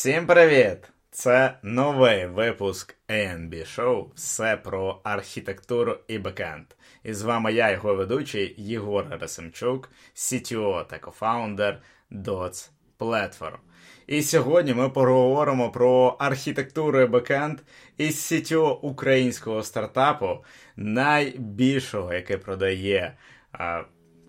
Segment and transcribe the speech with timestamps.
[0.00, 0.78] Всім привіт!
[1.10, 6.64] Це новий випуск ANB Show Все про архітектуру і бекенд.
[7.04, 11.82] І з вами я, його ведучий Єгор Герасимчук, CTO та кофаундер
[12.12, 13.58] Dots Platform.
[14.06, 17.58] І сьогодні ми поговоримо про архітектуру і бекенд
[17.98, 20.44] із CTO українського стартапу,
[20.76, 23.16] найбільшого, яке продає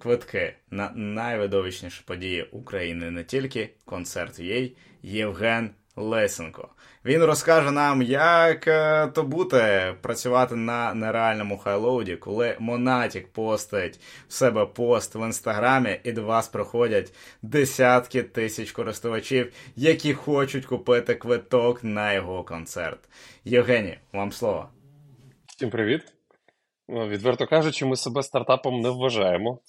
[0.02, 4.72] квитки на найвидовищніші події України не тільки концерт UA,
[5.02, 6.70] Євген Лесенко.
[7.06, 14.34] Він розкаже нам, як е, то бути працювати на нереальному хайлоуді, коли Монатік постить в
[14.34, 21.84] себе пост в інстаграмі, і до вас приходять десятки тисяч користувачів, які хочуть купити квиток
[21.84, 23.00] на його концерт.
[23.46, 24.70] Євгеній, вам слово.
[25.48, 26.02] Всім привіт.
[26.88, 29.60] Ну, Відверто кажучи, ми себе стартапом не вважаємо.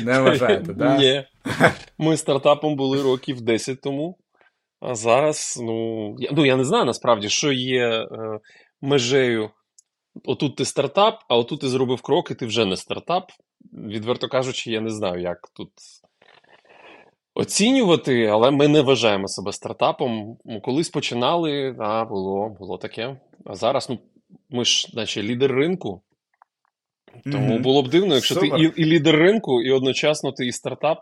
[0.00, 0.98] Не вважаєте, так?
[0.98, 1.24] Ні.
[1.98, 4.18] Ми стартапом були років 10 тому.
[4.80, 8.06] А зараз, ну, я, ну, я не знаю насправді, що є е,
[8.80, 9.50] межею.
[10.24, 13.30] Отут ти стартап, а отут ти зробив крок, і ти вже не стартап.
[13.72, 15.70] Відверто кажучи, я не знаю, як тут
[17.34, 20.36] оцінювати, але ми не вважаємо себе стартапом.
[20.44, 23.20] Ну, Колись починали, а було, було таке.
[23.44, 23.98] А зараз, ну,
[24.50, 26.02] ми ж, наче, лідер ринку.
[27.32, 28.50] Тому було б дивно, якщо Супер.
[28.50, 30.98] ти і, і лідер ринку, і одночасно ти і стартап.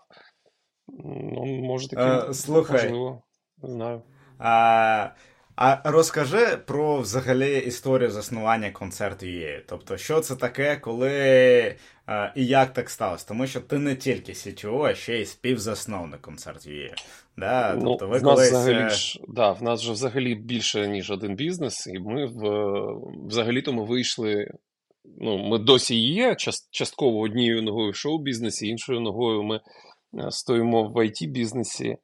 [1.04, 2.82] Ну, може таки, Е, слухай.
[2.82, 3.22] можливо,
[3.62, 4.02] не знаю.
[4.38, 5.08] А,
[5.56, 9.60] а розкажи про взагалі історію заснування концерту UA.
[9.68, 13.28] Тобто, що це таке, коли а, і як так сталося?
[13.28, 16.90] Тому що ти не тільки CTO, а ще й співзасновник концерту UA.
[17.36, 17.74] Да?
[17.76, 18.50] Ну, Тобто, ви в нас колись.
[18.50, 23.26] взагалі е, ж, да, в нас же взагалі більше, ніж один бізнес, і ми в,
[23.28, 24.50] взагалі-то ми вийшли.
[25.04, 30.82] Ну, ми досі є част- частково однією ногою в шоу-бізнесі, іншою ногою ми е, стоїмо
[30.82, 31.96] в IT-бізнесі.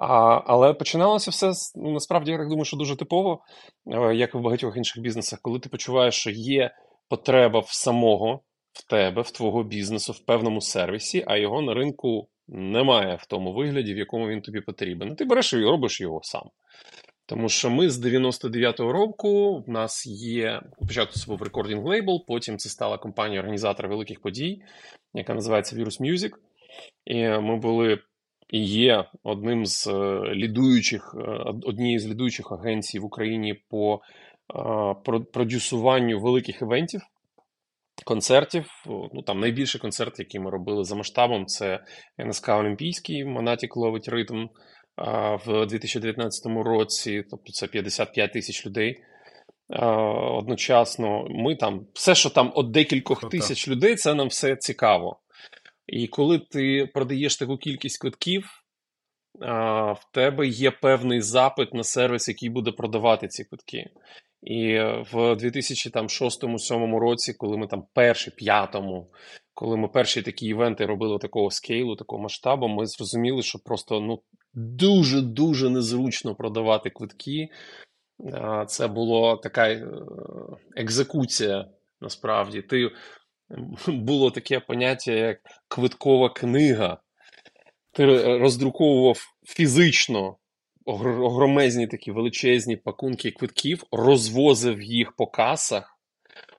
[0.00, 3.40] А, але починалося все ну, насправді, я так думаю, що дуже типово,
[3.86, 6.70] е, як і в багатьох інших бізнесах, коли ти почуваєш, що є
[7.08, 8.40] потреба в самого,
[8.72, 13.52] в тебе, в твого бізнесу, в певному сервісі, а його на ринку немає в тому
[13.52, 15.16] вигляді, в якому він тобі потрібен.
[15.16, 16.42] Ти береш і робиш його сам.
[17.26, 22.58] Тому що ми з 99-го року в нас є спочатку це був рекордінг лейбл, потім
[22.58, 24.62] це стала компанія-організатор великих подій,
[25.14, 26.30] яка називається Virus Music.
[27.04, 27.98] І ми були
[28.48, 31.20] і є одним з е, лідуючих, е,
[31.62, 34.00] однією з лідуючих агенцій в Україні по
[35.14, 37.00] е, продюсуванню великих івентів,
[38.04, 38.70] концертів.
[38.86, 41.84] Ну там найбільший концерт, який ми робили за масштабом, це
[42.18, 44.46] НСК Олімпійський, Монатік ловить ритм
[45.46, 49.02] в 2019 році, тобто це 55 тисяч людей.
[50.38, 53.36] Одночасно, ми там все, що там от декількох Круто.
[53.36, 55.20] тисяч людей, це нам все цікаво.
[55.86, 58.64] І коли ти продаєш таку кількість квитків,
[59.40, 63.90] в тебе є певний запит на сервіс, який буде продавати ці квитки.
[64.42, 64.78] І
[65.12, 69.10] в 2006-2007 році, коли ми там перші, п'ятому,
[69.54, 74.22] коли ми перші такі івенти робили такого скейлу, такого масштабу, ми зрозуміли, що просто ну
[74.54, 77.48] дуже-дуже незручно продавати квитки.
[78.66, 79.86] Це була така е,
[80.76, 81.68] екзекуція,
[82.00, 82.62] насправді.
[82.62, 82.90] Ти
[83.86, 85.38] було таке поняття, як
[85.68, 86.98] квиткова книга.
[87.92, 88.04] Ти
[88.38, 90.36] роздруковував фізично
[90.84, 95.93] огромезні такі величезні пакунки квитків, розвозив їх по касах.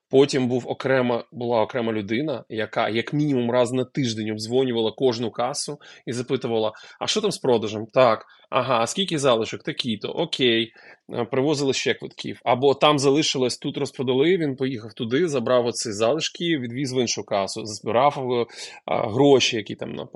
[0.09, 5.77] Потім був окрема, була окрема людина, яка як мінімум раз на тиждень обдзвонювала кожну касу
[6.05, 7.85] і запитувала: а що там з продажем?
[7.93, 9.63] Так, ага, а скільки залишок?
[9.63, 10.71] Такі-то, окей,
[11.13, 12.39] Е, привозили ще квитків.
[12.43, 17.65] Або там залишилось, тут розпродали, він поїхав туди, забрав оці залишки, відвіз в іншу касу,
[17.65, 18.45] збирав е,
[18.85, 20.07] а, гроші, які там на-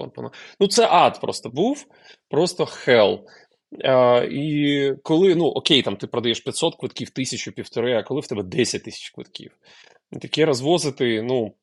[0.59, 1.85] Ну, це ад просто був,
[2.29, 3.19] просто хел.
[3.83, 8.27] А, і коли, ну окей, там ти продаєш 500 квитків, тисячу, півтори, а коли в
[8.27, 9.51] тебе 10 тисяч квитків.
[10.21, 11.53] Таке розвозити, ну,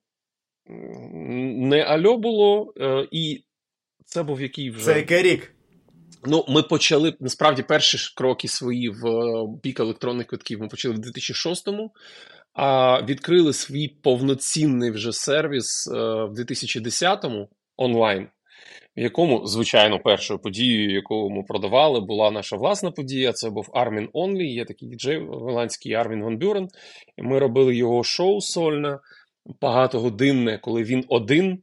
[1.69, 3.45] не альо було, е, і
[4.05, 4.85] це був який вже.
[4.85, 5.53] Це який рік?
[6.25, 10.61] Ну, ми почали насправді перші кроки свої в е, бік електронних квитків.
[10.61, 11.93] Ми почали в 2006-му,
[12.53, 18.29] а відкрили свій повноцінний вже сервіс е, в 2010-му онлайн,
[18.97, 23.33] в якому, звичайно, першою подією, яку ми продавали, була наша власна подія.
[23.33, 24.43] Це був Armin Only.
[24.43, 26.69] Є такий діджей голландський Армін Ван Бюрен.
[27.19, 28.99] Ми робили його шоу сольне,
[29.61, 31.59] багатогодинне, коли він один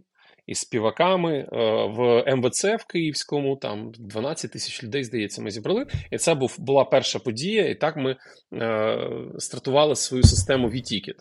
[0.48, 1.48] із співаками е,
[1.86, 5.86] в МВЦ в Київському, там 12 тисяч людей, здається, ми зібрали.
[6.12, 8.16] І це був, була перша подія, і так ми
[8.54, 8.98] е,
[9.38, 11.16] стартували свою систему V-Ticket.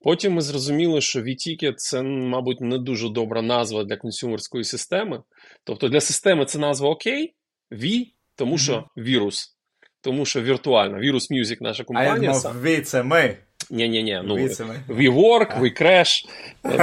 [0.00, 5.22] Потім ми зрозуміли, що V-Ticket– це, мабуть, не дуже добра назва для консюмерської системи.
[5.68, 7.34] Тобто для системи це назва окей,
[7.70, 8.06] V
[8.36, 9.56] тому що вірус.
[10.00, 10.98] Тому що віртуально.
[10.98, 12.32] Вірус Music наша компанія.
[12.44, 13.36] А я ви це ми.
[13.70, 14.20] Ні, ні, ні.
[14.24, 14.80] Ну, Ви це ми.
[14.88, 16.24] We work, we crash.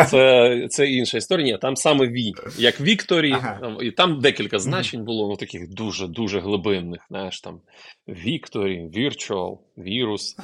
[0.07, 1.45] Це, це інша історія.
[1.53, 3.57] Ні, там саме V, як Вікторі, Ага.
[3.61, 7.01] там, і там декілька значень було, ну таких дуже-дуже глибинних.
[7.09, 7.61] Знаєш, там
[8.07, 10.35] Вікторі, Virtual, вірус,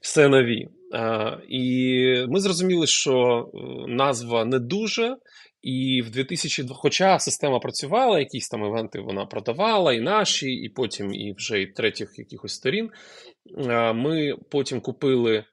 [0.00, 0.68] все на V.
[0.94, 3.58] А, і ми зрозуміли, що е,
[3.88, 5.16] назва не дуже.
[5.66, 11.14] І в 2002, хоча система працювала, якісь там івенти вона продавала, і наші, і потім
[11.14, 12.90] і вже і третіх якихось сторін.
[13.58, 15.44] е, Ми потім купили е,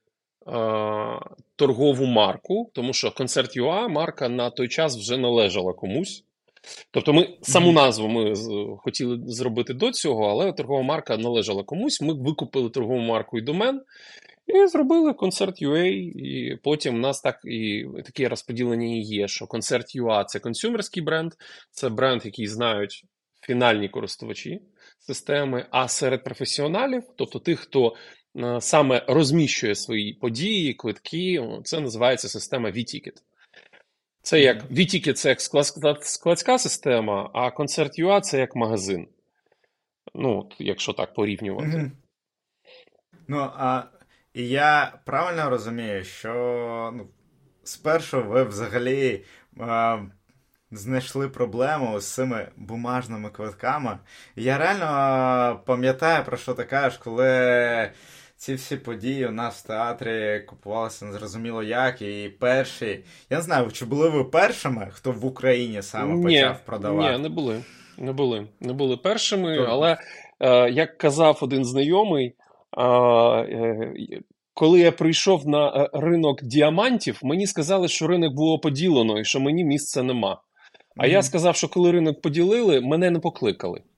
[1.55, 6.23] торгову марку, тому що концерт UA марка на той час вже належала комусь.
[6.91, 8.33] Тобто, ми саму назву ми
[8.77, 12.01] хотіли зробити до цього, але торгова марка належала комусь.
[12.01, 13.81] Ми викупили торгову марку і домен.
[14.47, 15.85] І зробили концерт UA,
[16.15, 21.03] і потім у нас так і таке розподілення і є, що концерт UA– це консюмерський
[21.03, 21.33] бренд,
[21.71, 23.05] це бренд, який знають
[23.41, 24.61] фінальні користувачі
[24.99, 25.65] системи.
[25.71, 27.95] А серед професіоналів, тобто тих, хто
[28.37, 33.21] е, саме розміщує свої події, квитки, це називається система V-Ticket.
[34.21, 35.41] Це як V-Ticket– це як
[36.01, 39.07] складська система, а концерт UA– це як магазин.
[40.15, 41.91] Ну, якщо так порівнювати.
[43.27, 43.83] Ну, а
[44.33, 47.07] я правильно розумію, що ну,
[47.63, 49.23] спершу ви взагалі
[49.59, 49.97] а,
[50.71, 53.97] знайшли проблему з цими бумажними квитками.
[54.35, 57.91] Я реально а, пам'ятаю, про що ти кажеш, коли
[58.43, 63.03] ці всі події у нас в театрі купувалися незрозуміло як, і перші.
[63.29, 67.11] Я не знаю, чи були ви першими, хто в Україні саме Ні, почав продавати?
[67.11, 67.63] Ні, не були.
[67.97, 68.47] Не були.
[68.59, 69.97] Не були першими, Тобто- але
[70.39, 72.42] е, як казав один знайомий, е, е,
[74.53, 79.39] коли я прийшов на е, ринок діамантів, мені сказали, що ринок було поділено і що
[79.39, 80.41] мені місця нема.
[80.97, 83.81] А я сказав, що коли ринок поділили, мене не покликали.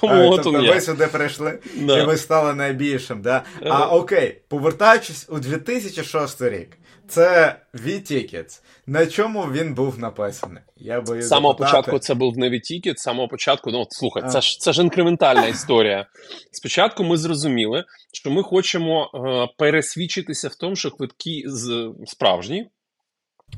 [0.00, 1.98] Тому А, от тобто ви сюди прийшли Да.
[1.98, 3.44] і ви стали найбільшим, да?
[3.62, 3.68] Е.
[3.70, 6.78] А окей, повертаючись у 2006 рік,
[7.12, 8.60] це V-Tickets.
[8.86, 10.62] На чому він був написаний?
[10.76, 11.76] Я боюсь З самого запитати.
[11.76, 12.50] початку це був не
[12.98, 14.28] з самого початку, ну от слухай, А.
[14.28, 16.06] це ж це ж інкрементальна історія.
[16.52, 22.66] Спочатку ми зрозуміли, що ми хочемо е, пересвідчитися в тому, що квитки з, справжні.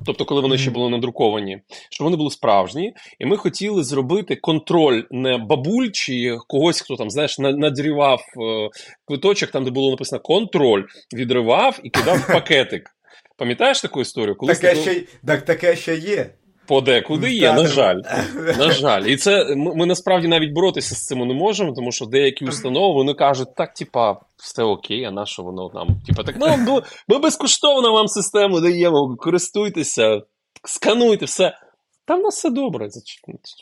[0.06, 5.02] Тобто, коли вони ще були надруковані, що вони були справжні, і ми хотіли зробити контроль
[5.10, 8.70] не бабуль чи когось, хто там, знаєш, на- надрівав е,
[9.04, 10.82] квиточок, там, де було написано контроль,
[11.14, 12.90] відривав і кидав в пакетик.
[13.36, 14.36] Пам'ятаєш таку історію?
[14.36, 16.30] Колись Таке таку- ще, так, таке ще є.
[16.66, 18.00] Подекуди є, на жаль.
[18.58, 19.02] На жаль.
[19.02, 22.94] І це ми, ми насправді навіть боротися з цим не можемо, тому що деякі установи
[22.94, 25.88] вони кажуть, так, типа, все окей, а на що воно нам?
[26.06, 30.22] Типа, так ну, ну, ми безкоштовно вам систему даємо, користуйтеся,
[30.64, 31.58] скануйте все.
[32.06, 32.88] Там в нас все добре,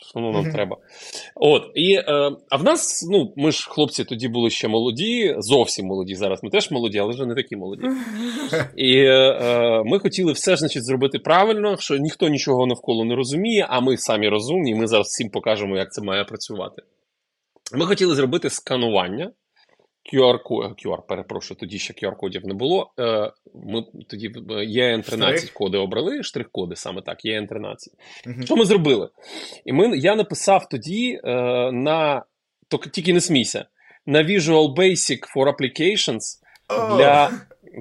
[0.09, 0.77] що нам треба.
[1.35, 5.85] От, і, е, а в нас, ну, ми ж хлопці тоді були ще молоді, зовсім
[5.85, 6.15] молоді.
[6.15, 7.87] Зараз ми теж молоді, але вже не такі молоді.
[8.75, 13.67] І е, ми хотіли все ж значить, зробити правильно, що ніхто нічого навколо не розуміє,
[13.69, 16.81] а ми самі розумні, і ми зараз всім покажемо, як це має працювати.
[17.73, 19.31] Ми хотіли зробити сканування
[20.13, 20.37] QR,
[20.85, 22.91] QR перепрошую, тоді ще QR-кодів не було.
[22.99, 27.75] Е, Ми тоді ЄН13 коди обрали, штрих-коди саме так, ЄН13.
[28.25, 28.43] Мгм.
[28.45, 29.09] Що ми зробили?
[29.65, 31.31] І ми, я написав тоді е,
[31.71, 32.23] на
[32.91, 33.65] тільки- не смійся,
[34.05, 36.19] на Visual Basic for Applications
[36.97, 37.31] для,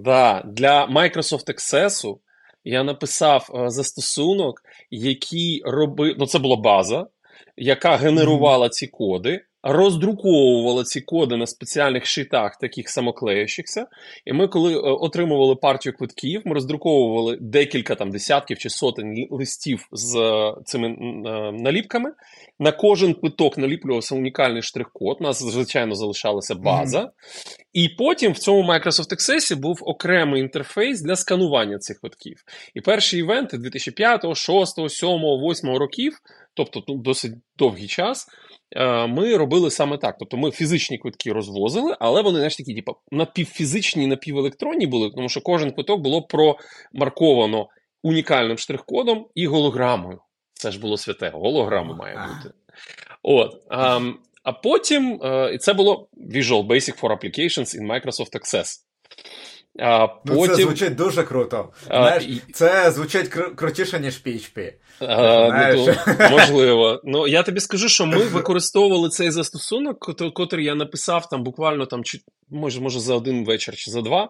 [0.04, 2.18] да, для Microsoft Access
[2.64, 6.16] я написав е, застосунок, який робив.
[6.18, 7.06] Ну, це була база,
[7.56, 13.86] яка генерувала ці коди, роздруковувала ці коди на спеціальних шитах, таких самоклеючихся.
[14.24, 19.88] І ми, коли е, отримували партію квитків, ми роздруковували декілька там десятків чи сотень листів
[19.92, 20.92] з е, цими е,
[21.52, 22.12] наліпками.
[22.58, 25.16] На кожен квиток наліплювався унікальний штрих-код.
[25.20, 27.10] У нас, звичайно, залишалася база.
[27.72, 32.36] І потім в цьому Microsoft Access був окремий інтерфейс для сканування цих квитків.
[32.74, 36.18] І перші івенти 2005, 6, 7, 8 років,
[36.54, 38.28] тобто ну, досить довгий час,
[38.76, 40.16] е, ми робили саме так.
[40.18, 45.40] Тобто ми фізичні квитки розвозили, але вони знаєш, такі, типу, напівфізичні, напівелектронні були, тому що
[45.40, 47.68] кожен квиток було промарковано
[48.02, 50.20] унікальним штрих-кодом і голограмою.
[50.54, 52.54] Це ж було святе, голограма має бути.
[53.22, 53.62] От.
[53.70, 58.78] ем, а потім е, і це було Visual Basic for Applications in Microsoft Access.
[59.78, 61.68] А Ну, це звучить дуже круто.
[61.86, 64.58] Знаєш, а, це звучить кру- крутіше, ніж PHP.
[64.60, 65.86] е, ну,
[66.18, 67.00] то, можливо.
[67.04, 69.98] Ну, я тобі скажу, що ми використовували цей застосунок,
[70.34, 74.28] котрий я написав там буквально там, чи, може, може за один вечір чи за два,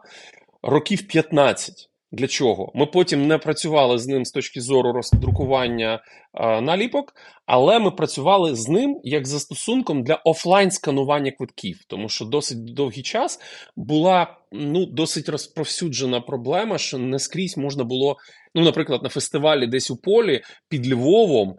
[0.62, 1.88] років 15.
[2.12, 2.72] Для чого?
[2.74, 6.02] Ми потім не працювали з ним з точки зору роздрукування
[6.34, 7.14] е, наліпок,
[7.46, 13.02] але ми працювали з ним як застосунком для офлайн сканування квитків, тому що досить довгий
[13.02, 13.40] час
[13.76, 18.16] була ну, досить розповсюджена проблема, що не скрізь можна було.
[18.54, 21.56] Ну, наприклад, на фестивалі десь у полі під Львовом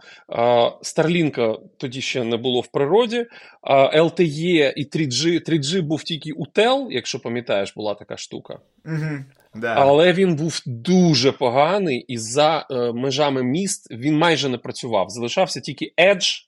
[0.81, 3.25] Старлінка тоді ще не було в природі,
[3.95, 8.59] LTE і 3G 3G був тільки у TEL, якщо пам'ятаєш, була така штука.
[8.85, 9.23] Угу.
[9.55, 9.75] Да.
[9.77, 15.09] Але він був дуже поганий, і за е, межами міст він майже не працював.
[15.09, 16.47] Залишався тільки Edge.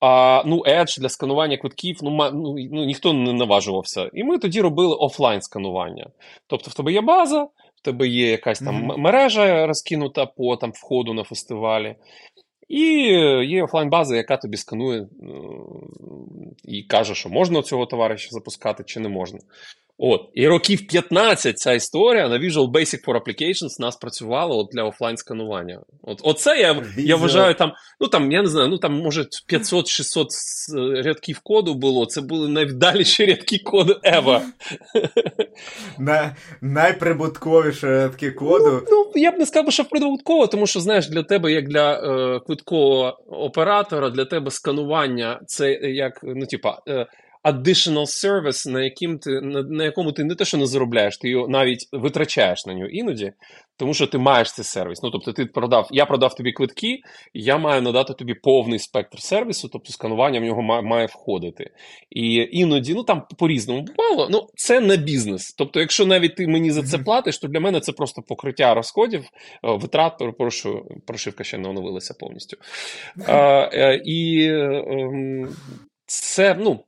[0.00, 4.10] А, Ну, Edge для сканування квитків ну, ну, ну, ніхто не наважувався.
[4.12, 6.10] І ми тоді робили офлайн сканування.
[6.46, 7.42] Тобто, в тебе є база,
[7.76, 8.96] в тебе є якась там mm-hmm.
[8.96, 11.96] мережа розкинута по там, входу на фестивалі.
[12.68, 12.82] І
[13.46, 15.66] є офлайн-база, яка тобі сканує ну,
[16.64, 19.38] і каже, що можна цього товариша запускати, чи не можна.
[19.98, 24.84] От, І років 15 ця історія на Visual Basic for Applications нас працювала от для
[24.84, 25.80] офлайн сканування.
[26.02, 31.02] От, Оце я я вважаю там, ну там, я не знаю, ну там, може, 500-600
[31.02, 32.06] рядків коду було.
[32.06, 34.40] Це були найвдаліші рядки коду ever.
[35.98, 38.82] На, Найприбутковіші рядки коду.
[38.90, 41.92] Ну, ну, я б не сказав, що прибутково, тому що, знаєш, для тебе, як для
[41.92, 46.78] е, квиткового оператора, для тебе сканування це як, ну, типа.
[46.88, 47.06] Е,
[47.44, 51.28] additional service, на яким ти на, на якому ти не те, що не заробляєш, ти
[51.28, 53.32] його навіть витрачаєш на нього іноді,
[53.76, 55.02] тому що ти маєш цей сервіс.
[55.02, 56.98] Ну тобто, ти продав, я продав тобі квитки,
[57.34, 61.70] я маю надати тобі повний спектр сервісу, тобто сканування в нього має, має входити.
[62.10, 65.54] І іноді, ну там по-різному бувало, ну це не бізнес.
[65.58, 69.20] Тобто, якщо навіть ти мені за це платиш, то для мене це просто покриття розходів,
[69.20, 69.28] е,
[69.62, 72.56] витрат, перепрошую, прошивка ще не оновилася повністю.
[73.26, 75.48] А, е, І ем,
[76.06, 76.84] це, ну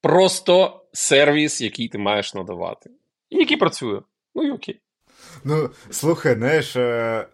[0.00, 2.90] просто сервіс, який ти маєш надавати.
[3.30, 4.00] І який працює.
[4.34, 4.80] Ну і окей.
[5.44, 7.26] Ну, слухай, знаєш, е,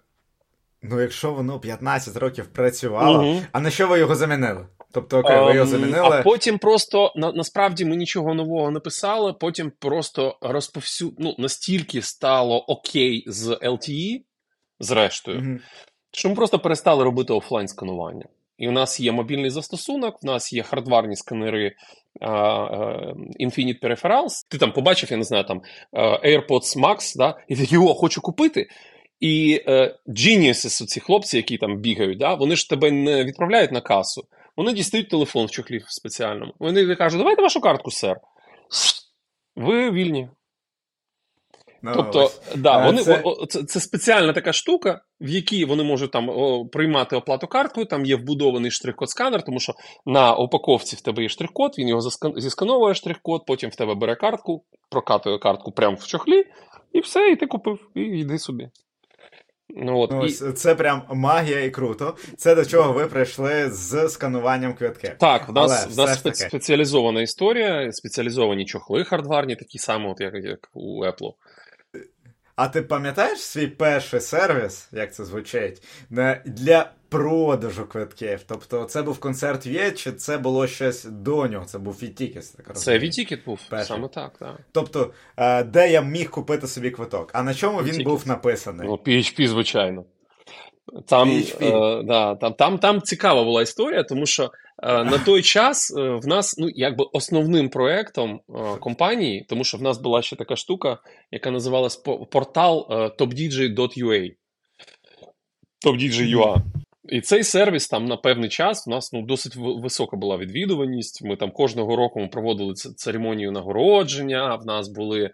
[0.82, 3.42] ну якщо воно 15 років працювало, угу.
[3.52, 4.66] а на що ви його замінили?
[4.92, 6.16] Тобто, окей, ви його ем, замінили.
[6.18, 11.14] А потім просто на, насправді ми нічого нового не писали, потім просто розповсю...
[11.18, 14.20] ну, настільки стало окей з LTE,
[14.80, 15.58] зрештою, угу.
[16.12, 18.26] що ми просто перестали робити офлайн сканування.
[18.58, 21.74] І у нас є мобільний застосунок, у нас є хардварні сканери
[23.40, 24.46] Infinite Peripherals.
[24.48, 25.62] Ти там побачив, я не знаю, там
[26.24, 28.68] AirPods Max, да, і такий, о, хочу купити.
[29.20, 33.80] І е, Geniuses, ці хлопці, які там бігають, да, вони ж тебе не відправляють на
[33.80, 34.24] касу.
[34.56, 36.52] Вони дістають телефон в чохлі спеціальному.
[36.58, 38.20] Вони кажуть, давайте вашу картку, сер.
[39.56, 40.28] Ви вільні.
[41.84, 42.40] No, ну, тобто, ось.
[42.56, 43.20] да, е, вони, це...
[43.24, 47.86] О, це це, спеціальна така штука, в якій вони можуть там о, приймати оплату карткою,
[47.86, 49.74] там є вбудований штрих-код сканер, тому що
[50.06, 52.32] на упаковці в тебе є штрих-код, він його заскан...
[52.36, 56.44] зіскановує штрих-код, потім в тебе бере картку, прокатує картку прямо в чохлі,
[56.92, 58.68] і все, і ти купив, і йди собі.
[59.76, 60.30] Ну, от, ну, і...
[60.30, 62.16] Це прям магія і круто.
[62.36, 65.10] Це до чого ви прийшли з скануванням квитків.
[65.18, 70.34] Так, в нас в нас спе- спеціалізована історія, спеціалізовані чохли хардварні, такі самі, от як,
[70.34, 71.32] як у Apple.
[72.56, 75.82] А ти пам'ятаєш свій перший сервіс, як це звучить,
[76.44, 78.40] для продажу квитків?
[78.46, 81.64] Тобто це був концерт Є, чи це було щось до нього?
[81.64, 82.48] Це був VTicket'с?
[82.50, 83.88] Так це VTicket був, перший.
[83.88, 84.38] саме так.
[84.38, 84.60] так.
[84.72, 87.30] Тобто, е, де я міг купити собі квиток?
[87.32, 88.86] А на чому він був написаний?
[88.88, 90.04] Ну, PHP, звичайно.
[91.06, 94.50] Там е, да, там, там, там цікава була історія, тому що
[94.82, 99.78] е, на той час е, в нас ну, якби основним проєктом е, компанії, тому що
[99.78, 100.98] в нас була ще така штука,
[101.30, 101.96] яка називалась
[102.30, 104.30] портал е, topdj.ua.
[105.86, 106.62] Topdj.ua.
[107.08, 111.24] І цей сервіс там на певний час у нас ну досить висока була відвідуваність.
[111.24, 114.54] Ми там кожного року ми проводили церемонію нагородження.
[114.54, 115.30] В нас були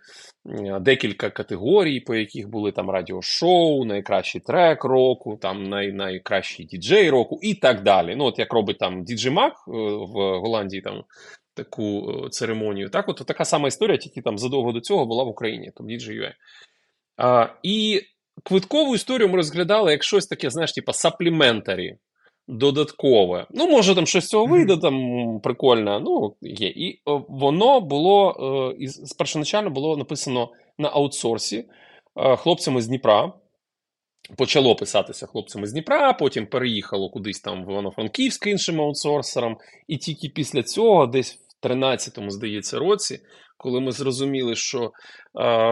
[0.81, 7.39] декілька категорій, по яких були там радіошоу, найкращий трек року, там най, найкращий діджей року
[7.43, 8.17] і так далі.
[8.17, 11.05] Ну, от як робить там діджей Мак е, в Голландії там
[11.55, 12.89] таку е, церемонію.
[12.89, 16.33] Так, от така сама історія, тільки там задовго до цього була в Україні, там DJ.ua.
[17.17, 18.01] А, І
[18.45, 21.97] квиткову історію ми розглядали як щось таке, знаєш, типу сапліментарі.
[22.49, 23.47] Додаткове.
[23.51, 24.95] Ну, може, там щось з цього вийде, там
[25.43, 26.01] прикольно.
[26.01, 26.69] Ну, є.
[26.69, 28.37] І о, воно було
[28.81, 31.65] е, першоначально було написано на аутсорсі
[32.17, 33.33] е, хлопцями з Дніпра.
[34.37, 39.57] Почало писатися хлопцями з Дніпра, потім переїхало кудись там в Івано-Франківськ іншим аутсорсерам.
[39.89, 43.19] І тільки після цього, десь в 13-му, здається, році,
[43.57, 44.91] коли ми зрозуміли, що е,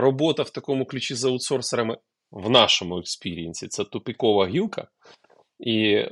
[0.00, 1.96] робота в такому ключі з аутсорсерами
[2.30, 4.88] в нашому experience 'і це тупікова гілка.
[5.61, 6.08] І е,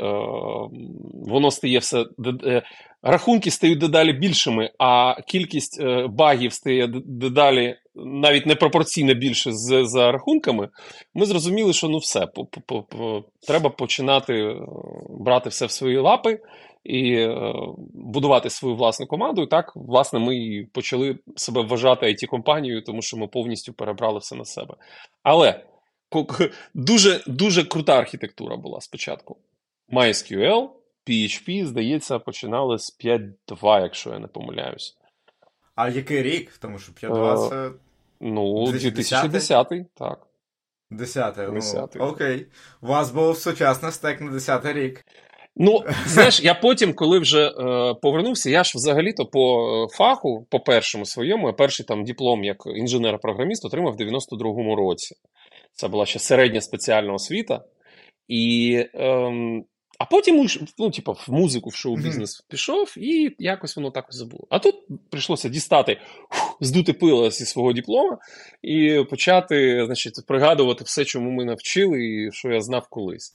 [1.15, 2.07] воно стає все.
[2.45, 2.63] Е,
[3.03, 10.13] рахунки стають дедалі більшими, а кількість е, багів стає дедалі навіть непропорційно більше з, за
[10.13, 10.69] рахунками.
[11.15, 14.57] Ми зрозуміли, що ну все, по, по, по, треба починати е,
[15.11, 16.41] брати все в свої лапи
[16.85, 17.55] і е,
[17.95, 19.43] будувати свою власну команду.
[19.43, 24.37] І так, власне, ми почали себе вважати it компанією тому що ми повністю перебрали все
[24.37, 24.75] на себе.
[25.23, 25.65] Але
[26.75, 29.37] дуже дуже крута архітектура була спочатку.
[29.93, 30.69] MySQL,
[31.07, 34.97] PHP, здається, починали з 5.2, якщо я не помиляюсь.
[35.75, 36.59] А який рік?
[36.59, 37.71] Тому що 5.2 це.
[38.21, 40.27] Ну, 2010, так.
[40.91, 41.37] 10
[41.95, 42.47] ну, окей.
[42.81, 45.05] У вас був сучасний стек на 10 рік.
[45.57, 50.61] Ну, знаєш, я потім, коли вже е, повернувся, я ж взагалі-то по е, фаху, по
[50.61, 55.17] першому своєму, я перший там диплом як інженер-програміст отримав в 92-му році.
[55.77, 57.65] Це була ще середня спеціальна освіта.
[58.29, 59.65] І, ем,
[59.99, 60.47] А потім
[60.79, 62.51] ну, типу, в музику, в шоу-бізнес mm-hmm.
[62.51, 64.47] пішов, і якось воно так забуло.
[64.51, 64.75] А тут
[65.11, 65.99] прийшлося дістати,
[66.31, 68.19] фух, здути пила зі свого диплома
[68.63, 73.35] і почати значить, пригадувати все, чому ми навчили, і що я знав колись.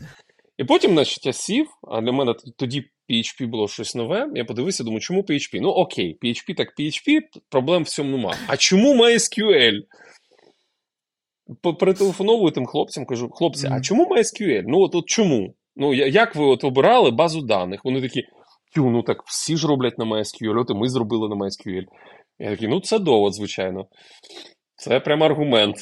[0.58, 4.30] І потім, значить, я сів, а для мене тоді PHP було щось нове.
[4.36, 5.60] Я подивився, думаю, чому PHP?
[5.62, 8.36] Ну окей, PHP так PHP, проблем в цьому нема.
[8.48, 9.82] А чому MySQL?
[11.80, 14.64] Перетелефоновую тим хлопцям, кажу: хлопці, а чому MySQL?
[14.68, 15.54] Ну, от, от чому?
[15.76, 17.86] Ну, як ви от обирали базу даних?
[17.86, 18.24] Вони такі,
[18.76, 21.84] тю, ну так всі ж роблять на MySQL, от і ми зробили на MySQL.
[22.40, 23.86] Я такий, ну це довод, звичайно.
[24.76, 25.76] Це прям аргумент.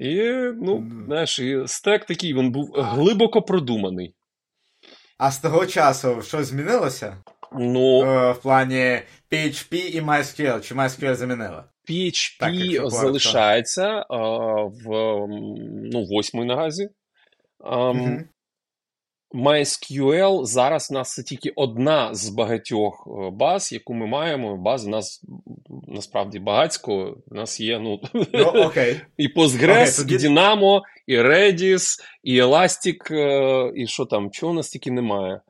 [0.00, 0.22] І,
[0.62, 4.14] ну, знаєш, і стек такий він був глибоко продуманий.
[5.18, 7.22] А з того часу щось змінилося?
[7.52, 9.00] Ну, е, В плані
[9.32, 10.60] PHP і MySQL.
[10.60, 11.64] Чи MySQL замінила?
[11.90, 14.18] PHP так, залишається а,
[14.64, 14.86] в
[15.92, 16.88] ну, восьмій наразі.
[17.64, 18.18] А, угу.
[19.34, 24.56] MySQL зараз у нас це тільки одна з багатьох е, баз, яку ми маємо.
[24.56, 25.24] Баз у нас
[25.88, 27.16] насправді багатсько.
[27.30, 29.00] У нас є ну, ну okay.
[29.16, 30.14] і Postgres, okay, тоді...
[30.14, 35.40] і Dynamo, і Redis, і Elastic, е, і що там, чого у нас тільки немає.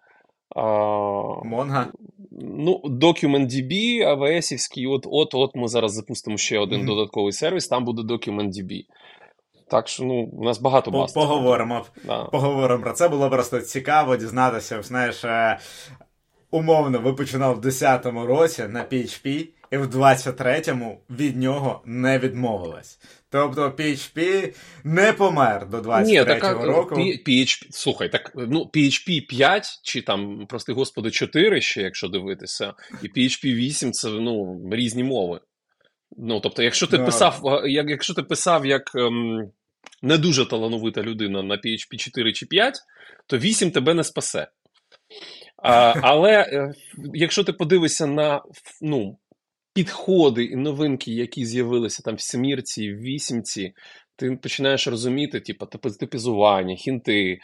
[0.57, 1.87] Mongo?
[2.38, 3.73] Ну, DocumentDB,
[4.09, 6.87] AWS-івський, от от от ми зараз запустимо ще один mm-hmm.
[6.87, 8.82] додатковий сервіс, там буде DocumentDB.
[9.69, 11.13] Так що ну, у нас багато баз.
[11.13, 12.25] Поговоримо да.
[12.25, 13.08] поговоримо про це.
[13.08, 14.82] Було просто цікаво дізнатися.
[14.82, 15.58] Знаєш, е,
[16.50, 22.99] умовно, ви починали в 10-му році на PHP, і в 23-му від нього не відмовилась.
[23.30, 26.95] Тобто PHP не помер до 23-го року.
[26.95, 33.06] PHP, слухай, так ну PHP 5 чи там, прости господи, 4 ще, якщо дивитися, і
[33.08, 35.41] PHP 8 це ну, різні мови.
[36.17, 39.50] Ну, тобто, якщо ти писав, як, якщо ти писав як ем,
[40.02, 42.75] не дуже талановита людина на PHP 4 чи 5,
[43.26, 44.49] то 8 тебе не спасе.
[45.62, 46.75] А, Але е,
[47.15, 48.43] якщо ти подивишся на
[48.80, 49.19] ну,
[49.76, 53.73] підходи і новинки, які з'явилися там в семірці, в вісімці,
[54.17, 55.67] ти починаєш розуміти, типу,
[56.00, 57.39] типізування, хінти,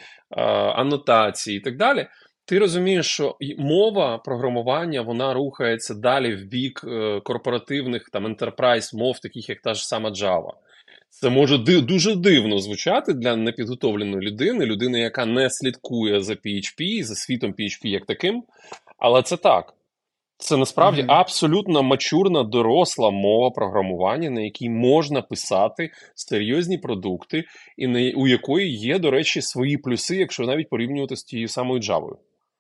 [0.77, 2.07] анотації і так далі.
[2.45, 9.19] Ти розумієш, що мова програмування вона рухається далі в бік е, корпоративних там enterprise мов,
[9.19, 10.53] таких як та ж сама Java.
[11.09, 17.15] Це може дуже дивно звучати для непідготовленої людини, людини, яка не слідкує за PHP, за
[17.15, 18.45] світом PHP як таким.
[18.99, 19.75] Але це так.
[20.43, 21.13] Це насправді mm-hmm.
[21.13, 27.45] абсолютно мачурна, доросла мова програмування, на якій можна писати серйозні продукти,
[27.77, 31.81] і на, у якої є, до речі, свої плюси, якщо навіть порівнювати з тією самою
[31.81, 32.17] Java.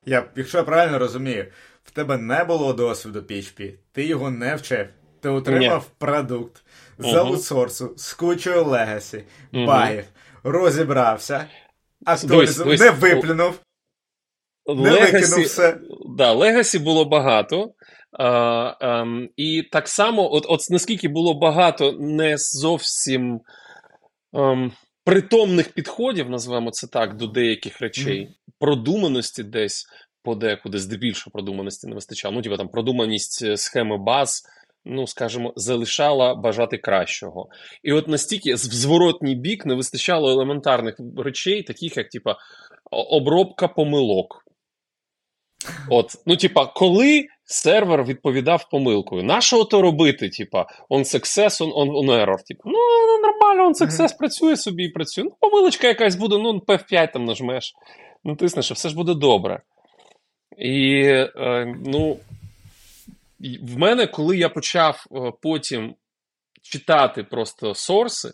[0.06, 1.46] Я, Якщо я правильно розумію,
[1.84, 4.86] в тебе не було досвіду PHP, ти його не вчив.
[5.20, 5.94] Ти отримав Ні.
[5.98, 6.62] продукт
[6.98, 9.66] з аутсорсу, з кучою legacy, uh-huh.
[9.66, 10.04] багів,
[10.44, 11.46] розібрався,
[12.04, 13.60] актуалізував, не виплюнув.
[14.66, 15.78] Викинув все.
[16.16, 17.74] Да, Legacy було багато.
[18.12, 23.40] А, а, ем, І так само, от от наскільки було багато не зовсім
[24.32, 24.72] а, ем,
[25.04, 28.52] притомних підходів, називаємо це так, до деяких речей, mm-hmm.
[28.58, 29.86] продуманості десь
[30.22, 32.34] подекуди, здебільшого продуманості не вистачало.
[32.34, 34.42] Ну, типу там продуманість е, схеми баз
[34.84, 37.48] ну скажімо, залишала бажати кращого.
[37.82, 42.36] І от настільки в зворотній бік не вистачало елементарних речей, таких як типа
[42.90, 44.41] обробка помилок.
[45.90, 50.28] От, ну, типа, коли сервер відповідав помилкою, на що то робити?
[50.28, 52.36] Типа, on success, on, on, on error.
[52.46, 52.78] Типа, ну,
[53.22, 54.18] нормально, on success mm-hmm.
[54.18, 55.24] працює собі і працює.
[55.24, 57.72] Ну, помилочка якась буде, ну, P5 там нажмеш,
[58.24, 59.62] натиснеш, і все ж буде добре.
[60.58, 61.02] І,
[61.36, 62.16] е, ну,
[63.62, 65.94] в мене, коли я почав е, потім
[66.62, 68.30] читати просто сорси,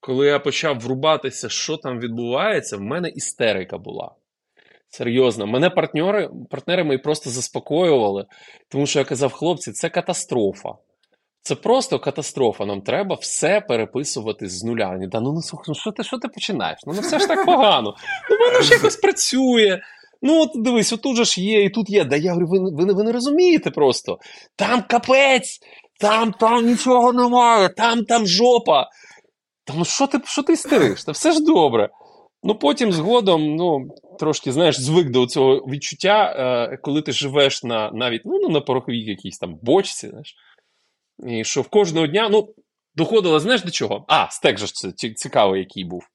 [0.00, 4.10] коли я почав врубатися, що там відбувається, в мене істерика була.
[4.94, 8.24] Серйозно, мене партнери, партнери мої просто заспокоювали,
[8.68, 10.68] тому що я казав, хлопці, це катастрофа.
[11.42, 12.66] Це просто катастрофа.
[12.66, 14.88] Нам треба все переписувати з нуля.
[14.88, 16.78] Вони, да, ну, ну ну що ти що ти починаєш?
[16.86, 17.94] Ну, ну все ж так погано.
[18.30, 19.80] Ну воно ж якось працює.
[20.22, 22.04] Ну, от дивись, отут же ж є, і тут є.
[22.04, 24.18] Да я говорю, ви, ви, ви не розумієте просто.
[24.56, 25.58] Там капець,
[26.00, 28.86] там там нічого немає, там там жопа.
[29.64, 31.04] Та ну що ти що ти істериш?
[31.04, 31.88] Та все ж добре.
[32.42, 36.34] Ну потім згодом, ну, трошки, знаєш, звик до цього відчуття,
[36.72, 40.36] е, коли ти живеш на навіть ну, на пороховій якійсь там бочці, знаєш.
[41.26, 42.54] І що в кожного дня, ну,
[42.94, 44.04] доходило, знаєш до чого?
[44.08, 46.08] А, стек же це цікавий, який був.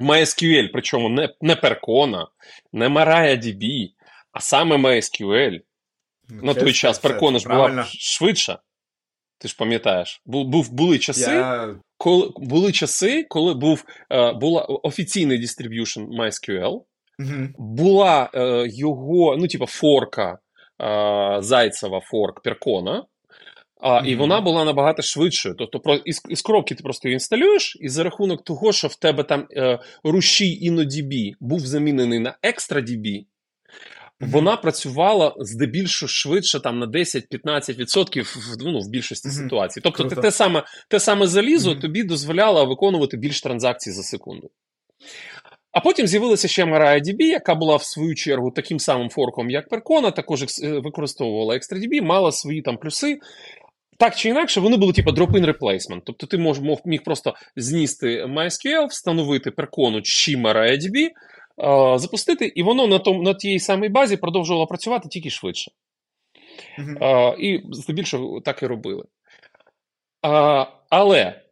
[0.00, 2.26] MySQL, причому не не Percona,
[2.72, 3.88] не MariaDB,
[4.32, 5.60] а саме MySQL.
[6.28, 8.58] Ну, На той час Percona ж була швидша.
[9.38, 11.74] Ти ж пам'ятаєш, були часи, Я...
[12.02, 17.48] коли були часи, коли був е, була офіційний дистриб'юшн MySQL, угу.
[17.58, 20.38] була е, його, ну, типа, форка
[20.82, 23.04] е, Зайцева форк Перкона.
[23.80, 24.06] А, mm-hmm.
[24.06, 25.54] І вона була набагато швидшою.
[25.58, 28.94] Тобто про із, із коробки ти просто її інсталюєш, і за рахунок того, що в
[28.94, 33.24] тебе там е, рушій InnoDB був замінений на ExtraDB,
[34.22, 39.42] вона працювала здебільшого швидше там на 10-15% в, ну, в більшості mm-hmm.
[39.42, 39.80] ситуацій.
[39.80, 41.80] Тобто те саме те саме залізо mm-hmm.
[41.80, 44.50] тобі дозволяло виконувати більш транзакцій за секунду.
[45.72, 50.12] А потім з'явилася ще MariaDB, яка була в свою чергу таким самим форком, як Percona,
[50.14, 50.46] також е,
[50.78, 53.18] використовувала ExtraDB, мала свої там плюси.
[53.98, 56.00] Так чи інакше, вони були типу drop-in replacement.
[56.04, 61.08] Тобто ти мож, міг просто зністи MySQL, встановити Percona чи MariaDB,
[61.96, 65.70] запустити, і воно на том, на тій самій базі продовжувало працювати тільки швидше.
[66.78, 67.36] Mm-hmm.
[67.36, 69.04] І здебільшого так і робили.
[70.22, 71.42] А, Але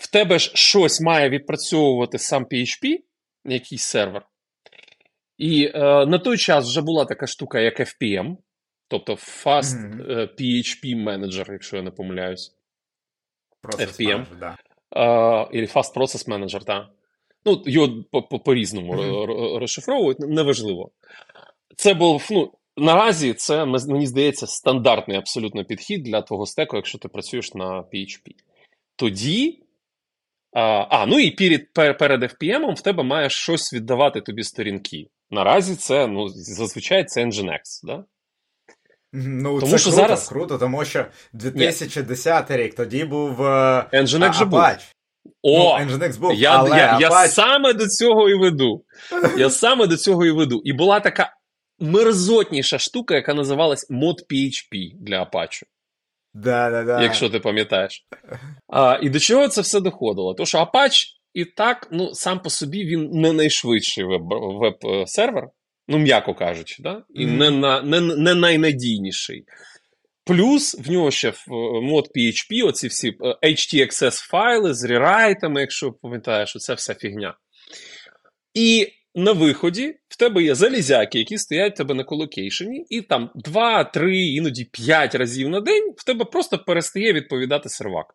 [0.00, 2.98] в тебе ж щось має відпрацьовувати сам PHP,
[3.44, 4.26] якийсь сервер.
[5.38, 8.36] І е, на той час вже була така штука, як FPM,
[8.88, 10.28] тобто Fast mm-hmm.
[10.40, 12.56] PHP Manager, якщо я не помиляюсь.
[13.62, 14.18] Process FPM.
[14.18, 14.56] Manager, да.
[15.52, 16.86] Е, Fast Process Manager, так.
[17.44, 18.02] Ну, його
[18.44, 18.94] по-різному
[19.58, 20.90] розшифровують, неважливо.
[21.76, 27.08] Це був, ну, наразі це, мені здається, стандартний абсолютно підхід для твого стеку, якщо ти
[27.08, 28.34] працюєш на PHP.
[28.96, 29.58] Тоді.
[30.52, 35.06] А, а ну і перед перед FPM в тебе має щось віддавати тобі сторінки.
[35.30, 38.04] Наразі це, ну, зазвичай це Nginx, да?
[39.12, 40.28] Ну, тому це що круто, зараз...
[40.28, 42.56] круто, тому що 2010 Ні.
[42.56, 44.60] рік тоді був е, Nginx же був.
[45.42, 48.84] О, ну, Nginx був, я, але я, я саме до цього і веду.
[49.38, 50.62] Я саме до цього і веду.
[50.64, 51.32] І була така
[51.78, 55.62] мерзотніша штука, яка називалась ModPHP для Apache.
[56.34, 57.02] Да, да, да.
[57.02, 58.06] Якщо ти пам'ятаєш.
[58.68, 60.34] А, І до чого це все доходило?
[60.34, 61.04] Тому що Apache
[61.34, 65.48] і так, ну, сам по собі він не найшвидший веб-сервер,
[65.88, 67.02] ну, м'яко кажучи, да?
[67.14, 67.30] і mm.
[67.30, 69.44] не, на, не, не найнадійніший.
[70.24, 71.32] Плюс в нього ще е,
[71.82, 77.36] мод PHP, оці всі е, HTXS файли з рерайтами, якщо пам'ятаєш, оце вся фігня.
[78.54, 83.30] І на виході в тебе є залізяки, які стоять в тебе на колокейшені, і там
[83.34, 88.06] 2, 3, іноді 5 разів на день в тебе просто перестає відповідати сервак.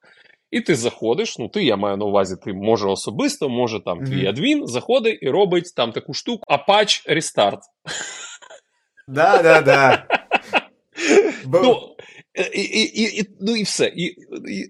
[0.52, 4.26] І ти заходиш, ну ти, я маю на увазі, ти може особисто, може там твій
[4.26, 4.30] mm-hmm.
[4.30, 7.60] адмін заходить і робить там таку штуку Apache Restart.
[9.08, 10.08] Да, да, да.
[11.54, 11.96] Ну,
[12.54, 13.88] і, і, і, Ну і все.
[13.96, 14.16] І,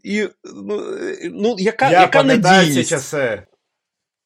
[0.04, 3.44] і, ну, ну, яка, Я яка пам'ятаю ці часи.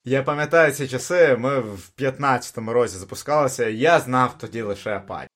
[0.05, 5.27] Я пам'ятаю ці часи, ми в 15-му році запускалися, я знав тоді лише Apache.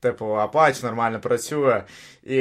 [0.00, 1.82] Типу, Apache нормально працює.
[2.22, 2.38] І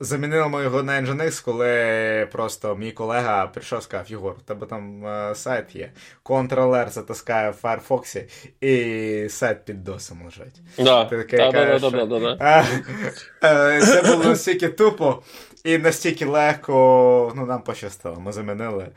[0.00, 4.66] замінили ми його на Nginx, коли просто мій колега прийшов і сказав, Єгор, у тебе
[4.66, 5.92] там е, сайт є.
[6.24, 8.24] Ctrl-R затискає в Firefox
[8.60, 10.60] і сайт під досом лежить.
[10.78, 11.04] Да.
[11.04, 12.64] Ти такий, да, кажеш, да, да, да, да, да.
[13.76, 15.22] Е, це було настільки тупо.
[15.64, 18.20] І настільки легко ну, нам пощастило.
[18.20, 18.88] Ми замінили.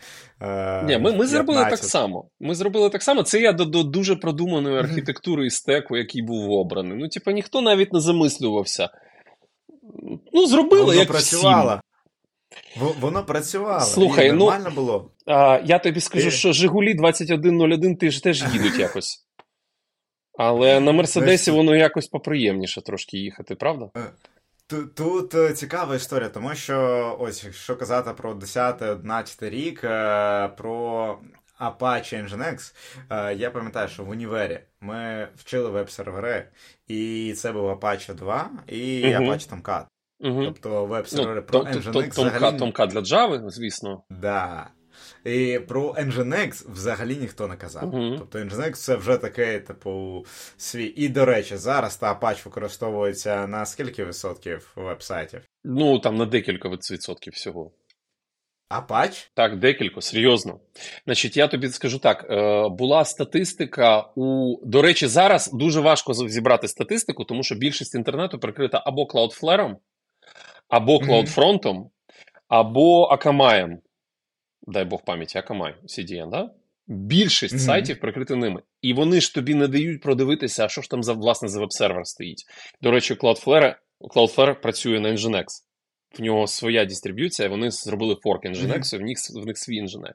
[0.41, 2.29] Е, Ні, Ми ми зробили так само.
[2.39, 3.23] Ми зробили так само.
[3.23, 6.97] Це я до до дуже продуманої архітектури і стеку, який був обраний.
[6.97, 8.89] Ну, типу, ніхто навіть не замислювався.
[10.33, 11.79] Ну, зробили, Воно як працювало.
[12.75, 12.87] всім.
[12.99, 13.81] Воно працювало.
[13.81, 15.11] Слухай, ну, нормально було.
[15.25, 19.27] А, Я тобі скажу, що Жигулі 2101 теж, теж їдуть якось.
[20.37, 23.89] Але на Мерседесі воно якось поприємніше трошки їхати, правда?
[24.73, 31.19] Е, тут, е, цікава історія, тому що ось якщо казати про 10-11 рік, е, про
[31.59, 32.73] Apache Nginx,
[33.35, 36.49] я пам'ятаю, що в універі ми вчили веб-сервери,
[36.87, 39.01] і це був Apache 2 і.
[39.05, 39.85] Apache Tomcat.
[40.19, 40.45] Uh-huh.
[40.45, 42.57] Тобто веб-сервери ну, про Nginx взагалі...
[42.87, 44.03] Для Java, звісно.
[44.09, 44.69] Да.
[45.27, 47.83] І про Nginx взагалі ніхто не казав.
[47.83, 48.17] Uh-huh.
[48.17, 50.25] Тобто Nginx це вже такий, типу,
[50.57, 50.85] свій.
[50.85, 55.41] І, до речі, зараз та Apache використовується на скільки відсотків веб-сайтів?
[55.63, 57.71] Ну, там на декілька відсотків всього.
[58.69, 59.31] Апач?
[59.33, 60.59] Так, декілька, серйозно.
[61.05, 64.55] Значить, я тобі скажу так: е, була статистика у.
[64.65, 69.75] До речі, зараз дуже важко зібрати статистику, тому що більшість інтернету прикрита або Cloudflare,
[70.69, 71.85] або CloudFront,
[72.47, 73.77] або Akamai.
[74.67, 76.49] Дай Бог пам'яті, Akamai, CDN, да?
[76.87, 77.59] Більшість mm-hmm.
[77.59, 78.61] сайтів прикриті ними.
[78.81, 82.07] І вони ж тобі не дають продивитися, а що ж там за власне за веб-сервер
[82.07, 82.45] стоїть.
[82.81, 85.45] До речі, Cloudflare, Cloudflare працює на Nginx
[86.19, 88.97] в нього своя дистриб'юція, вони зробили форк Nginx, mm-hmm.
[88.97, 90.13] в них в них свій Nginx.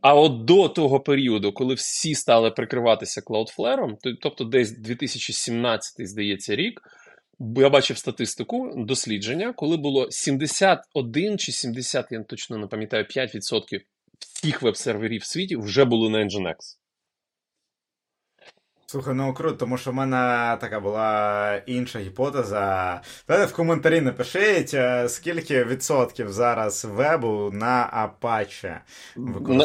[0.00, 6.80] А от до того періоду, коли всі стали прикриватися Cloudflare, тобто десь 2017, здається, рік,
[7.56, 13.80] я бачив статистику дослідження, коли було 71 чи 70, я точно не пам'ятаю, 5%
[14.18, 16.56] всіх веб-серверів в світі вже були на Nginx.
[18.92, 23.00] Слухай, ну круто, тому що в мене така була інша гіпотеза.
[23.28, 28.78] Давайте в коментарі напишіть, е, скільки відсотків зараз вебу на Apache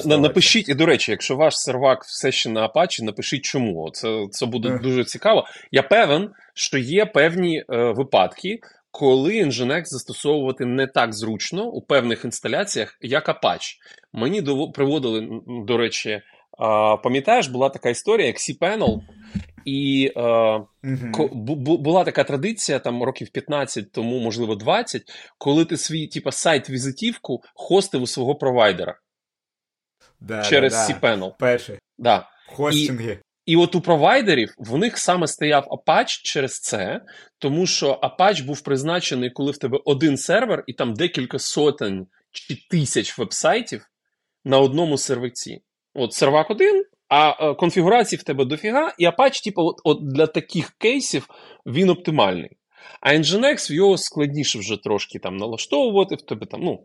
[0.06, 3.90] на, Напишіть, і до речі, якщо ваш сервак все ще на Apache, напишіть чому.
[3.94, 4.82] Це це буде uh.
[4.82, 5.46] дуже цікаво.
[5.72, 8.60] Я певен, що є певні е, випадки,
[8.92, 13.76] коли Nginx застосовувати не так зручно у певних інсталяціях, як Apache.
[14.14, 16.22] Мені до, приводили, до речі.
[17.04, 19.02] Пам'ятаєш, була така історія, як cPanel,
[19.66, 21.78] і е, mm-hmm.
[21.78, 25.02] була така традиція там років 15 тому, можливо, 20,
[25.38, 29.00] коли ти свій типа, сайт-візитівку хостив у свого провайдера
[30.20, 31.32] да, через да, cPanel.
[31.40, 31.80] Перший.
[31.98, 32.30] Да.
[32.48, 33.20] Хостинги.
[33.46, 37.02] І, і от у провайдерів в них саме стояв Apache через це,
[37.38, 42.58] тому що Apache був призначений, коли в тебе один сервер, і там декілька сотень чи
[42.70, 43.86] тисяч вебсайтів
[44.46, 45.62] на одному сервиці.
[45.98, 50.28] От сервак один, а конфігурацій конфігурації в тебе дофіга, і Apache, типу, от, от для
[50.28, 51.28] таких кейсів
[51.66, 52.58] він оптимальний.
[53.02, 56.62] А Nginx його складніше вже трошки там налаштовувати в тебе там.
[56.62, 56.80] ну,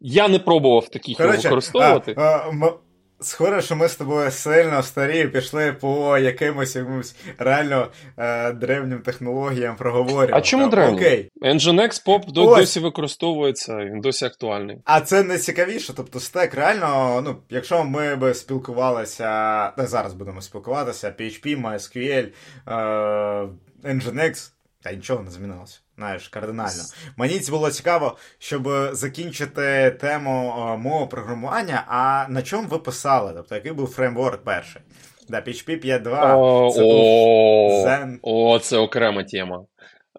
[0.00, 2.14] Я не пробував таких його використовувати.
[2.16, 2.72] А, а,
[3.20, 9.76] Схоже, що ми з тобою сильно старі пішли по якимось якимось реально е, древнім технологіям
[9.76, 10.32] проговорювати.
[10.34, 10.94] А чому древнім?
[10.94, 11.30] Окей.
[11.42, 14.78] Nginx Pop досі використовується, він досі актуальний.
[14.84, 15.92] А це не цікавіше.
[15.96, 22.28] Тобто, стек реально, ну, якщо ми би спілкувалися, не зараз будемо спілкуватися, PHP, MySQL,
[22.68, 24.50] е, Nginx,
[24.82, 25.78] та нічого не змінилося.
[25.98, 26.82] Знаєш, кардинально.
[27.16, 31.84] Мені це було цікаво, щоб закінчити тему мого програмування.
[31.88, 33.32] А на чому ви писали?
[33.36, 34.82] Тобто, який був фреймворк перший?
[35.28, 36.70] Да, PHP 5.2.
[36.72, 38.18] Це був Zen.
[38.22, 39.64] О, це окрема тема.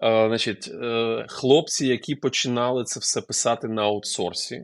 [0.02, 4.54] Е, значить, е, хлопці, які починали це все писати на аутсорсі,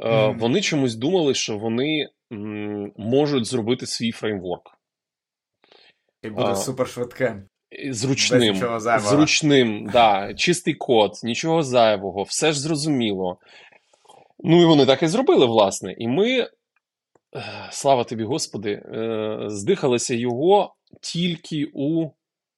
[0.00, 2.08] е, вони чомусь думали, що вони
[2.96, 4.78] можуть зробити свій фреймворк.
[6.22, 7.48] І буде супер швидким.
[7.90, 8.56] Зручним,
[8.98, 13.38] зручним, да, чистий код, нічого зайвого, все ж зрозуміло.
[14.38, 15.94] Ну і вони так і зробили, власне.
[15.98, 16.48] І ми, е,
[17.70, 22.10] слава тобі, Господи, е, здихалися його тільки у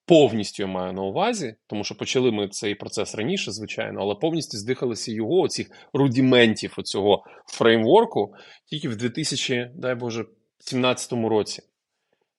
[0.07, 4.59] повністю я маю на увазі, тому що почали ми цей процес раніше, звичайно, але повністю
[4.59, 8.35] здихалися його, оцих рудіментів оцього фреймворку,
[8.67, 11.63] тільки в 2000, дай Боже, 2017 році.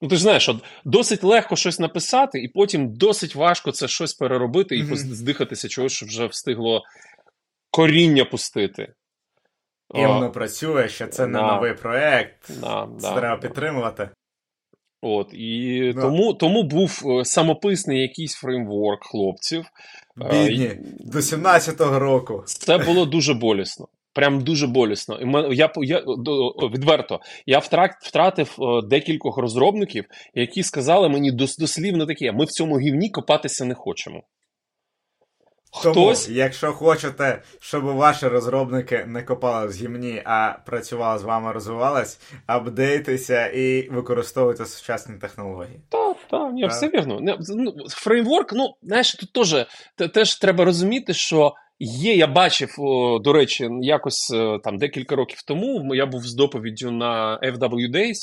[0.01, 4.13] Ну, ти ж знаєш, от досить легко щось написати, і потім досить важко це щось
[4.13, 4.95] переробити і mm-hmm.
[4.95, 6.83] здихатися чогось, що вже встигло
[7.71, 8.93] коріння пустити.
[9.95, 14.09] І О, воно працює, що це не новий проект, да, це да, треба підтримувати.
[15.01, 19.65] От, І тому тому був е, самописний якийсь фреймворк хлопців.
[20.15, 22.43] Бідні, е, до 17-го року.
[22.45, 23.87] Це було дуже болісно.
[24.17, 25.19] Прям дуже болісно.
[25.51, 25.99] І я я
[26.73, 27.59] відверто я
[28.01, 34.23] втратив декількох розробників, які сказали мені дослівно таке: ми в цьому гівні копатися не хочемо.
[35.71, 36.25] Хтось...
[36.25, 42.19] Тому, якщо хочете, щоб ваші розробники не копали в гімні, а працювали з вами, розвивались,
[42.47, 45.81] апдейтеся і використовуйте сучасні технології.
[45.89, 47.19] Так, так, ні, все вірно.
[47.49, 49.65] Ну, фреймворк, ну, знаєш, тут теж,
[50.13, 51.53] теж треба розуміти, що.
[51.79, 52.75] Є, я бачив,
[53.23, 58.15] до речі, якось е, там декілька років тому я був з доповіддю на FW Days,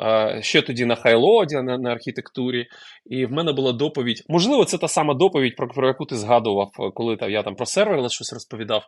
[0.00, 2.66] е, ще тоді на Хайлоді, на, на архітектурі,
[3.06, 4.24] і в мене була доповідь.
[4.28, 7.54] Можливо, це та сама доповідь, про, про яку ти згадував, е, коли там, я там
[7.54, 8.86] про сервер щось розповідав.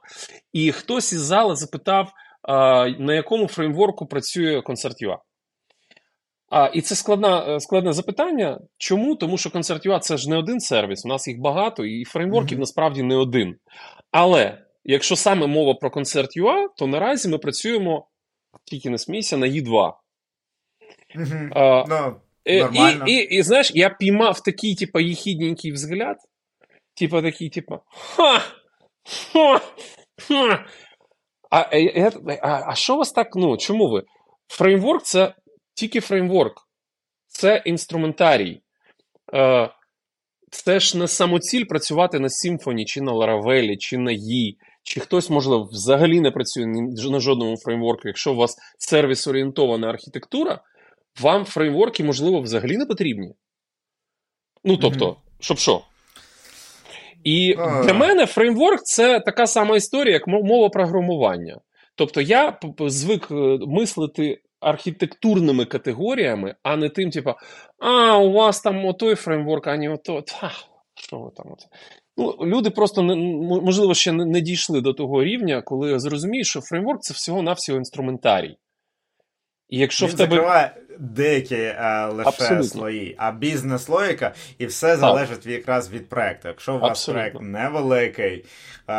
[0.53, 2.13] І хтось із зали запитав,
[2.99, 5.17] на якому фреймворку працює Concert.ua.
[6.51, 8.61] А, І це складне, складне запитання.
[8.79, 9.17] Чому?
[9.17, 12.61] Тому що Concert.ua– це ж не один сервіс, у нас їх багато, і фреймворків mm-hmm.
[12.61, 13.57] насправді не один.
[14.11, 18.07] Але якщо саме мова про концерт UA, то наразі ми працюємо
[18.65, 19.93] тільки не смійся на Yi2.
[21.15, 21.53] Мгм.
[21.55, 23.05] А, Ну, Е, Нормально.
[23.07, 26.17] І, і, і знаєш, я піймав такий, типа, єхідненький взгляд.
[26.95, 27.81] Типа такий, типа.
[27.89, 28.43] Ха!
[29.33, 29.61] Ха!
[30.29, 30.65] Ха!
[31.51, 33.37] А, а, а, а що вас так?
[33.37, 34.03] Ну, чому ви?
[34.49, 35.35] Фреймворк це
[35.75, 36.69] тільки фреймворк.
[37.27, 38.61] Це інструментарій.
[39.35, 39.71] Е,
[40.51, 45.31] це ж не самоціль працювати на Symfony, чи на Laravel, чи на Yi, чи хтось,
[45.31, 46.67] можливо, взагалі не працює
[47.11, 48.09] на жодному фреймворку.
[48.09, 50.61] Якщо у вас сервіс-орієнтована архітектура,
[51.21, 53.35] вам фреймворки, можливо, взагалі не потрібні.
[54.65, 55.83] Ну, тобто, щоб що?
[57.25, 61.61] І для мене фреймворк це така сама історія, як мова програмування.
[61.95, 67.35] Тобто я звик е, мислити архітектурними категоріями, а не тим, типу,
[67.79, 70.23] а, у вас там отой фреймворк, а не ото.
[70.23, 70.51] Та,
[70.95, 71.47] що ви там?
[72.17, 73.17] Ну, люди просто не,
[73.61, 78.57] можливо ще не дійшли до того рівня, коли зрозуміють, що фреймворк це всього-навсього інструментарій.
[79.75, 80.37] І якщо він в тебе.
[80.37, 82.65] закриває деякі е, лише Абсолютно.
[82.65, 86.49] слої, а бізнес-логіка, і все залежить якраз від проекту.
[86.49, 87.31] Якщо у вас Абсолютно.
[87.31, 88.45] проект невеликий
[88.89, 88.93] е,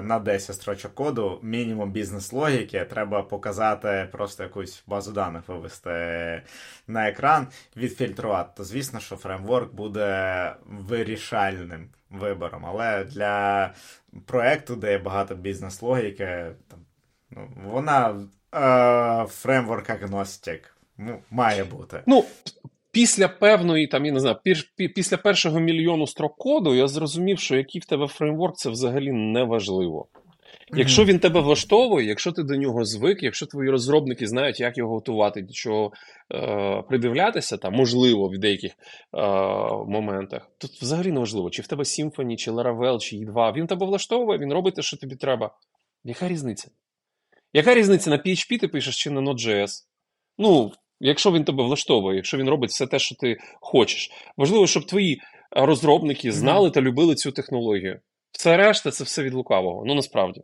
[0.00, 6.42] на 10 строчок коду, мінімум бізнес-логіки, треба показати просто якусь базу даних вивести
[6.86, 8.50] на екран, відфільтрувати.
[8.56, 12.66] То звісно, що фреймворк буде вирішальним вибором.
[12.66, 13.70] Але для
[14.26, 16.78] проекту, де є багато бізнес-логіки, там,
[17.30, 18.14] ну, вона
[19.28, 20.76] фреймворк агностик.
[20.98, 22.02] Ну, має бути.
[22.06, 22.24] Ну,
[22.92, 24.36] після певної, там, я не знаю,
[24.94, 29.44] після першого мільйону строк коду я зрозумів, що який в тебе фреймворк, це взагалі не
[29.44, 30.08] важливо.
[30.76, 34.94] Якщо він тебе влаштовує, якщо ти до нього звик, якщо твої розробники знають, як його
[34.94, 35.92] готувати, до чого
[36.34, 38.76] е, придивлятися, там, можливо, в деяких е,
[39.86, 43.86] моментах, то взагалі не важливо, чи в тебе Symfony, чи Laravel, чи E2, він тебе
[43.86, 45.50] влаштовує, він робить те, що тобі треба.
[46.04, 46.68] Яка різниця?
[47.54, 49.70] Яка різниця на PHP ти пишеш чи на Node.js?
[50.38, 54.10] Ну, якщо він тебе влаштовує, якщо він робить все те, що ти хочеш.
[54.36, 58.00] Важливо, щоб твої розробники знали та любили цю технологію.
[58.32, 59.84] Все решта це все від лукавого.
[59.86, 60.42] Ну насправді.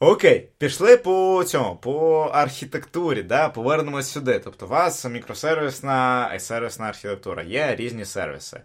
[0.00, 3.48] Окей, пішли по цьому, по архітектурі, да?
[3.48, 4.38] повернемось сюди.
[4.44, 8.60] Тобто, у вас мікросервісна і сервісна архітектура, є різні сервіси.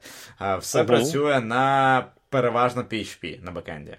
[0.60, 0.88] Все Ага.
[0.88, 3.98] працює на переважно PHP на бекенді.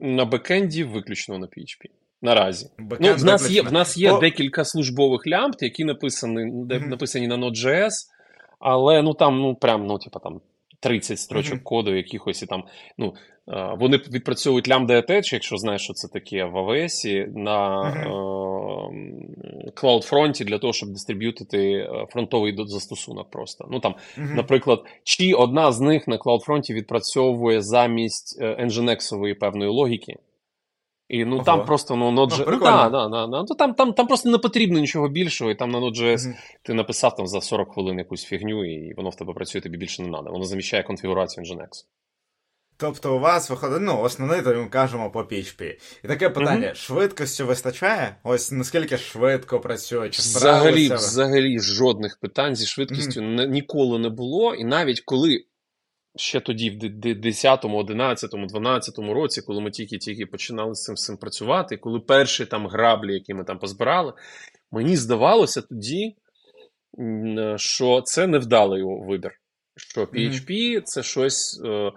[0.00, 1.90] На бекенді виключно на PHP.
[2.26, 2.70] Наразі.
[3.00, 6.88] Ну, в нас є, в нас є О, декілька службових лямбд, які написані, де, Мгм.
[6.90, 7.92] написані на Node.js,
[8.58, 10.40] але ну там, ну прям, ну, типа там
[10.80, 11.62] 30 строчок Мгм.
[11.64, 12.64] коду якихось і там.
[12.98, 13.14] Ну,
[13.48, 18.12] е, вони відпрацьовують lambda attach, якщо знаєш, що це таке в AWS, на Мгм.
[19.66, 23.68] е, CloudFront для того, щоб дистриб'ютити е, фронтовий застосунок просто.
[23.70, 23.94] Ну там.
[24.16, 30.16] Наприклад, чи одна з них на CloudFront відпрацьовує замість Nginx-ової певної логіки.
[31.08, 31.44] І ну Ого.
[31.44, 32.44] там просто ну, Node.js.
[32.46, 33.44] Ну, Ну, да, да, да, да.
[33.48, 36.34] Ну, там, там, там просто не потрібно нічого більшого, і там на Node.js Мгм.
[36.62, 40.02] ти написав там за 40 хвилин якусь фігню, і воно в тебе працює, тобі більше
[40.02, 40.30] не треба.
[40.30, 41.68] Воно заміщає конфігурацію Nginx.
[42.78, 45.74] Тобто у вас виходить, ну, основний, то ми кажемо по PHP.
[46.04, 48.16] І таке питання: швидкості вистачає?
[48.24, 50.10] Ось наскільки швидко працює?
[50.10, 54.54] Чи Взагалі, взагалі жодних питань зі швидкістю не- ніколи не було.
[54.54, 55.44] І навіть коли
[56.16, 60.94] ще тоді, в д- д- 10, 11, 12 році, коли ми тільки-тільки починали з цим
[60.94, 64.12] всім працювати, коли перші там граблі, які ми там позбирали,
[64.70, 66.16] мені здавалося тоді,
[67.56, 69.32] що це невдалий вибір.
[69.76, 71.92] Що PHP це щось е,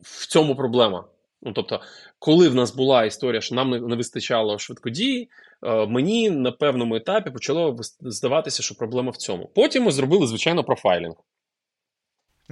[0.00, 1.04] в цьому проблема.
[1.42, 1.80] Ну, тобто,
[2.18, 5.28] коли в нас була історія, що нам не, не вистачало швидкодії,
[5.62, 9.50] е, мені на певному етапі почало здаватися, що проблема в цьому.
[9.54, 11.14] Потім ми зробили, звичайно, профайлінг.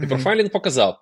[0.03, 0.99] І профайлінг показав,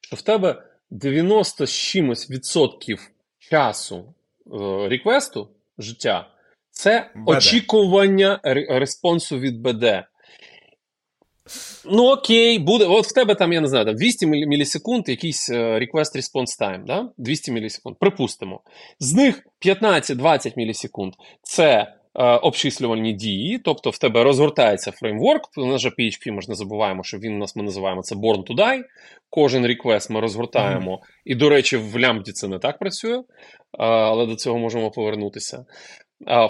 [0.00, 4.14] що в тебе 90 з чимось відсотків часу
[4.46, 6.30] е, реквесту життя
[6.70, 7.22] це BD.
[7.26, 9.84] очікування респонсу від БД.
[11.84, 12.84] Ну, окей, буде.
[12.84, 16.84] От в тебе там, я не знаю, там 200 мілісекунд, якийсь е, request response time,
[16.84, 17.08] да?
[17.16, 17.96] 200 мілісекунд.
[17.98, 18.60] Припустимо.
[19.00, 25.42] З них 15-20 мілісекунд це обчислювальні дії, тобто в тебе розгортається фреймворк.
[25.56, 28.14] У нас же PHP, ми ж не забуваємо, що він у нас ми називаємо це
[28.14, 28.82] Born to Die.
[29.30, 31.00] Кожен реквест ми розгортаємо.
[31.24, 33.22] І, до речі, в лямбді це не так працює, е,
[33.78, 35.64] але до цього можемо повернутися.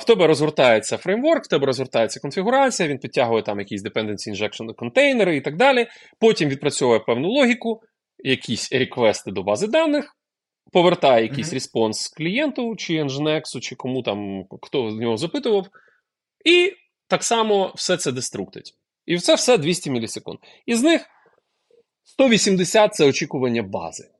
[0.00, 5.36] В тебе розгортається фреймворк, в тебе розгортається конфігурація, він підтягує там якісь dependency injection контейнери
[5.36, 5.86] і так далі.
[6.20, 7.80] Потім відпрацьовує певну логіку,
[8.18, 10.16] якісь реквести до бази даних,
[10.72, 11.54] повертає якийсь Мгм.
[11.54, 15.66] респонс клієнту, чи Nginx, чи кому там хто з нього запитував.
[16.44, 16.72] І
[17.08, 18.74] так само все це деструктить.
[19.06, 20.38] І це все 200 мілісекунд.
[20.66, 21.06] Із них
[22.04, 24.10] 180 це очікування бази.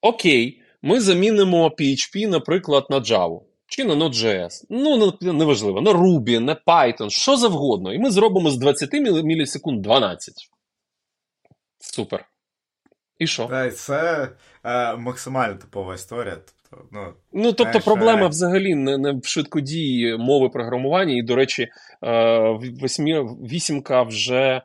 [0.00, 3.40] Окей, Ми замінимо PHP, наприклад, на Java.
[3.66, 4.64] Чи на Node.js.
[4.70, 7.92] Ну, неважливо, на Ruby, на Python, що завгодно.
[7.94, 8.92] І ми зробимо з 20
[9.24, 10.34] мілісекунд 12.
[11.80, 12.28] Супер.
[13.18, 13.46] І що?
[13.46, 14.28] Та, це
[14.64, 16.36] е, максимально типова історія.
[16.70, 18.28] Тобто, ну, ну, тобто знаєш, проблема е...
[18.28, 21.14] взагалі не, не в швидкодії мови програмування.
[21.16, 21.68] І, до речі,
[22.04, 22.58] е,
[23.50, 24.62] вісімка вже,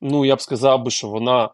[0.00, 1.50] ну, я б сказав би, що вона.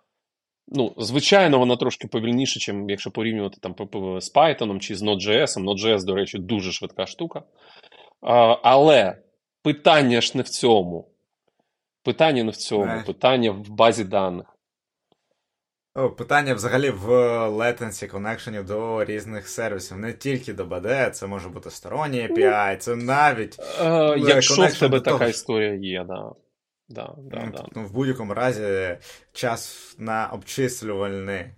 [0.72, 3.74] Ну, звичайно, вона трошки повільніша, ніж якщо порівнювати там
[4.20, 5.58] з Python чи з Node.js.
[5.58, 7.42] Node.js, до речі, дуже швидка штука.
[8.20, 9.16] А, Але
[9.62, 11.08] питання ж не в цьому.
[12.04, 13.02] Питання не в цьому.
[13.06, 14.46] Питання в базі даних.
[15.94, 17.08] Питання взагалі в
[17.48, 19.96] latency connection до різних сервісів.
[19.96, 23.58] Не тільки до BD, це може бути сторонній API, це навіть.
[23.80, 26.32] Е, якщо в тебе така історія є, да.
[26.90, 27.64] Да, да, ну, да.
[27.74, 28.96] Ну, В будь-якому разі
[29.32, 31.52] час на обчислювальні, е,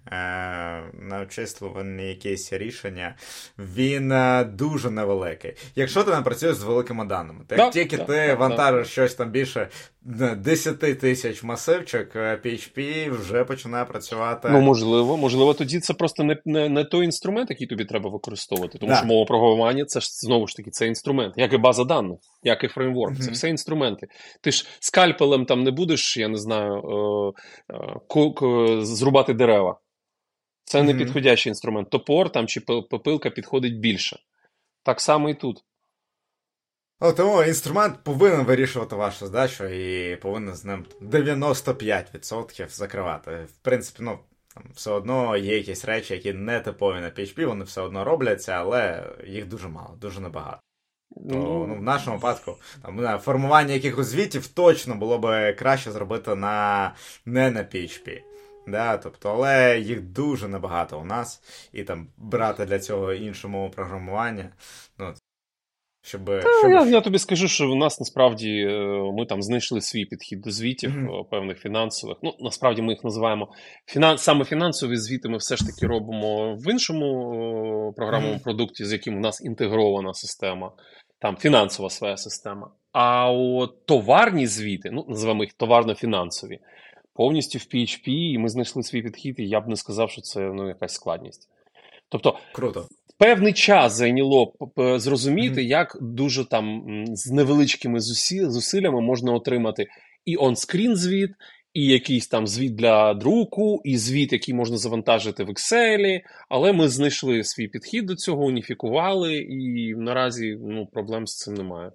[0.93, 3.17] на обчислювальні якісь рішення,
[3.59, 4.15] він
[4.57, 5.55] дуже невеликий.
[5.75, 9.69] Якщо ти не працюєш з великими даними, так тільки ти вантажиш щось там більше
[10.05, 14.49] 10 тисяч масивчик, PHP вже починає працювати.
[14.53, 18.79] Ну, можливо, можливо, тоді це просто не не, не той інструмент, який тобі треба використовувати.
[18.79, 22.19] Тому що мова програмування це ж знову ж таки це інструмент, як і база даних,
[22.43, 23.15] як і фреймворк.
[23.15, 23.23] Mm-hmm.
[23.23, 24.07] Це все інструменти.
[24.41, 26.83] Ти ж скальпелем там не будеш, я не знаю,
[27.71, 27.77] е,
[28.47, 29.81] е, зрубати дерева.
[30.65, 30.85] Це mm-hmm.
[30.85, 31.91] не підходящий інструмент.
[31.91, 34.19] Топор там чи попилка підходить більше.
[34.83, 35.65] Так само і тут.
[37.11, 43.31] Тому інструмент повинен вирішувати вашу задачу і повинен з ним 95% закривати.
[43.31, 44.19] В принципі, ну,
[44.55, 48.53] там все одно є якісь речі, які не типові на PHP, вони все одно робляться,
[48.53, 50.61] але їх дуже мало, дуже небагато.
[51.15, 56.35] То, ну, ну В нашому випадку там, формування якихось звітів точно було б краще зробити
[56.35, 56.95] на
[57.27, 58.21] не на PHP.
[58.67, 61.43] Да, тобто, Але їх дуже небагато у нас,
[61.73, 64.53] і там брати для цього іншому програмування.
[64.99, 65.15] ну,
[66.05, 66.71] щоб, Та, щоб...
[66.71, 68.77] Я я тобі скажу, що в нас насправді е,
[69.19, 71.25] ми там знайшли свій підхід до звітів mm-hmm.
[71.31, 72.17] певних фінансових.
[72.23, 73.49] Ну, насправді ми їх називаємо
[73.87, 74.19] фінан...
[74.19, 75.29] саме фінансові звіти.
[75.29, 78.43] Ми все ж таки робимо в іншому програмному mm-hmm.
[78.43, 80.73] продукті, з яким у нас інтегрована система,
[81.19, 82.71] там фінансова своя система.
[82.93, 86.59] А от товарні звіти, ну називаємо їх товарно-фінансові,
[87.15, 90.41] повністю в PHP, і ми знайшли свій підхід, і я б не сказав, що це
[90.41, 91.49] ну, якась складність.
[92.09, 92.89] Тобто, круто
[93.19, 95.67] певний час зайняло зрозуміти, mm-hmm.
[95.67, 99.87] як дуже там з невеличкими зусиллями можна отримати
[100.25, 101.31] і онскрін звіт,
[101.75, 106.21] і якийсь там звіт для друку, і звіт, який можна завантажити в Excel.
[106.49, 111.93] Але ми знайшли свій підхід до цього, уніфікували, і наразі ну, проблем з цим немає.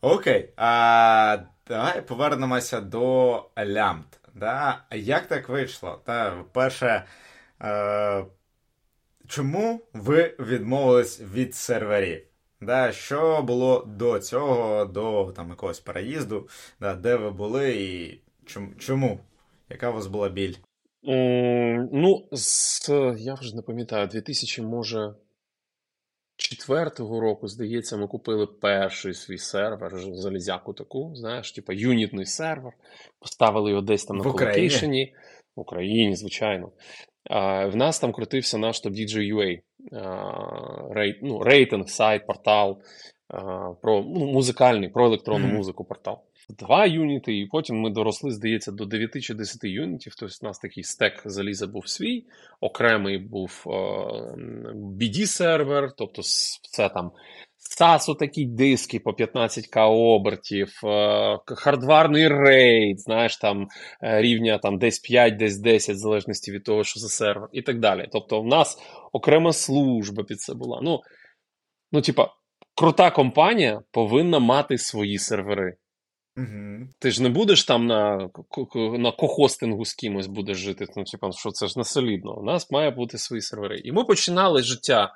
[0.00, 0.52] Окей.
[0.56, 1.38] А,
[1.68, 4.20] Давай повернемося до лямбд.
[4.34, 4.84] Да?
[4.92, 6.02] Як так вийшло?
[6.06, 7.04] Та, Перше.
[7.62, 8.24] Е,
[9.28, 12.22] Чому ви відмовились від серверів?
[12.60, 16.48] Да, Що було до цього, до там якогось переїзду,
[16.80, 18.20] да, де ви були і
[18.78, 19.20] чому?
[19.70, 20.54] Яка у вас була біль?
[21.08, 25.14] Mm, ну, з, я вже не пам'ятаю, 2000, може,
[26.36, 32.72] четвертого року, здається, ми купили перший свій сервер, залізяку таку, знаєш, типу юнітний сервер.
[33.18, 35.14] Поставили його десь там на колокейшені.
[35.56, 36.72] В Україні, звичайно.
[37.28, 39.60] В нас там крутився наш топ DJ UA,
[41.22, 42.82] ну, рейтинг, сайт, портал,
[43.82, 45.56] про ну, музикальний, про електронну mm-hmm.
[45.56, 46.22] музику портал.
[46.58, 50.14] Два юніти, і потім ми доросли, здається, до 9 чи 10 юнітів.
[50.18, 52.24] Тобто у нас такий стек заліза був свій,
[52.60, 53.62] окремий був
[55.00, 56.22] BD-сервер, тобто
[56.70, 57.10] це там
[57.80, 63.68] SAS такі диски по 15к обертів, е, хардварний рейд, знаєш, там
[64.02, 67.62] е, рівня там десь 5, десь 10, в залежності від того, що за сервер, і
[67.62, 68.08] так далі.
[68.12, 68.78] Тобто, в нас
[69.12, 70.80] окрема служба під це була.
[70.82, 71.00] Ну,
[71.92, 72.28] ну типа,
[72.74, 75.76] крута компанія повинна мати свої сервери.
[76.36, 76.88] Угу.
[76.98, 78.30] Ти ж не будеш там на
[78.98, 80.86] на кохостингу з кимось будеш жити.
[80.96, 82.36] Ну, типа, що це ж не солідно.
[82.38, 83.80] У нас має бути свої сервери.
[83.84, 85.12] І ми починали життя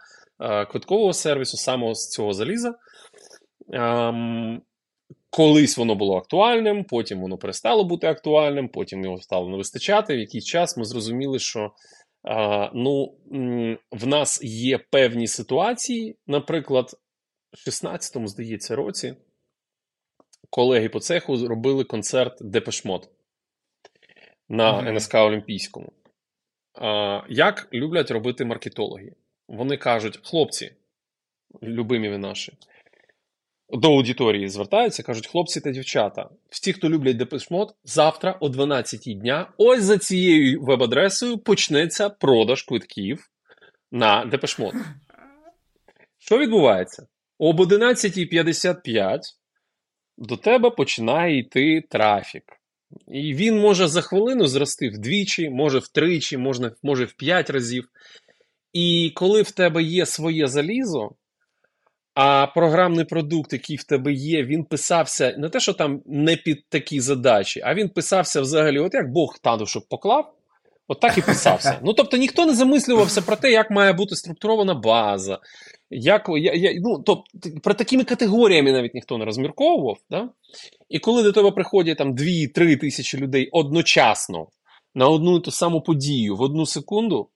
[0.70, 2.74] квиткового сервісу, саме з цього заліза.
[3.72, 4.62] Ем,
[5.30, 10.16] колись воно було актуальним, потім воно перестало бути актуальним, потім його стало не вистачати.
[10.16, 11.72] В якийсь час ми зрозуміли, що
[12.28, 13.14] е, ну,
[13.90, 16.90] в нас є певні ситуації, наприклад,
[17.52, 19.14] в 16-му, здається, році
[20.52, 23.08] колеги по цеху зробили концерт Депешмот
[24.48, 24.92] на mm-hmm.
[24.92, 25.92] НСК Олімпійському.
[26.82, 29.12] Е, як люблять робити маркетологи?
[29.52, 30.72] Вони кажуть, хлопці,
[31.62, 32.52] любимі ви наші,
[33.68, 39.52] до аудиторії звертаються, кажуть, хлопці та дівчата, всі, хто люблять Депешмот, завтра о 12 дня,
[39.56, 43.30] ось за цією веб-адресою почнеться продаж квитків
[43.90, 44.74] на Депешмот.
[46.18, 47.06] Що відбувається?
[47.38, 49.20] Об 11.55
[50.18, 52.44] до тебе починає йти трафік.
[53.08, 57.88] І він може за хвилину зрости вдвічі, може втричі, може, може в п'ять разів.
[58.72, 61.10] І коли в тебе є своє залізо,
[62.14, 66.68] а програмний продукт, який в тебе є, він писався не те, що там не під
[66.68, 70.34] такі задачі, а він писався взагалі, от як Бог тану, щоб поклав,
[70.88, 71.78] от так і писався.
[71.84, 75.38] Ну тобто ніхто не замислювався про те, як має бути структурована база.
[75.90, 77.24] Як, я, я, ну, тобто,
[77.62, 79.98] Про такими категоріями навіть ніхто не розмірковував.
[80.10, 80.28] Да?
[80.88, 84.46] І коли до тебе приходять там 2-3 тисячі людей одночасно
[84.94, 87.28] на одну і ту саму подію в одну секунду,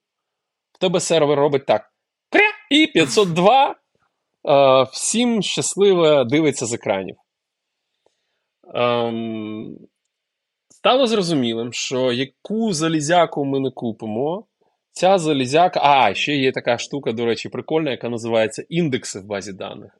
[0.76, 1.92] в тебе сервер робить так.
[2.30, 2.52] Кря!
[2.70, 7.16] І 502 е, всім щасливо дивиться з екранів.
[8.74, 9.76] Ем,
[10.68, 14.46] Стало зрозумілим, що яку залізяку ми не купимо,
[14.92, 15.80] ця залізяка.
[15.82, 19.98] А, ще є така штука, до речі, прикольна, яка називається індекси в базі даних.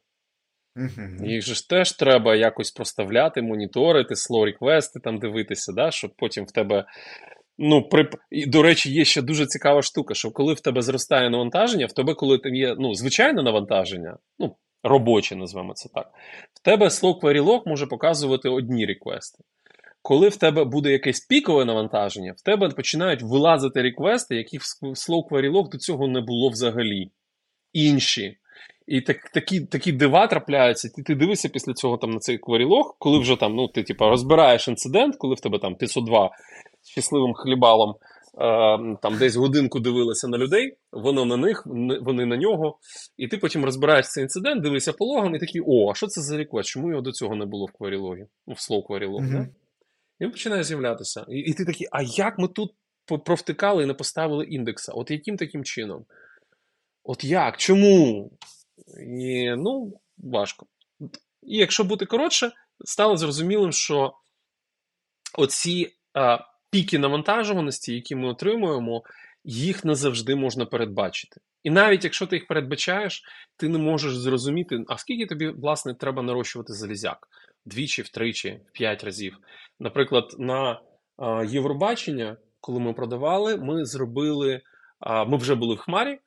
[1.23, 6.45] Їх же ж теж треба якось проставляти, моніторити, slow реквести там дивитися, да, щоб потім
[6.45, 6.85] в тебе.
[7.57, 8.09] Ну, при...
[8.31, 12.13] До речі, є ще дуже цікава штука, що коли в тебе зростає навантаження, в тебе,
[12.13, 16.11] коли там є ну, звичайне навантаження, ну, робоче, назвемо це так,
[16.53, 19.43] в тебе slow query log може показувати одні реквести.
[20.01, 25.27] Коли в тебе буде якесь пікове навантаження, в тебе починають вилазити реквести, яких в slow
[25.29, 27.11] query log до цього не було взагалі.
[27.73, 28.37] Інші.
[28.87, 32.95] І так, такі такі дива трапляються, ти ти дивишся після цього там на цей кварілог,
[32.99, 37.33] коли вже там, ну, ти типу, розбираєш інцидент, коли в тебе там 502 з щасливим
[37.33, 37.95] хлібалом е,
[39.01, 41.63] там десь годинку дивилися на людей, воно на них,
[42.01, 42.77] вони на нього.
[43.17, 46.21] І ти потім розбираєш цей інцидент, дивишся по логам і такий, о, а що це
[46.21, 46.69] за реквест?
[46.69, 48.25] Чому його до цього не було в кварілогі?
[48.47, 49.31] Ну, в слоу кварілог, mm-hmm.
[49.31, 49.47] да?
[50.19, 51.25] І він починає з'являтися.
[51.29, 52.71] І, і ти такий, а як ми тут
[53.25, 54.91] провтикали і не поставили індекса?
[54.91, 56.05] От яким таким чином?
[57.03, 57.57] От як?
[57.57, 58.31] Чому?
[59.07, 60.65] І, Ну, важко.
[61.43, 62.51] І якщо бути коротше,
[62.85, 64.13] стало зрозумілим, що
[65.37, 66.37] оці а,
[66.71, 69.03] піки навантажуваності, які ми отримуємо,
[69.43, 71.41] їх не завжди можна передбачити.
[71.63, 73.23] І навіть якщо ти їх передбачаєш,
[73.57, 77.27] ти не можеш зрозуміти, а скільки тобі, власне, треба нарощувати залізяк
[77.67, 79.37] двічі, втричі, в п'ять разів.
[79.79, 80.81] Наприклад, на
[81.47, 84.61] Євробачення, коли ми продавали, ми зробили,
[85.27, 86.19] ми вже були в Хмарі.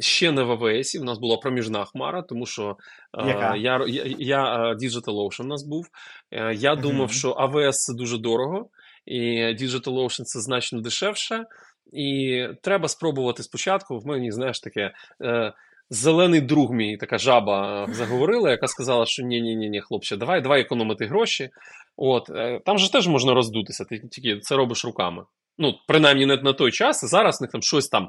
[0.00, 2.76] Ще не в АВС, у нас була проміжна хмара, тому що
[3.14, 3.56] Яка?
[3.56, 5.86] я я, я DigitalOcean у нас був.
[6.30, 8.68] Е, я думав, що АВС це дуже дорого,
[9.06, 11.44] і DigitalOcean це значно дешевше.
[11.92, 13.98] І треба спробувати спочатку.
[13.98, 14.92] В мені, знаєш, таке.
[15.22, 15.52] Е,
[15.92, 20.40] Зелений друг мій, така жаба заговорила, яка сказала, що ні, ні, ні, ні, хлопче, давай,
[20.40, 21.50] давай економити гроші.
[21.96, 25.24] От е, там же теж можна роздутися, ти тільки це робиш руками.
[25.58, 27.04] Ну, принаймні, не на той час.
[27.04, 28.08] Зараз в них там щось там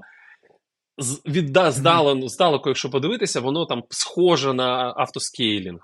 [1.25, 5.79] відда, здалеку, здалеку, якщо подивитися, воно там схоже на автоскейлінг.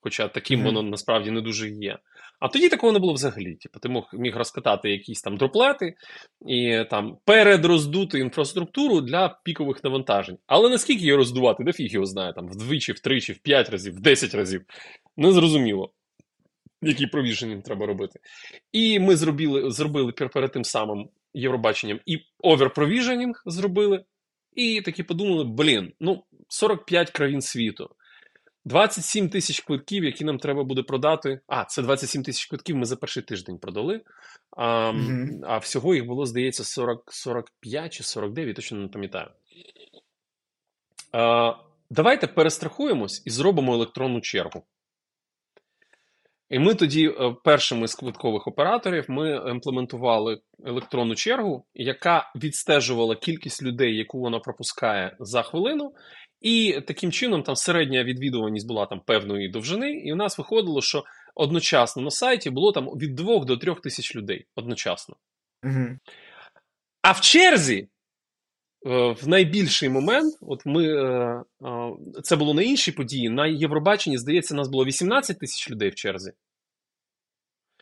[0.00, 1.98] Хоча таким воно насправді не дуже є.
[2.40, 3.54] А тоді такого не було взагалі.
[3.54, 5.94] Типу, ти мог міг розкатати якісь там droplet 'и
[6.46, 10.38] і там перероздути інфраструктуру для пікових навантажень.
[10.46, 14.00] Але наскільки її роздувати, де фіг його знає, там вдвічі, втричі, в п'ять разів, в
[14.00, 14.64] десять разів.
[15.16, 15.92] Незрозуміло,
[16.82, 18.20] який provisioning треба робити.
[18.72, 24.04] І ми зробили зробили перед тим самим Євробаченням і overprovisioning зробили.
[24.54, 27.90] І такі подумали: блін, ну 45 країн світу.
[28.64, 31.40] 27 тисяч квитків, які нам треба буде продати.
[31.46, 34.00] А, це 27 тисяч квитків ми за перший тиждень продали.
[34.56, 35.40] А mm-hmm.
[35.42, 39.30] а всього їх було, здається, 40, 45 чи 49, точно не пам'ятаю.
[41.12, 41.54] А,
[41.90, 44.62] Давайте перестрахуємось і зробимо електронну чергу.
[46.48, 53.62] І ми тоді, е, першими з квиткових операторів, ми імплементували електронну чергу, яка відстежувала кількість
[53.62, 55.92] людей, яку вона пропускає за хвилину.
[56.40, 61.04] І таким чином там середня відвідуваність була там певної довжини, і у нас виходило, що
[61.34, 65.16] одночасно на сайті було там від 2 до 3 тисяч людей одночасно.
[65.64, 65.98] Угу.
[67.02, 67.88] А в черзі,
[68.86, 71.42] е, в найбільший момент, от ми е,
[72.22, 76.32] це було на іншій події, на Євробаченні, здається, нас було 18 тисяч людей в черзі.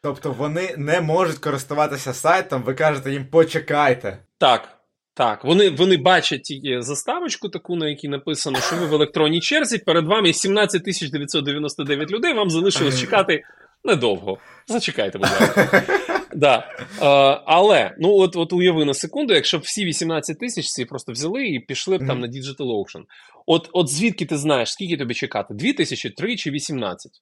[0.03, 4.19] Тобто вони не можуть користуватися сайтом, ви кажете їм почекайте.
[4.39, 4.78] Так.
[5.19, 10.07] Так, вони вони бачать заставочку, таку, на якій написано, що ви в електронній черзі, перед
[10.07, 13.43] вами 17 999 людей, вам залишилось чекати
[13.85, 14.39] недовго.
[14.67, 15.83] Зачекайте, будь ласка.
[16.35, 16.69] Да.
[17.01, 21.13] Uh, але ну от от уяви на секунду, якщо б всі 18 тисяч ці просто
[21.13, 23.03] взяли і пішли б там на Digital Auction.
[23.47, 25.55] От от звідки ти знаєш, скільки тобі чекати?
[25.55, 27.13] 2 тисячі, 3 чи 18?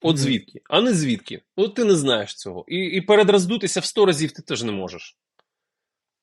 [0.00, 0.60] От звідки?
[0.70, 1.42] А не звідки?
[1.56, 2.64] От ти не знаєш цього.
[2.68, 5.16] І і передроздутися в 100 разів ти теж не можеш.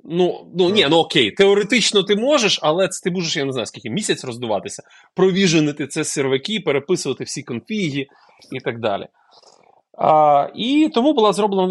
[0.03, 3.65] Ну, ну ні, ну окей, теоретично ти можеш, але це ти будеш, я не знаю,
[3.65, 4.83] скільки місяць роздуватися,
[5.15, 8.07] провіженити це серваки, переписувати всі конфіги
[8.51, 9.07] і так далі.
[9.97, 11.63] А, І тому була зроблена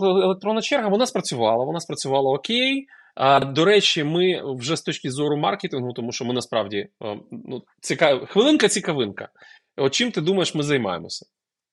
[0.00, 2.86] електронна, черга, вона спрацювала, вона спрацювала окей.
[3.14, 6.88] А, До речі, ми вже з точки зору маркетингу, тому що ми насправді
[7.30, 8.26] ну, цікав...
[8.26, 9.28] хвилинка-цікавинка.
[9.76, 11.26] От чим ти думаєш, ми займаємося?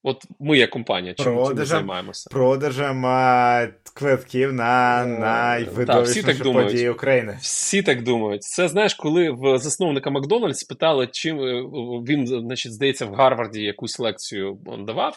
[0.03, 2.29] От ми, як компанія, чим, продажем, займаємося?
[2.31, 7.37] Продажем а, квитків на найвидовищніші події України.
[7.41, 8.43] Всі так думають.
[8.43, 11.63] Це знаєш, коли в засновника Макдональдс питали, чим е,
[12.07, 15.15] він, значить, здається, в Гарварді якусь лекцію давав,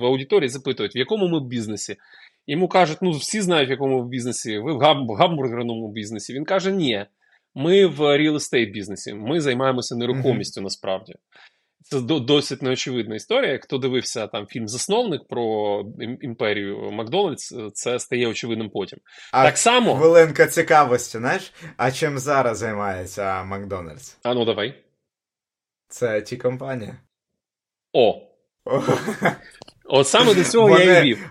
[0.00, 1.96] в аудиторії запитують, в якому ми бізнесі.
[2.46, 4.78] Йому кажуть, ну всі знають, в якому бізнесі, ви в
[5.18, 6.34] гамбургерному бізнесі.
[6.34, 7.06] Він каже, ні,
[7.54, 10.64] ми в real estate бізнесі, ми займаємося нерухомістю mm-hmm.
[10.64, 11.14] насправді.
[11.82, 13.58] Це досить неочевидна історія.
[13.58, 15.84] Хто дивився там фільм Засновник про
[16.20, 18.98] імперію Макдональдс, це стає очевидним потім.
[19.32, 21.52] А так само хвилинка цікавості, знаєш?
[21.76, 24.16] А чим зараз займається Макдональдс?
[24.22, 24.74] А ну давай.
[25.88, 26.96] Це ті компанія.
[27.92, 28.22] О.
[29.84, 30.84] От саме до цього Вони...
[30.84, 31.30] я і вів.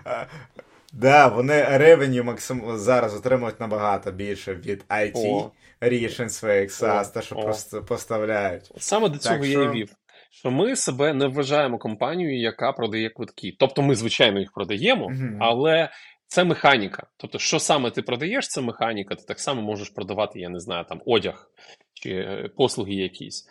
[0.92, 2.78] Да, вони ревеню максим...
[2.78, 5.50] зараз отримують набагато більше від IT О.
[5.80, 7.42] рішень своїх SaaS, те, що О.
[7.42, 8.72] просто поставляють.
[8.78, 9.62] Саме до цього так, я що...
[9.62, 9.88] і вів
[10.30, 13.56] що ми себе не вважаємо компанією, яка продає квитки.
[13.58, 15.36] Тобто ми, звичайно, їх продаємо, mm-hmm.
[15.40, 15.90] але
[16.26, 17.06] це механіка.
[17.16, 19.14] Тобто, що саме ти продаєш, це механіка.
[19.14, 21.50] Ти так само можеш продавати, я не знаю, там одяг
[21.94, 23.48] чи е, послуги якісь.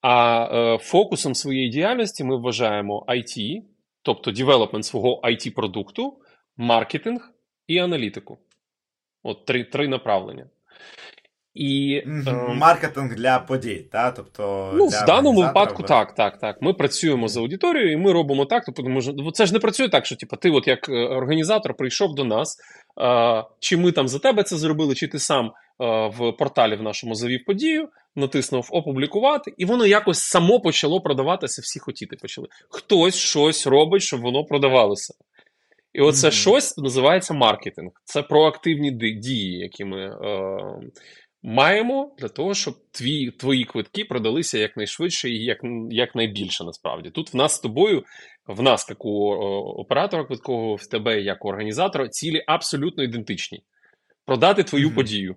[0.00, 3.62] А е, фокусом своєї діяльності ми вважаємо IT,
[4.02, 6.18] тобто девелопмент свого IT-продукту,
[6.56, 7.30] маркетинг
[7.66, 8.38] і аналітику.
[9.22, 10.46] От три, три направлення.
[11.54, 12.54] І mm-hmm.
[12.54, 16.62] маркетинг для подій, та тобто ну для в даному випадку, так, так, так.
[16.62, 18.62] Ми працюємо з аудиторією, і ми робимо так.
[18.66, 22.14] Тобто, може, це ж не працює так, що типу, ти, от як е, організатор, прийшов
[22.14, 22.56] до нас.
[22.96, 26.82] А, Чи ми там за тебе це зробили, чи ти сам а, в порталі в
[26.82, 31.62] нашому завів подію, натиснув опублікувати, і воно якось само почало продаватися.
[31.64, 32.48] Всі хотіти почали.
[32.70, 35.14] Хтось щось робить, щоб воно продавалося.
[35.92, 36.30] І оце mm-hmm.
[36.30, 37.90] щось називається маркетинг.
[38.04, 40.06] Це проактивні дії, які ми.
[40.06, 40.58] А,
[41.42, 45.58] маємо для того, щоб тві, твої квитки продалися якнайшвидше і як,
[45.90, 47.10] якнайбільше насправді.
[47.10, 48.04] Тут в нас з тобою,
[48.46, 49.30] в нас, як у
[49.80, 53.62] оператора квиткового, в тебе, як у організатора, цілі абсолютно ідентичні.
[54.26, 54.94] Продати твою mm-hmm.
[54.94, 55.36] подію.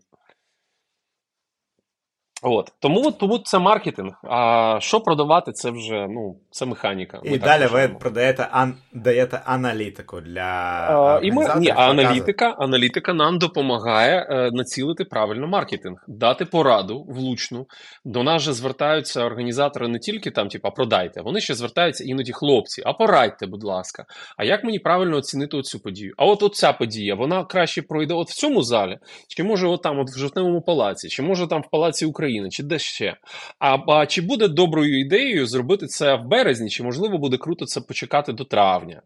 [2.47, 4.13] От тому тому це маркетинг.
[4.23, 7.19] А що продавати, це вже ну це механіка.
[7.25, 12.55] Ми і далі ви продаєте ан даєте аналітику для а, і ми ні, аналітика.
[12.59, 17.65] Аналітика нам допомагає е, націлити правильно маркетинг, дати пораду влучну.
[18.05, 22.81] До нас же звертаються організатори не тільки там, типа продайте, вони ще звертаються іноді хлопці.
[22.85, 24.05] А порадьте, будь ласка.
[24.37, 26.13] А як мені правильно оцінити оцю подію?
[26.17, 29.99] А от оця подія вона краще пройде от в цьому залі, чи може от там,
[29.99, 32.34] от в жовтневому палаці, чи може там в палаці України.
[32.35, 33.17] України, чи де ще.
[33.59, 37.81] А, а чи буде доброю ідеєю зробити це в березні, чи можливо буде круто це
[37.81, 39.01] почекати до травня?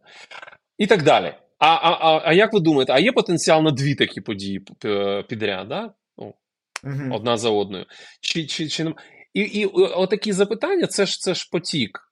[0.77, 1.33] І так далі.
[1.59, 4.61] А а, а, як ви думаєте, а є потенціал на дві такі події
[5.27, 5.67] підряд?
[5.67, 5.93] Да?
[6.17, 6.33] Ну,
[6.83, 7.15] угу.
[7.15, 7.85] Одна за одною.
[8.21, 8.93] Чи, чи, чи...
[9.33, 12.08] І і отакі запитання це ж це ж потік.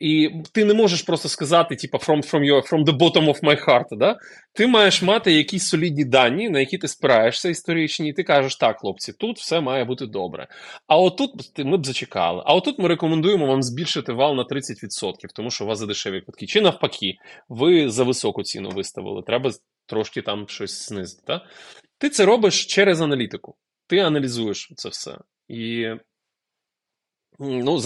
[0.00, 3.66] І ти не можеш просто сказати, типа, from from, your, from the bottom of my
[3.66, 3.84] heart.
[3.90, 4.16] Да?
[4.52, 8.80] Ти маєш мати якісь солідні дані, на які ти спираєшся історичні, і ти кажеш, так,
[8.80, 10.48] хлопці, тут все має бути добре.
[10.86, 12.42] А отут ми б зачекали.
[12.46, 16.20] А отут ми рекомендуємо вам збільшити вал на 30%, тому що у вас за дешеві
[16.20, 16.46] квитки.
[16.46, 17.14] Чи навпаки,
[17.48, 19.50] ви за високу ціну виставили, треба
[19.86, 21.22] трошки там щось знизити.
[21.26, 21.46] Да?
[21.98, 23.56] Ти це робиш через аналітику.
[23.86, 25.18] Ти аналізуєш це все.
[25.48, 25.86] І
[27.38, 27.80] Ну,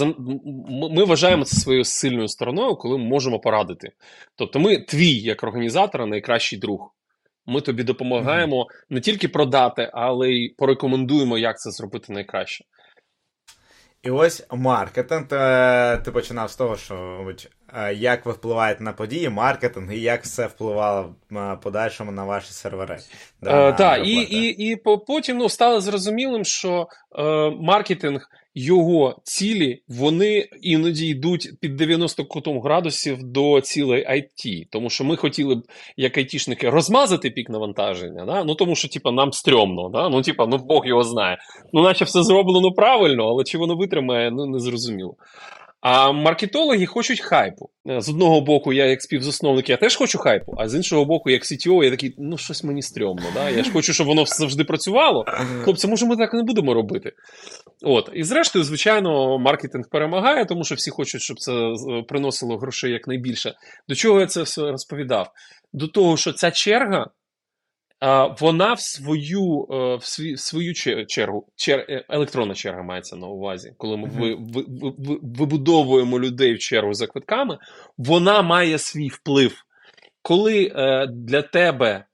[0.91, 3.91] Ми вважаємо це своєю сильною стороною, коли ми можемо порадити.
[4.35, 6.95] Тобто, ми твій, як організатора, найкращий друг.
[7.45, 12.65] Ми тобі допомагаємо не тільки продати, але й порекомендуємо, як це зробити найкраще.
[14.03, 15.27] І ось маркетинг.
[16.03, 17.23] Ти починав з того, що
[17.95, 22.51] як ви впливаєте на події, маркетинг і як все впливало в е, подальшому на ваші
[22.51, 22.97] сервери.
[23.41, 24.75] Так, да, і і, і
[25.07, 26.87] потім ну, стало зрозумілим, що
[27.19, 34.67] е, маркетинг його цілі вони іноді йдуть під 90 кутом градусів до цілей IT.
[34.71, 35.63] Тому що ми хотіли б,
[35.97, 38.25] як айтішники, розмазати пік навантаження.
[38.25, 38.43] Да?
[38.43, 40.09] Ну тому що, типа, нам стрьомно, да?
[40.09, 41.37] ну типа, ну Бог його знає.
[41.73, 45.15] Ну, наче все зроблено правильно, але чи воно витримає, ну не зрозуміло.
[45.83, 47.69] А маркетологи хочуть хайпу.
[47.89, 51.29] Е, з одного боку, я як співзасновник, я теж хочу хайпу, а з іншого боку,
[51.29, 53.25] як CTO, я такий, ну щось мені стрьомно.
[53.33, 53.49] Да?
[53.49, 55.25] Я ж хочу, щоб воно завжди працювало.
[55.63, 57.11] Хлопці, може, ми так не будемо робити.
[57.81, 58.09] От.
[58.13, 61.75] І зрештою, звичайно, маркетинг перемагає, тому що всі хочуть, щоб це е,
[62.07, 63.53] приносило грошей якнайбільше.
[63.89, 65.31] До чого я це все розповідав?
[65.73, 67.07] До того, що ця черга
[68.39, 70.73] вона в свою е, в свій, в свою
[71.07, 74.65] чергу, чер, е, електронна черга мається на увазі, коли ми ви, ви,
[74.97, 77.57] ви, вибудовуємо людей в чергу за квитками,
[77.97, 79.63] вона має свій вплив.
[80.21, 82.05] Коли е, для тебе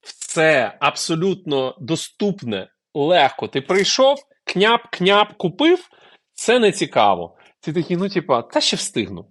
[0.00, 5.88] все абсолютно доступне, легко, ти прийшов, княп-княп купив,
[6.32, 7.36] це не цікаво.
[7.60, 9.26] Ти такий, ну, типа, та ще встигну.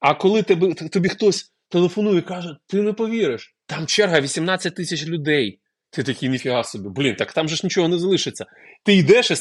[0.00, 5.06] А коли тобі, тобі хтось телефонує і каже, ти не повіриш, там черга 18 тисяч
[5.06, 5.60] людей.
[5.90, 8.46] Ти такий, ніфіга собі, блін, так там же ж нічого не залишиться.
[8.84, 9.36] Ти йдеш і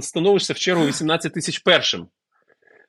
[0.00, 2.08] становишся в чергу 18 тисяч першим.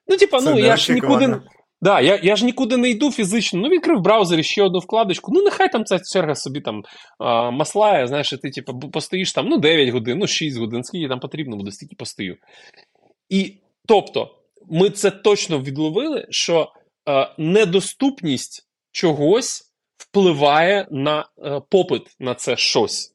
[0.08, 1.42] Ну, типа, ну я ж нікуди.
[1.82, 3.60] Да, я я ж нікуди не йду фізично.
[3.60, 5.32] Ну, відкрив в браузері ще одну вкладочку.
[5.34, 6.84] Ну, нехай там ця черга собі там
[7.20, 11.20] а, маслає, знаєш, ти типу, постоїш там ну, 9 годин, ну 6 годин, скільки там
[11.20, 12.38] потрібно буде, стільки постою.
[13.30, 14.36] І тобто,
[14.70, 16.72] ми це точно відловили, що
[17.06, 19.73] а, недоступність чогось
[20.04, 23.14] впливає на е, попит на це щось.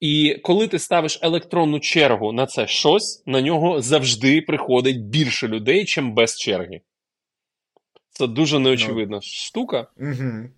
[0.00, 5.84] І коли ти ставиш електронну чергу на це щось, на нього завжди приходить більше людей,
[5.84, 6.80] чим без черги.
[8.10, 9.22] Це дуже неочевидна no.
[9.22, 9.86] штука.
[9.96, 10.48] Угу.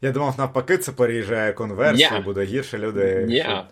[0.00, 2.24] Я думав, навпаки, це переїжджає конверсію, yeah.
[2.24, 3.26] буде гірше людей.
[3.26, 3.62] Yeah.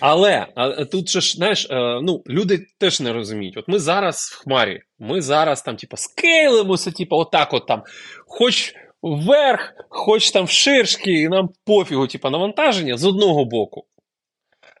[0.00, 3.56] Але а, тут же ж, знаєш, е, ну, люди теж не розуміють.
[3.56, 7.82] От ми зараз в хмарі, ми зараз там, типу, скейлимося, типу, отак, от там,
[8.26, 13.86] хоч вверх, хоч там в ширшки, і нам пофігу, типу, навантаження з одного боку.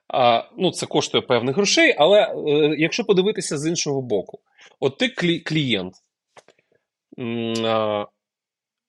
[0.08, 4.40] А, Ну, Це коштує певних грошей, але е, якщо подивитися з іншого боку,
[4.80, 5.94] от ти клі клієнт.
[7.64, 8.04] А,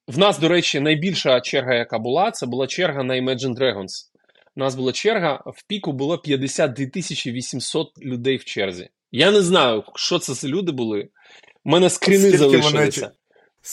[0.07, 4.09] в нас, до речі, найбільша черга, яка була, це була черга на Imagine Dragons.
[4.55, 8.89] У нас була черга, в піку було 52 тисячі 800 людей в черзі.
[9.11, 11.09] Я не знаю, що це за люди були.
[11.65, 13.11] У мене скріни залишилися.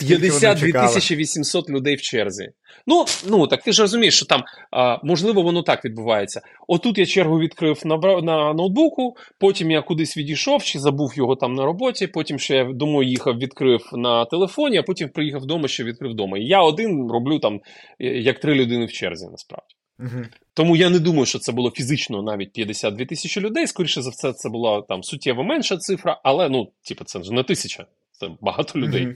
[0.02, 0.20] Вони...
[0.20, 2.48] 52 тисячі 800 людей в черзі.
[2.86, 6.40] Ну ну так ти ж розумієш, що там а, можливо воно так відбувається.
[6.68, 11.54] Отут я чергу відкрив на на ноутбуку, потім я кудись відійшов чи забув його там
[11.54, 12.06] на роботі.
[12.06, 16.38] Потім ще я домой їхав, відкрив на телефоні, а потім приїхав вдома, ще відкрив вдома.
[16.38, 17.60] І я один роблю там
[18.00, 19.74] е, як три людини в черзі, насправді.
[19.98, 20.24] Угу.
[20.54, 23.66] Тому я не думаю, що це було фізично навіть 52 тисячі людей.
[23.66, 27.42] Скоріше за все, це була там суттєво менша цифра, але ну, типу, це ж не
[27.42, 29.06] тисяча, це багато людей.
[29.06, 29.14] Угу.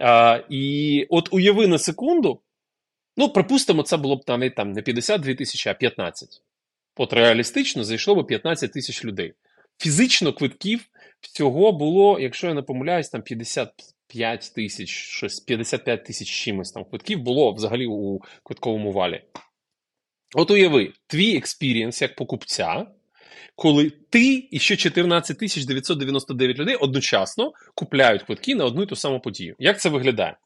[0.00, 2.40] А, І от уяви на секунду,
[3.16, 6.42] ну, припустимо, це було б навіть там не 52 тисячі, а 15.
[6.96, 9.34] От реалістично зайшло б 15 тисяч людей.
[9.78, 10.88] Фізично квитків
[11.20, 17.22] всього було, якщо я не помиляюсь, там 55 тисяч, щось 55 тисяч чимось там квитків
[17.22, 19.22] було взагалі у квитковому валі.
[20.34, 22.86] От уяви, твій experience як покупця
[23.56, 28.96] коли ти і ще 14 тисяч 999 людей одночасно купляють квитки на одну і ту
[28.96, 29.54] саму подію.
[29.58, 30.36] Як це виглядає?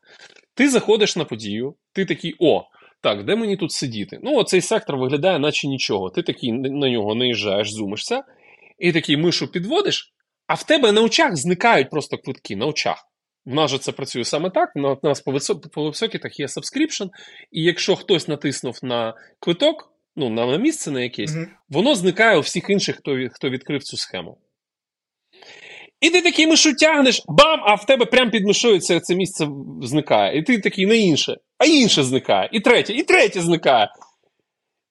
[0.54, 2.64] Ти заходиш на подію, ти такий, о,
[3.00, 4.18] так, де мені тут сидіти?
[4.22, 6.10] Ну, оцей сектор виглядає, наче нічого.
[6.10, 8.22] Ти такий на нього наїжджаєш, зумишся,
[8.78, 10.12] і такий мишу підводиш,
[10.46, 13.08] а в тебе на очах зникають просто квитки на очах.
[13.44, 14.72] В нас же це працює саме так.
[14.76, 15.32] У нас по
[15.82, 17.10] високих є subscription,
[17.50, 21.46] і якщо хтось натиснув на квиток, ну, на місце на якесь, mm-hmm.
[21.68, 24.38] воно зникає у всіх інших, хто хто відкрив цю схему.
[26.00, 29.48] І ти такий мишу тягнеш, бам, а в тебе прямо під мишою це, це місце
[29.82, 30.38] зникає.
[30.38, 33.88] І ти такий на інше, а інше зникає, і третє, і третє зникає.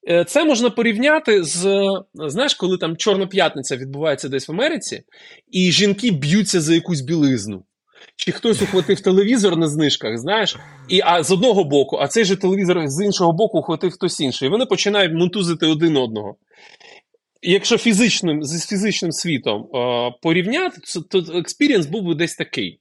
[0.09, 5.03] Е, це можна порівняти з, знаєш, коли там Чорна п'ятниця відбувається десь в Америці,
[5.51, 7.63] і жінки б'ються за якусь білизну.
[8.15, 10.57] Чи хтось ухватив телевізор на знижках, знаєш,
[10.89, 14.47] і а з одного боку, а цей же телевізор з іншого боку ухватив хтось інший.
[14.47, 16.35] І вони починають мунтузити один одного.
[17.41, 20.77] Якщо фізичним, з фізичним світом е, порівняти,
[21.09, 22.79] то experience був би десь такий.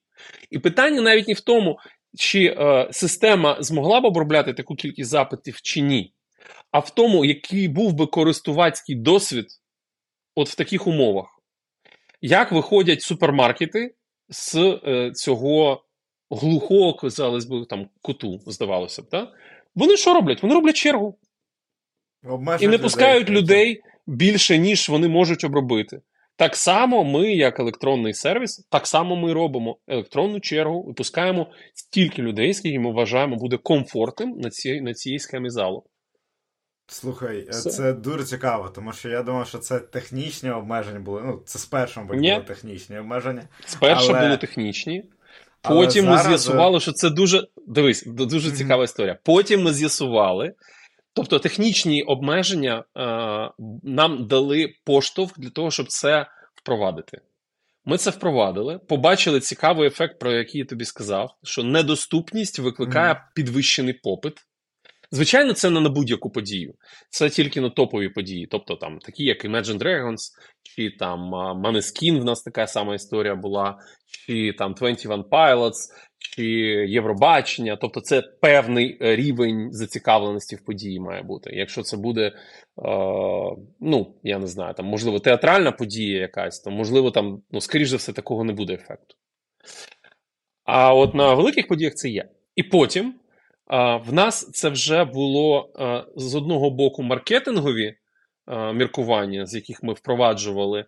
[0.50, 1.78] І питання навіть не в тому,
[2.18, 6.14] чи е, система змогла б обробляти таку кількість запитів чи ні,
[6.70, 9.46] а в тому, який був би користувацький досвід
[10.34, 11.26] от в таких умовах.
[12.20, 13.94] Як виходять супермаркети
[14.30, 14.54] з
[14.86, 15.84] е, цього
[16.30, 19.08] глухого, казалось би, там куту, здавалося б.
[19.08, 19.28] так?
[19.74, 20.42] Вони що роблять?
[20.42, 21.18] Вони роблять чергу.
[22.24, 26.00] Обмежують І не пускають людей, людей більше, ніж вони можуть обробити.
[26.36, 32.54] Так само ми, як електронний сервіс, так само ми робимо електронну чергу, випускаємо стільки людей,
[32.54, 35.84] скільки ми вважаємо буде комфортним на цій, на цій схемі залу.
[36.92, 37.70] Слухай, це...
[37.70, 41.22] це дуже цікаво, тому що я думав, що це технічні обмеження були.
[41.24, 43.48] Ну, це спершу були технічні обмеження.
[43.66, 44.20] Спершу але...
[44.20, 45.04] були технічні.
[45.62, 46.40] Потім але ми зараз...
[46.40, 47.46] з'ясували, що це дуже.
[47.66, 49.18] Дивись, дуже цікава історія.
[49.24, 50.54] Потім ми з'ясували.
[51.12, 53.04] Тобто технічні обмеження е,
[53.82, 57.20] нам дали поштовх для того, щоб це впровадити.
[57.84, 63.94] Ми це впровадили, побачили цікавий ефект, про який я тобі сказав, що недоступність викликає підвищений
[63.94, 64.34] попит.
[65.12, 66.74] Звичайно, це не на будь-яку подію.
[67.10, 68.46] Це тільки на топові події.
[68.46, 70.18] Тобто, там такі, як Imagine Dragons,
[70.62, 73.78] чи там Maneskin, в нас така сама історія була,
[74.10, 75.74] чи там 21 Pilots,
[76.18, 76.44] чи
[76.88, 77.76] Євробачення.
[77.76, 81.50] Тобто, це певний рівень зацікавленості в події має бути.
[81.52, 82.32] Якщо це буде, е,
[83.80, 87.96] ну я не знаю, там можливо театральна подія якась, то можливо там, ну скоріш за
[87.96, 89.14] все, такого не буде ефекту.
[90.64, 92.28] А от на великих подіях це є.
[92.56, 93.14] І потім
[94.04, 95.72] в нас це вже було
[96.16, 97.94] з одного боку маркетингові
[98.74, 100.84] міркування, з яких ми впроваджували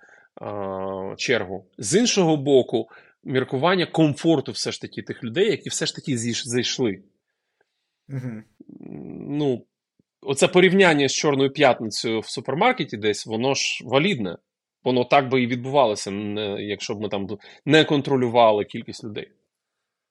[1.17, 2.89] чергу, з іншого боку,
[3.25, 7.03] міркування комфорту все ж таки тих людей, які все ж таки зайшли.
[8.09, 8.43] Угу.
[9.29, 9.65] Ну,
[10.21, 14.37] Оце порівняння з Чорною п'ятницею в супермаркеті десь, воно ж валідне.
[14.85, 16.11] Воно так би і відбувалося,
[16.59, 17.29] якщо б ми там
[17.65, 19.31] не контролювали кількість людей.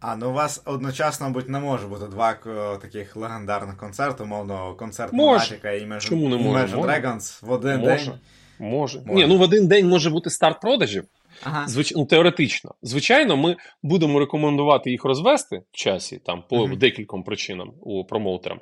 [0.01, 2.33] А ну у вас одночасно, мабуть, не може бути два
[2.81, 6.77] таких легендарних концерти, умовно, концерт Монатіка і Imagine, Чому не може?
[6.77, 8.05] Dragons в один може.
[8.05, 8.13] день.
[8.59, 9.01] Може.
[9.05, 9.15] Може.
[9.15, 11.03] Ні, ну в один день може бути старт продажів.
[11.43, 11.67] Ага.
[11.67, 11.93] Звич...
[11.95, 12.71] Ну, теоретично.
[12.81, 18.59] Звичайно, ми будемо рекомендувати їх розвести в часі там по uh декільком причинам у промоутерам.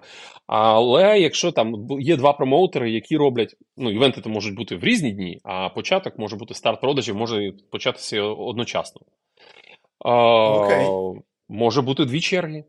[0.47, 5.11] Але якщо там є два промоутери, які роблять, ну, івенти то можуть бути в різні
[5.11, 9.01] дні, а початок може бути старт продажів, може початися одночасно.
[10.01, 11.21] Okay.
[11.49, 12.63] Може бути дві черги.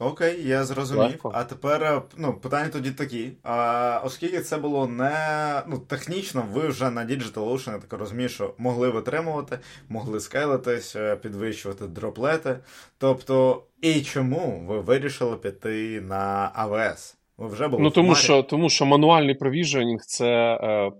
[0.00, 1.02] Окей, я зрозумів.
[1.02, 1.30] Легко.
[1.34, 3.30] А тепер е, ну, питання тоді такі.
[3.42, 8.54] А, Оскільки це було не ну, технічно, ви вже на DigitalOcean, я так розумію, що
[8.58, 9.58] могли витримувати,
[9.88, 12.58] могли скейлитись, е, підвищувати дроплети.
[12.98, 17.14] Тобто, і чому ви вирішили піти на AWS?
[17.38, 20.92] Ви вже були Ну, тому що тому що мануальний провіженінг це е,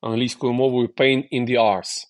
[0.00, 2.09] англійською мовою pain in the arse.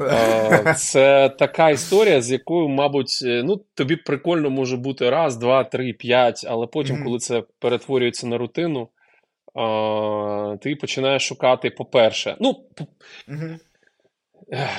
[0.00, 5.64] Е, це така історія, з якою, мабуть, е, ну, тобі прикольно може бути раз, два,
[5.64, 8.88] три, п'ять, але потім, коли це перетворюється на рутину,
[10.60, 12.56] ти починаєш шукати, по-перше, ну,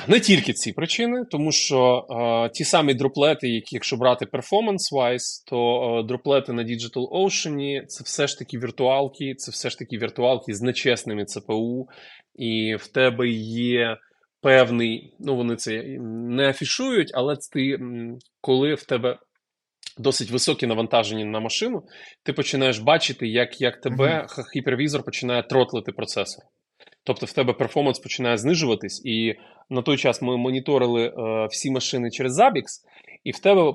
[0.07, 2.05] не тільки ці причини, тому що
[2.53, 8.39] ті самі дроплети, які, якщо брати performance-wise, то дроплети на Digital Ocean це все ж
[8.39, 11.89] таки віртуалки, це все ж таки віртуалки з нечесними ЦПУ,
[12.35, 13.97] і в тебе є
[14.43, 15.83] певний, ну вони це
[16.29, 17.79] не афішують, але ти,
[18.41, 19.19] коли в тебе
[19.97, 21.83] досить високі навантаження на машину,
[22.23, 24.43] ти починаєш бачити, як як тебе mm-hmm.
[24.55, 26.45] гіпервізор починає тротлити процесор.
[27.03, 29.35] Тобто в тебе перформанс починає знижуватись, і
[29.69, 32.63] на той час ми моніторили е, всі машини через Zabbix,
[33.23, 33.73] і в тебе, е,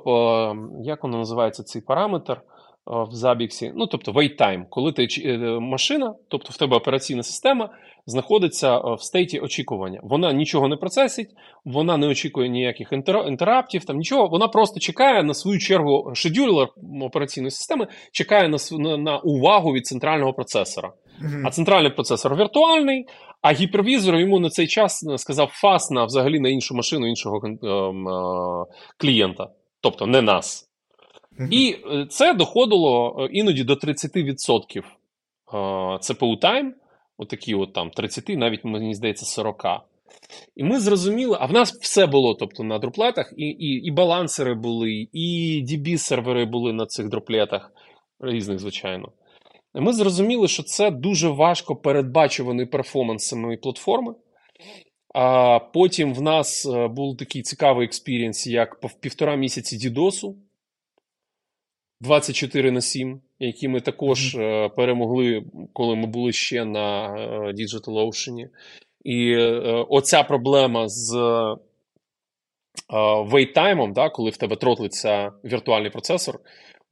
[0.84, 2.40] як воно називається цей параметр
[2.88, 3.72] в Zabbix?
[3.76, 7.70] Ну, тобто wait time, коли ти е, машина, тобто в тебе операційна система
[8.06, 10.00] знаходиться е, в стейті очікування.
[10.02, 11.28] Вона нічого не процесить,
[11.64, 12.92] вона не очікує ніяких
[13.26, 14.28] інтераптів, там нічого.
[14.28, 16.68] Вона просто чекає на свою чергу шедюлер
[17.00, 20.92] операційної системи, чекає на на, на увагу від центрального процесора.
[21.22, 21.42] Mm-hmm.
[21.44, 23.06] А центральний процесор віртуальний,
[23.42, 27.40] а гіпервізор йому на цей час е, сказав фас на взагалі на іншу машину іншого
[27.46, 27.84] е, е,
[28.98, 29.46] клієнта,
[29.80, 30.67] тобто не нас.
[31.50, 31.76] І
[32.10, 34.82] це доходило іноді до 30%
[36.00, 36.72] CPU time
[37.18, 39.64] отакі от там 30, навіть мені здається, 40.
[40.56, 43.90] І ми зрозуміли, а в нас все було тобто на droplet 'ах, і і, і
[43.90, 47.72] balancer 'и були, і DB -сервери були на цих droplet 'ах,
[48.20, 49.12] різних, звичайно.
[49.74, 54.14] Ми зрозуміли, що це дуже важко передбачуваний перформанс самої платформи.
[55.14, 60.34] А потім в нас е, був такий цікавий experience, як півтора місяці DDoS,
[62.00, 64.74] 24 на 7 які ми також mm-hmm.
[64.76, 65.42] перемогли,
[65.72, 68.48] коли ми були ще на е, DigitalOcean.
[69.04, 71.16] І е, оця проблема з
[73.26, 76.38] вейттаймом, да, коли в тебе тротлиться віртуальний процесор,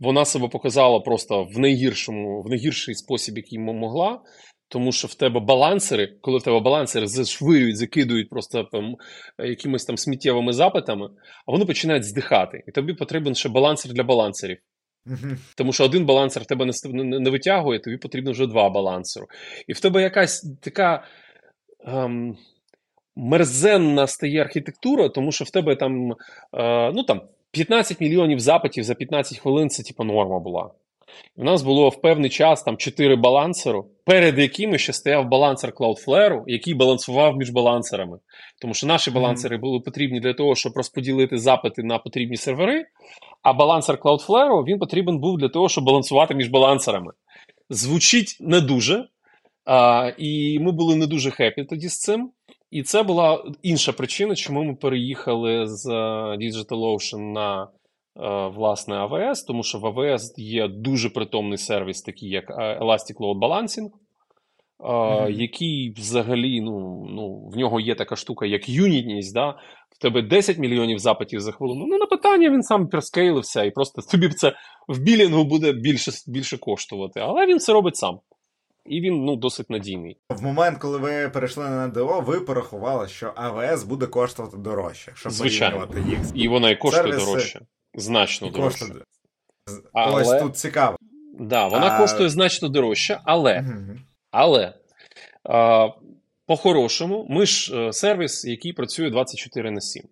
[0.01, 4.21] вона себе показала просто в найгіршому, в найгірший спосіб, який могла.
[4.69, 8.95] Тому що в тебе балансери, коли в тебе балансери зашвирюють, закидують просто там,
[9.39, 11.11] якимись там сміттєвими запитами,
[11.47, 12.65] а вони починають здихати.
[12.67, 14.59] І тобі потрібен ще балансер для балансерів.
[15.57, 19.27] Тому що один балансер в тебе не, не, не витягує, тобі потрібно вже два балансеру.
[19.67, 21.05] І в тебе якась така
[21.87, 22.37] ем,
[23.17, 26.13] мерзенна стає архітектура, тому що в тебе там
[26.53, 30.71] е, ну там 15 мільйонів запитів за 15 хвилин це типу норма була.
[31.37, 36.43] У нас було в певний час там 4 балансеру, перед якими ще стояв балансер Cloudflare,
[36.47, 38.19] який балансував між балансерами.
[38.61, 42.85] Тому що наші балансери були потрібні для того, щоб розподілити запити на потрібні сервери,
[43.43, 47.13] а балансер Cloudflare він потрібен був для того, щоб балансувати між балансерами.
[47.71, 49.05] Звучить не дуже.
[49.65, 52.31] А, І ми були не дуже хепі тоді з цим.
[52.71, 55.87] І це була інша причина, чому ми переїхали з
[56.39, 57.69] DigitalOcean на
[58.49, 63.91] власне АВС, тому що в АВС є дуже притомний сервіс, такий як Elastic Load Balancing,
[64.79, 65.31] mm-hmm.
[65.31, 69.35] який взагалі ну, ну, в нього є така штука, як юнітність.
[69.35, 69.59] Да?
[69.99, 71.87] В тебе 10 мільйонів запитів за хвилину.
[71.87, 74.53] Ну, на питання він сам перскейлився, і просто тобі це
[74.89, 77.21] в білінгу буде більше більше коштувати.
[77.21, 78.21] Але він це робить сам.
[78.87, 80.19] І він ну, досить надійний.
[80.31, 85.33] В момент, коли ви перейшли на НДО, ви порахували, що АВС буде коштувати дорожче, щоб
[85.33, 85.89] Звичайно.
[86.09, 86.19] їх.
[86.35, 87.27] І вона і коштує Сервіси...
[87.27, 87.61] дорожче.
[87.95, 88.81] Значно і дорожче.
[88.81, 89.05] Коштує...
[89.93, 90.23] Але...
[90.23, 90.97] Ось тут цікаво.
[91.41, 91.99] Да, вона а...
[91.99, 93.61] коштує значно дорожче, але.
[93.61, 93.99] Угу.
[94.31, 94.75] Але.
[95.45, 95.89] А,
[96.47, 100.03] по-хорошому, ми ж е, сервіс, який працює 24 на 7.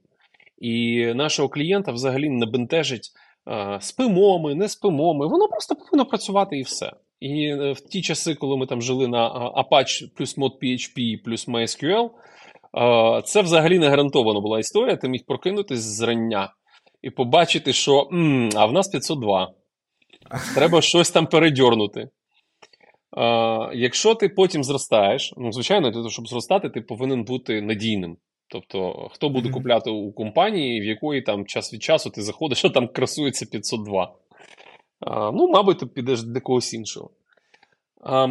[0.58, 3.10] І нашого клієнта взагалі не бентежить
[3.44, 5.26] а, спимо ми, не спимо ми.
[5.26, 6.92] Воно просто повинно працювати і все.
[7.20, 11.48] І е, в ті часи, коли ми там жили на Apache плюс мод PHP плюс
[11.48, 12.10] MySQL,
[13.24, 14.96] це взагалі не гарантована була історія.
[14.96, 16.52] Ти міг прокинутися зрання
[17.02, 19.52] і побачити, що м, а в нас 502.
[20.54, 22.08] Треба щось там передьорнути.
[23.74, 28.16] Якщо ти потім зростаєш, ну, звичайно, для того, щоб зростати, ти повинен бути надійним.
[28.48, 29.52] Тобто, хто буде mm-hmm.
[29.52, 34.14] купляти у компанії, в якої там час від часу ти заходиш, а там красується 502.
[35.32, 37.10] Ну, мабуть, ти підеш до когось іншого.
[38.00, 38.28] А,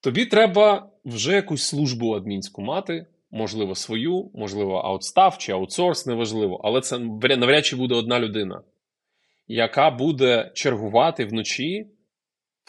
[0.00, 6.60] тобі треба вже якусь службу адмінську мати, можливо, свою, можливо, аутстав чи аутсорс, неважливо.
[6.64, 8.62] Але це навряд чи буде одна людина,
[9.48, 11.86] яка буде чергувати вночі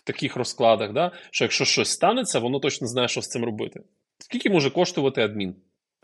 [0.06, 1.12] таких розкладах, да?
[1.32, 3.84] що якщо щось станеться, воно точно знає, що з цим робити.
[4.20, 5.56] Скільки може коштувати адмін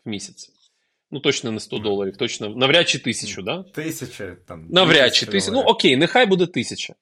[0.05, 0.51] в місяць?
[1.11, 3.63] Ну, точно не 100 доларів, точно навряд чи тисячу, да?
[3.63, 4.67] Тисяча там.
[4.69, 5.51] Навряд чи тисяча.
[5.51, 6.95] Ну окей, нехай буде тисяча.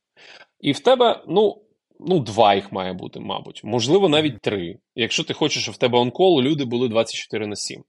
[0.59, 1.61] І в тебе, ну,
[1.99, 3.61] ну, два їх має бути, мабуть.
[3.63, 4.79] Можливо, навіть три.
[4.95, 7.83] Якщо ти хочеш, щоб в тебе онкол люди були 24 на 7.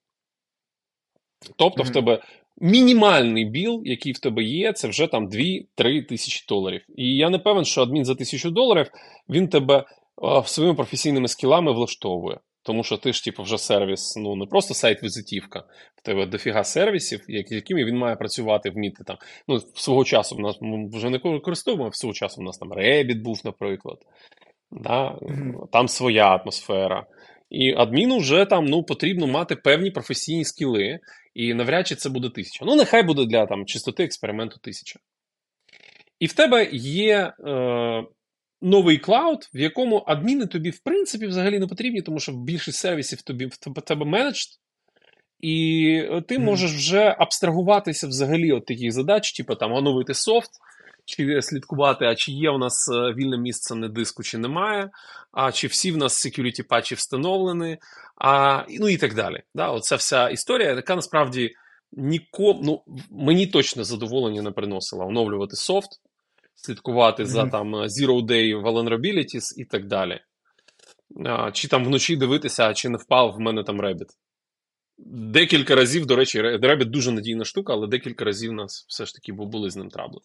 [1.57, 1.87] Тобто, mm-hmm.
[1.87, 2.23] в тебе
[2.61, 6.85] мінімальний біл, який в тебе є, це вже там 2-3 тисячі доларів.
[6.97, 8.91] І я не певен, що адмін за тисячу доларів
[9.29, 9.85] він тебе
[10.23, 12.39] а, своїми професійними скілами влаштовує.
[12.63, 15.65] Тому що ти ж, типу, вже сервіс, ну не просто сайт-візитівка,
[15.97, 19.17] в тебе дофіга сервісів, якими він має працювати, вміти там.
[19.49, 23.23] Ну, свого часу в нас ми вже не використовуємо, свого часу в нас там Rебit
[23.23, 23.99] був, наприклад.
[24.71, 25.11] Да?
[25.11, 25.69] Mm-hmm.
[25.73, 27.07] Там своя атмосфера.
[27.51, 30.99] І адміну вже там ну, потрібно мати певні професійні skill 'и,
[31.34, 32.64] і навряд чи це буде тисяча.
[32.64, 35.01] Ну, нехай буде для там, чистоти експерименту тисяча.
[36.18, 38.05] І в тебе є е,
[38.62, 43.22] новий cloud, в якому адміни тобі, в принципі, взагалі не потрібні, тому що більшість сервісів
[43.22, 44.61] тобі в тебе managed,
[45.40, 50.51] і ти можеш вже абстрагуватися взагалі від таких задач, типу там оновити софт,
[51.11, 54.91] чи слідкувати, а чи є у нас е, вільне місце на диску, чи немає,
[55.33, 57.79] а чи всі в нас security патчі встановлені,
[58.17, 59.43] а, ну і так далі.
[59.55, 59.69] Да?
[59.69, 61.55] Оця вся історія, яка насправді
[61.93, 65.91] нікому, ну, мені точно задоволення не приносила оновлювати софт
[66.55, 67.27] слідкувати mm-hmm.
[67.27, 70.21] за там Zero Day Vulnerabilities і так далі.
[71.27, 74.09] А, Чи там вночі дивитися, чи не впав в мене там Rabbit.
[75.07, 79.15] Декілька разів, до речі, Rabbit дуже надійна штука, але декілька разів у нас все ж
[79.15, 80.21] таки були з ним трабли.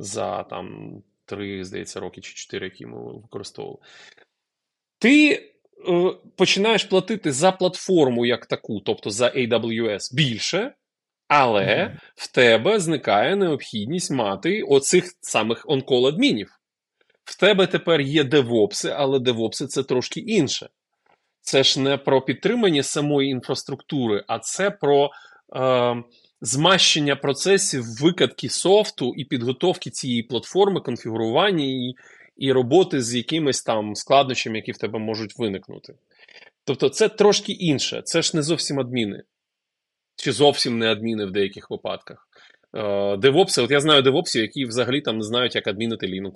[0.00, 0.94] За там
[1.24, 3.78] три, здається, роки чи чотири, які ми використовували.
[4.98, 5.40] Ти е,
[6.36, 10.74] починаєш платити за платформу як таку, тобто за AWS більше,
[11.28, 11.98] але mm-hmm.
[12.14, 16.60] в тебе зникає необхідність мати оцих самих онкол адмінів.
[17.24, 20.68] В тебе тепер є девопси, але девопси це трошки інше.
[21.40, 25.10] Це ж не про підтримання самої інфраструктури, а це про
[25.56, 26.02] е,
[26.40, 31.94] змащення процесів викатки софту і підготовки цієї платформи, конфігурування і,
[32.36, 35.94] і роботи з якимись там складнощами, які в тебе можуть виникнути.
[36.64, 39.22] Тобто, це трошки інше, це ж не зовсім адміни
[40.16, 42.28] чи зовсім не адміни в деяких випадках.
[43.18, 46.32] DevOps 'и, от я знаю DevOps 'ів, які взагалі там не знають, як адмінити Linux.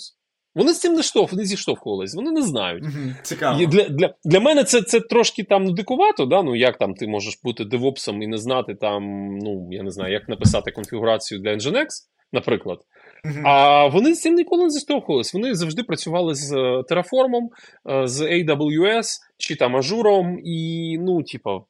[0.55, 2.85] Вони з цим не штовх, вони зіштовхувались, вони не знають.
[3.23, 3.61] Цікаво.
[3.61, 6.27] І для для, для мене це це трошки там ну, дикувато.
[6.27, 6.43] да?
[6.43, 9.03] Ну як там ти можеш бути DevOps 'ом і не знати там,
[9.39, 11.87] ну я не знаю, як написати конфігурацію для Nginx,
[12.33, 12.79] наприклад.
[13.25, 13.43] Uh-huh.
[13.45, 15.35] А вони з цим ніколи не зіштовхувались.
[15.35, 17.49] Вони завжди працювали з е, Terraform,
[17.91, 19.07] е, з AWS
[19.39, 21.61] чи там Ажуром, і, ну, типа,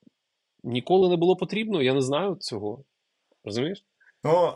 [0.65, 2.85] ніколи не було потрібно, я не знаю цього.
[3.45, 3.85] Розумієш?
[4.25, 4.53] Ну,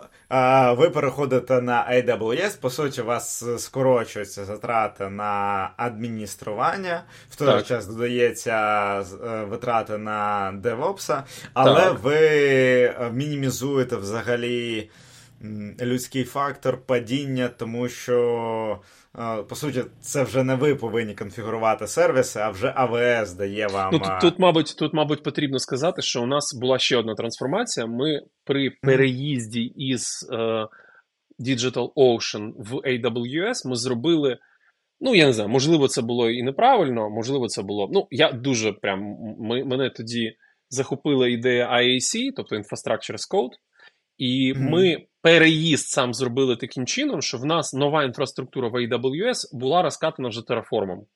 [0.77, 7.67] ви переходите на AWS, по суті, у вас скорочуються затрати на адміністрування, в той так.
[7.67, 11.23] час додається е, витрати на DevOps,
[11.55, 11.99] але так.
[12.03, 14.91] ви е, мінімізуєте взагалі
[15.81, 18.81] людський фактор падіння, тому що
[19.49, 23.91] по суті, це вже не ви повинні конфігурувати сервіси, а вже АВС дає вам.
[23.93, 27.87] Ну, Тут, тут, мабуть, тут, мабуть, потрібно сказати, що у нас була ще одна трансформація.
[27.87, 30.37] Ми при переїзді із е,
[31.39, 34.39] Digital Ocean в AWS, ми зробили.
[35.01, 37.89] Ну, я не знаю, можливо, це було і неправильно, можливо, це було.
[37.93, 40.37] Ну, я дуже прям ми, мене тоді
[40.71, 43.53] захопила ідея IAC, тобто Infrastructure as Code.
[44.19, 44.71] І mm-hmm.
[44.71, 50.29] ми переїзд сам зробили таким чином, що в нас нова інфраструктура в AWS була розкатана
[50.29, 51.07] вже тераформом.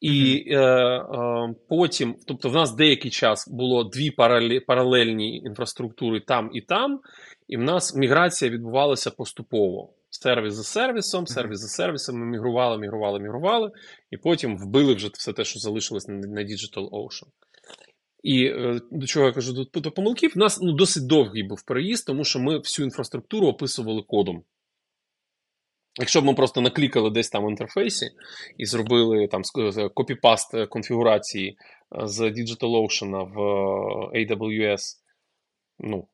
[0.00, 4.10] І е, е, потім, тобто, в нас деякий час було дві
[4.66, 7.00] паралельні інфраструктури там і там,
[7.48, 9.92] і в нас міграція відбувалася поступово.
[10.10, 13.70] Сервіс за сервісом, сервіс за сервісом, ми мігрували, мігрували, мігрували,
[14.10, 17.28] і потім вбили вже все те, що залишилось на, на Digital Ocean.
[18.22, 22.06] І е, до чого я кажу до, помилків, у нас ну, досить довгий був переїзд,
[22.06, 24.42] тому що ми всю інфраструктуру описували кодом.
[25.98, 28.10] Якщо б ми просто наклікали десь там в інтерфейсі
[28.58, 29.42] і зробили там
[29.94, 33.40] копіпаст конфігурації е, з DigitalOcean в
[34.16, 34.80] е, AWS,
[35.78, 36.08] ну,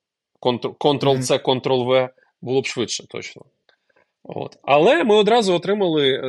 [0.81, 2.09] Ctrl-C, Ctrl-V,
[2.41, 3.43] було б швидше точно.
[4.25, 4.59] От.
[4.63, 6.29] Але ми одразу отримали, е,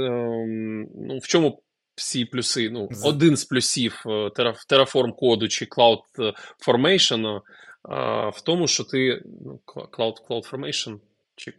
[0.95, 1.61] ну, в чому
[1.97, 2.69] всі плюси.
[2.69, 4.01] Ну, Один з плюсів
[4.69, 5.99] Terraform коду чи Cloud
[6.67, 7.41] Formation
[8.33, 9.21] в тому, що ти.
[9.45, 10.99] ну, Cloud, Cloud Formation
[11.35, 11.53] чи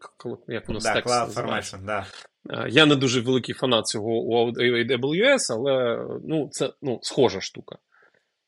[0.48, 2.06] як воно да, Cloud Formation, да.
[2.68, 7.78] Я не дуже великий фанат цього у AWS, але ну, це ну, схожа штука.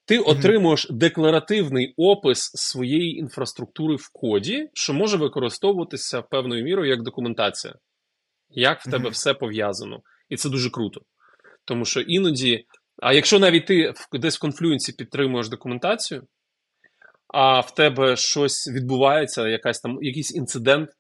[0.05, 0.30] Ти mm-hmm.
[0.30, 7.74] отримуєш декларативний опис своєї інфраструктури в коді, що може використовуватися певною мірою як документація,
[8.49, 9.12] як в тебе mm-hmm.
[9.12, 10.03] все пов'язано.
[10.28, 11.01] І це дуже круто.
[11.70, 12.64] Тому що іноді,
[13.02, 16.26] а якщо навіть ти десь в конфлюенсі підтримуєш документацію,
[17.28, 20.90] а в тебе щось відбувається, якась там, якийсь інцидент,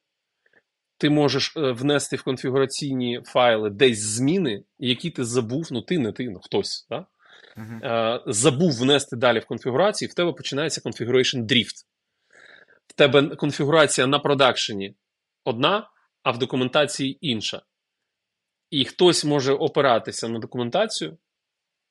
[0.98, 6.12] ти можеш е, внести в конфігураційні файли десь зміни, які ти забув, ну ти не
[6.12, 7.06] ти, ну хтось, да?
[7.56, 8.22] Uh-huh.
[8.26, 11.84] забув внести далі в конфігурацію, і в тебе починається configuration drift.
[12.86, 14.94] В тебе конфігурація на продакшені
[15.44, 15.90] одна,
[16.22, 17.62] а в документації інша.
[18.70, 21.18] І хтось може опиратися на документацію,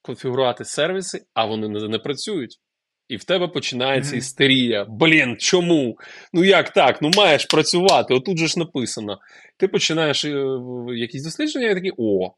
[0.02, 2.60] конфігурувати сервіси, а вони не, не працюють.
[3.08, 4.20] І в тебе починається mm-hmm.
[4.20, 4.86] істерія.
[4.90, 5.98] Блін, чому?
[6.34, 7.02] Ну як так?
[7.02, 9.20] Ну маєш працювати, отут же ж написано.
[9.58, 10.46] Ти починаєш е,
[10.88, 12.32] якісь дослідження, і такий о.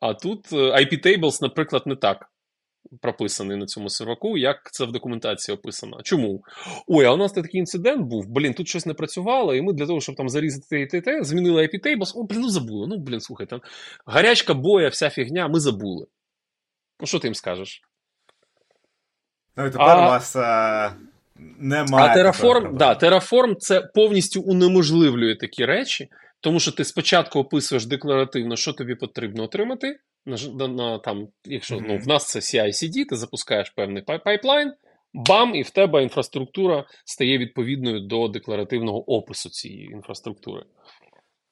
[0.00, 2.30] А тут е, IP Tables, наприклад, не так
[3.00, 6.02] прописаний на цьому серваку, як це в документації описано.
[6.02, 6.42] Чому?
[6.86, 9.86] Ой, а у нас такий інцидент був, блін, тут щось не працювало, і ми для
[9.86, 12.86] того, щоб там зарізати те, те, змінили IP Tables, о, блін, ну забули.
[12.86, 13.60] Ну, блін, слухай, там
[14.06, 16.06] гарячка боя, вся фігня, ми забули.
[17.00, 17.82] Ну, що ти їм скажеш?
[19.56, 20.06] Ну і тепер а...
[20.06, 20.92] у вас а,
[21.58, 22.10] немає.
[22.10, 26.08] А Terraform, да, Terraform це повністю унеможливлює такі речі,
[26.40, 29.98] тому що ти спочатку описуєш декларативно, що тобі потрібно отримати.
[30.28, 34.72] На, на, там, якщо ну, В нас це CI-CD, ти запускаєш певний пайплайн,
[35.14, 40.64] бам, і в тебе інфраструктура стає відповідною до декларативного опису цієї інфраструктури.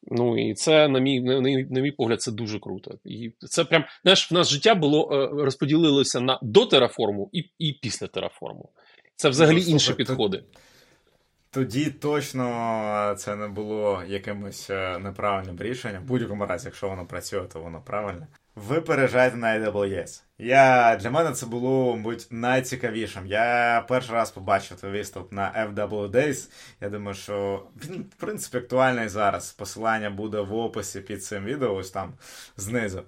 [0.09, 2.99] Ну і це, на мій на, на мій погляд, це дуже круто.
[3.05, 7.73] І це прям знаєш, в нас життя було е, розподілилося на до тераформу і і
[7.73, 8.71] після тераформу.
[9.17, 10.45] Це взагалі ну, інші підходи.
[11.51, 16.03] Тоді точно це не було якимось е, неправильним рішенням.
[16.03, 18.27] В будь-якому разі, якщо воно працює, то воно правильне.
[18.57, 20.23] Ви переїжджаєте на AWS.
[20.39, 23.27] Я, Для мене це було, мабуть, найцікавішим.
[23.27, 26.51] Я перший раз побачив той виступ на FW Days.
[26.81, 29.53] Я думаю, що він, в принципі, актуальний зараз.
[29.53, 32.13] Посилання буде в описі під цим відео, ось там
[32.57, 33.03] знизу.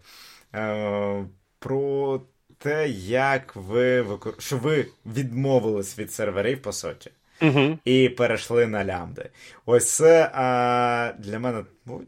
[0.55, 1.25] Е,
[1.59, 2.21] Про
[2.59, 4.07] те, як ви
[4.39, 7.11] що ви відмовились від серверів, по суті.
[7.41, 9.31] uh І перейшли на лямди.
[9.67, 12.03] Ось це а, для мене ну,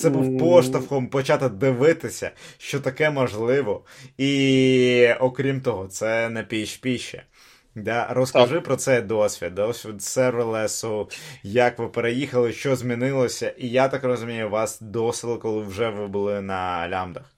[0.00, 3.84] це був поштовхом почати дивитися, що таке можливо.
[4.18, 7.22] І окрім того, це не PHP ще.
[7.74, 8.06] Да?
[8.10, 8.64] Розкажи так.
[8.64, 11.08] про цей досвід, досвід серверлесу,
[11.42, 16.40] як ви переїхали, що змінилося, і я так розумію, вас досило, коли вже ви були
[16.40, 17.36] на лямдах.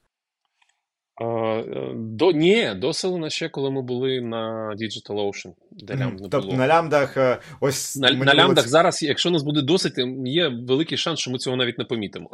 [1.95, 7.17] До, Ні, доселено ще, коли ми були на DigitalOcean, де лямбд не Тобто на лямдах
[7.17, 7.95] е, ось.
[7.95, 9.93] На на лямбдах зараз, якщо нас буде досить,
[10.25, 12.29] є великий шанс, що ми цього навіть не помітимо.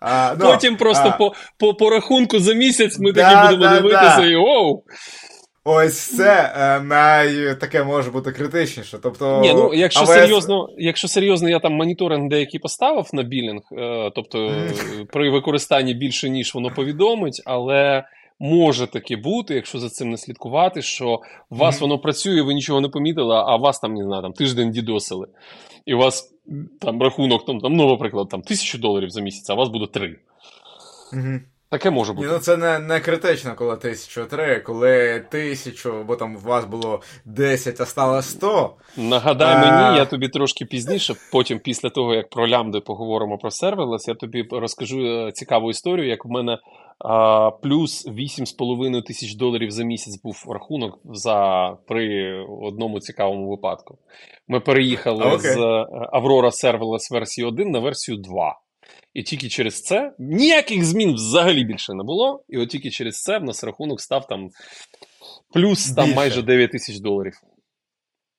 [0.00, 1.10] А, ну, Потім просто а...
[1.10, 4.26] по по, по рахунку за місяць ми да, такі будемо да, дивитися да.
[4.26, 4.82] і оу.
[5.70, 8.98] Ось це е, най таке може бути критичніше.
[9.02, 10.12] Тобто, Ні, ну якщо АВС...
[10.12, 14.52] серйозно, якщо серйозно, я там моніторинг деякий поставив на білінг, е, тобто
[15.12, 18.04] при використанні більше, ніж воно повідомить, але
[18.40, 21.20] може таке бути, якщо за цим не слідкувати, що
[21.50, 21.80] у вас mm.
[21.80, 25.26] воно працює, ви нічого не помітили, а вас там не знаю, там тиждень дідосили.
[25.86, 26.34] І у вас
[26.80, 29.86] там рахунок, там, там ну, наприклад, там тисячу доларів за місяць, а у вас буде
[29.86, 30.18] три.
[31.12, 31.40] Mm-hmm.
[31.70, 32.26] Таке може бути.
[32.26, 37.00] Ні, ну це не не критично, коли 1003, коли тисячу, бо там у вас було
[37.24, 38.74] 10, а стало 100.
[38.96, 39.58] Нагадай а...
[39.58, 44.14] мені, я тобі трошки пізніше, потім, після того, як про лямди поговоримо про серверлес, я
[44.14, 46.58] тобі розкажу е, цікаву історію, як в мене
[46.98, 53.98] а, плюс 8,5 тисяч доларів за місяць був рахунок за при одному цікавому випадку.
[54.48, 55.38] Ми переїхали okay.
[55.38, 55.86] з е,
[56.18, 58.60] Aurora Serverless версії 1 на версію 2.
[59.14, 62.44] І тільки через це ніяких змін взагалі більше не було.
[62.48, 64.48] І от тільки через це в нас рахунок став там
[65.52, 67.40] плюс там майже 9 тисяч доларів.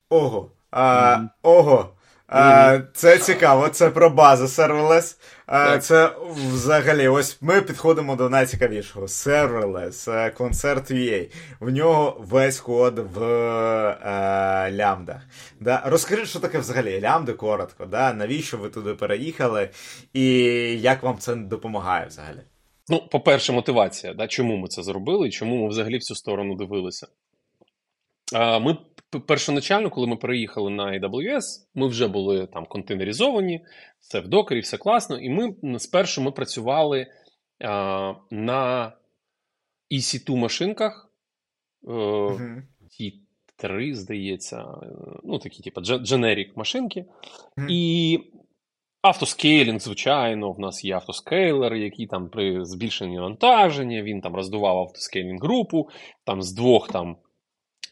[0.10, 0.52] Ого.
[0.72, 1.28] А, mm-hmm.
[1.44, 1.90] Ого.
[2.94, 5.18] Це цікаво, це про базу серверлес.
[5.82, 6.12] Це
[6.54, 9.08] взагалі, ось ми підходимо до найцікавішого.
[9.08, 10.08] Серверлес,
[10.38, 11.32] концерт UA.
[11.60, 15.22] В нього весь код в е, лямдах.
[15.60, 15.84] Да?
[15.86, 17.86] Розкажи, що таке взагалі лямди коротко.
[17.86, 18.14] Да?
[18.14, 19.70] Навіщо ви туди переїхали,
[20.14, 20.26] і
[20.82, 22.42] як вам це допомагає взагалі?
[22.90, 24.14] Ну, по-перше, мотивація.
[24.14, 24.28] Да?
[24.28, 27.08] Чому ми це зробили і чому ми взагалі в цю сторону дивилися?
[28.62, 28.78] Ми
[29.10, 33.66] першоначально, коли ми переїхали на AWS, ми вже були там контейнеризовані,
[34.00, 35.20] все в докері, все класно.
[35.20, 37.08] І ми спершу ми працювали
[37.64, 38.94] а, на
[39.92, 41.06] EC2 машинках.
[41.84, 42.62] Uh-huh.
[43.56, 44.66] Три, здається,
[45.24, 47.06] ну такі, типу, дженерік машинки.
[47.58, 47.68] Uh-huh.
[47.70, 48.20] І
[49.02, 55.42] автоскейлінг, звичайно, в нас є автоскейлер, який там при збільшенні навантаження, він там роздував автоскейлінг
[55.42, 55.90] групу,
[56.26, 57.18] там з двох там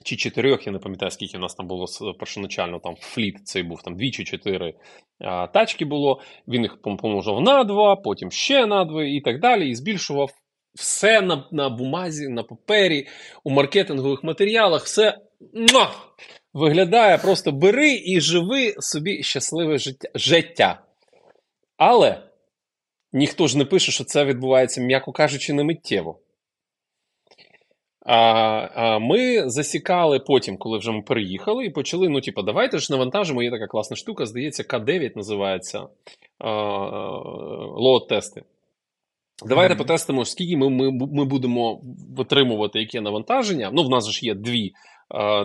[0.04, 1.86] чи чотирьох, я не пам'ятаю, скільки у нас там було
[2.20, 4.74] першоначально там фліт, цей був там дві чи чотири
[5.20, 6.22] а, тачки було.
[6.48, 9.70] Він їх помножив на два, потім ще на два і так далі.
[9.70, 10.32] І збільшував
[10.74, 13.08] все на на бумазі, на папері,
[13.44, 15.18] у маркетингових матеріалах, все
[15.54, 15.92] муа,
[16.54, 20.10] виглядає просто бери і живи собі щасливе життя.
[20.16, 20.82] життя.
[21.78, 22.24] Але
[23.14, 26.20] ніхто ж не пише, що це відбувається, м'яко кажучи, не миттєво.
[28.08, 28.16] А,
[28.76, 32.10] а Ми засікали потім, коли вже ми переїхали, і почали.
[32.10, 33.44] Ну, типу, давайте ж навантажимо.
[33.44, 35.88] Є така класна штука, здається, К9 називається
[37.78, 38.42] load -тести.
[39.46, 39.78] Давайте mm-hmm.
[39.78, 41.82] потестимо, скільки ми ми, ми будемо
[42.18, 43.72] витримувати яке навантаження.
[43.74, 44.74] Ну, в нас ж є дві,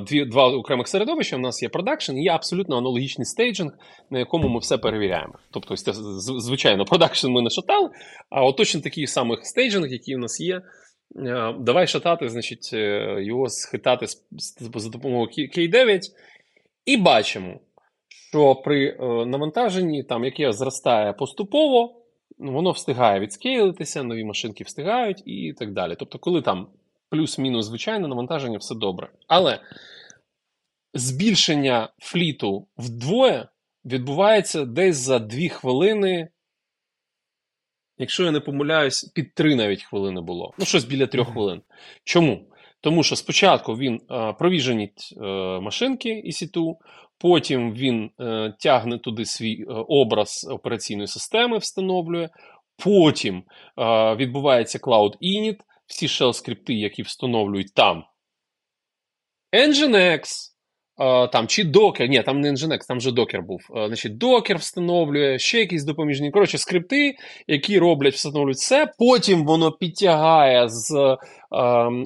[0.06, 1.36] дві, два окремих середовища.
[1.36, 3.72] У нас є production, і є абсолютно аналогічний staging,
[4.10, 5.34] на якому ми все перевіряємо.
[5.50, 5.74] Тобто,
[6.40, 7.90] звичайно, production ми не шатали,
[8.30, 10.62] а от точно такий самий staging, який у нас є.
[11.16, 14.06] Е, давай шатати, значить, е, його шатати
[14.76, 16.00] за допомогою k6.
[16.86, 17.60] І бачимо,
[18.08, 22.02] що при е, навантаженні, там, яке зростає поступово,
[22.38, 25.96] воно встигає відскейлитися, нові машинки встигають і так далі.
[25.98, 26.66] Тобто, коли там
[27.10, 29.08] плюс-мінус звичайне навантаження, все добре.
[29.28, 29.60] Але
[30.94, 33.48] збільшення фліту вдвоє
[33.84, 36.28] відбувається десь за 2 хвилини
[38.02, 40.54] якщо я не помиляюсь, під три навіть хвилини було.
[40.58, 41.62] Ну, щось біля трьох хвилин.
[42.04, 42.48] Чому?
[42.80, 45.24] Тому що спочатку він е, провіженіть е,
[45.60, 46.74] машинки EC2,
[47.18, 52.28] потім він е, тягне туди свій е, образ операційної системи, встановлює,
[52.84, 53.36] потім
[53.78, 55.56] е, відбувається Cloud Init,
[55.86, 58.04] всі shell скрипти, які встановлюють там.
[59.52, 60.51] Nginx,
[61.32, 63.60] там Чи докер, ні, там не Nginx, там вже докер був.
[63.86, 66.30] Значить, Докер встановлює, ще якісь допоміжні.
[66.30, 67.14] Коротше, скрипти,
[67.46, 68.92] які роблять, встановлюють все.
[68.98, 71.16] Потім воно підтягає з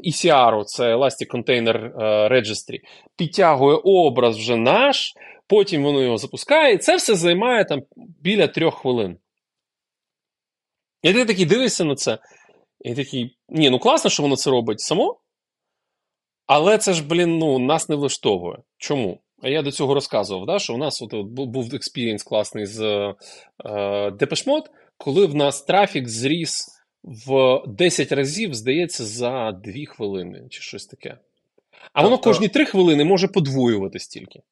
[0.04, 1.96] ECR, це Elastic Container
[2.28, 2.80] Registry,
[3.16, 5.12] підтягує образ вже наш,
[5.46, 6.74] потім воно його запускає.
[6.74, 7.82] І це все займає там
[8.22, 9.16] біля трьох хвилин.
[11.02, 12.18] І ти такий дивишся на це,
[12.80, 15.20] і такий, ні, ну класно, що воно це робить само.
[16.46, 18.58] Але це ж, блін, ну, нас не влаштовує.
[18.78, 19.20] Чому?
[19.42, 22.82] А я до цього розказував, да, що у нас от, от був experience класний з
[22.82, 23.14] е,
[24.10, 24.62] Depeche,
[24.98, 26.68] коли в нас трафік зріс
[27.04, 31.18] в 10 разів, здається, за 2 хвилини чи щось таке.
[31.92, 34.42] А воно тобто кожні 3 хвилини може подвоювати стільки.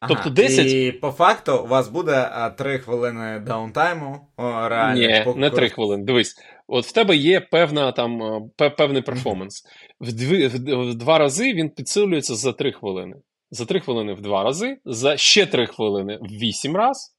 [0.00, 0.66] Ага, тобто 10...
[0.66, 4.20] І по факту у вас буде 3 хвилини даунтайму.
[4.38, 5.00] реально.
[5.00, 5.40] Ні, поки...
[5.40, 6.04] не 3 хвилини.
[6.04, 8.20] Дивись, от в тебе є певна там
[8.56, 9.64] певний перформанс.
[10.00, 13.16] В, дві, в два рази він підсилюється за 3 хвилини.
[13.50, 17.14] За 3 хвилини в два рази, за ще 3 хвилини в 8 разів,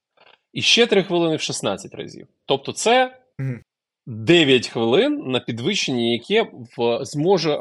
[0.53, 2.27] і ще 3 хвилини в 16 разів.
[2.45, 3.17] Тобто, це
[4.05, 7.57] 9 хвилин на підвищення, яке в, зможе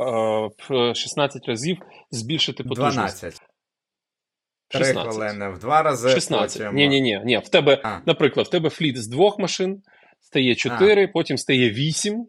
[0.69, 1.78] в 16 разів
[2.11, 3.20] збільшити потужність.
[3.20, 3.40] 12.
[4.69, 6.11] Три хвилини в два рази.
[6.11, 6.73] 16.
[6.73, 7.39] Ні, ні, ні, ні.
[7.39, 7.98] В тебе, а.
[8.06, 9.82] наприклад, в тебе фліт з двох машин,
[10.25, 11.09] стає 4, а.
[11.09, 12.27] потім стає 8.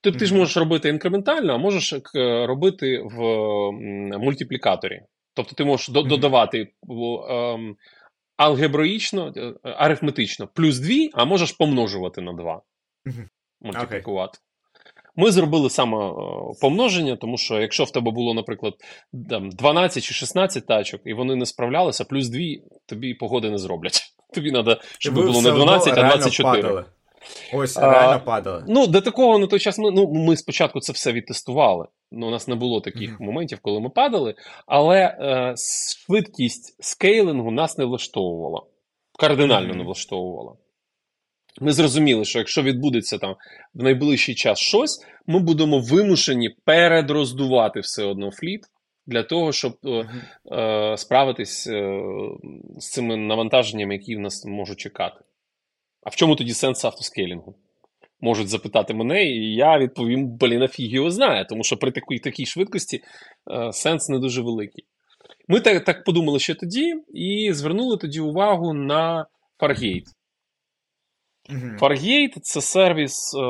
[0.00, 0.18] Тут mm-hmm.
[0.18, 1.98] ти ж можеш робити інкрементально, а можеш е,
[2.46, 3.20] робити в
[4.18, 5.02] мультиплікаторі.
[5.34, 6.08] Тобто ти можеш mm-hmm.
[6.08, 6.72] додавати
[7.30, 7.76] ем,
[8.36, 9.32] алгебраїчно,
[9.62, 12.62] арифметично плюс 2, а можеш помножувати на 2.
[13.06, 13.28] Mm-hmm.
[13.60, 14.38] Мультиплікувати.
[14.38, 14.52] Okay.
[15.16, 16.12] Ми зробили саме е,
[16.60, 18.74] помноження, тому що якщо в тебе було, наприклад,
[19.30, 22.40] там, 12 чи 16 тачок, і вони не справлялися, плюс 2
[22.86, 24.02] тобі погоди не зроблять.
[24.34, 26.62] Тобі треба, щоб було не 12, а одно реально 24.
[26.62, 26.84] падали.
[27.52, 28.64] Ось, А, падали.
[28.68, 31.86] Ну, до такого на той час ми, ну, ми спочатку це все відтестували.
[32.12, 33.26] Ну, у нас не було таких Мгм.
[33.26, 34.34] моментів, коли ми падали,
[34.66, 38.62] але е, швидкість скейлингу нас не влаштовувала.
[39.18, 39.78] Кардинально Мгм.
[39.78, 40.52] не влаштовувала.
[41.60, 43.36] Ми зрозуміли, що якщо відбудеться там
[43.74, 48.60] в найближчий час щось, ми будемо вимушені передроздувати все одно фліт
[49.06, 50.08] для того, щоб Мгм.
[50.58, 52.00] е, справитись е,
[52.78, 55.16] з цими навантаженнями, які в нас можуть чекати.
[56.02, 57.54] А в чому тоді сенс автоскейлінгу?
[58.20, 62.46] Можуть запитати мене, і я відповім: блін, фіг його знає, тому що при такій, такій
[62.46, 63.02] швидкості
[63.50, 64.84] е, сенс не дуже великий.
[65.48, 69.26] Ми так, так подумали ще тоді і звернули тоді увагу на
[69.60, 70.06] Fargate.
[71.50, 71.76] Мгм.
[71.80, 73.40] Fargate– це сервіс е,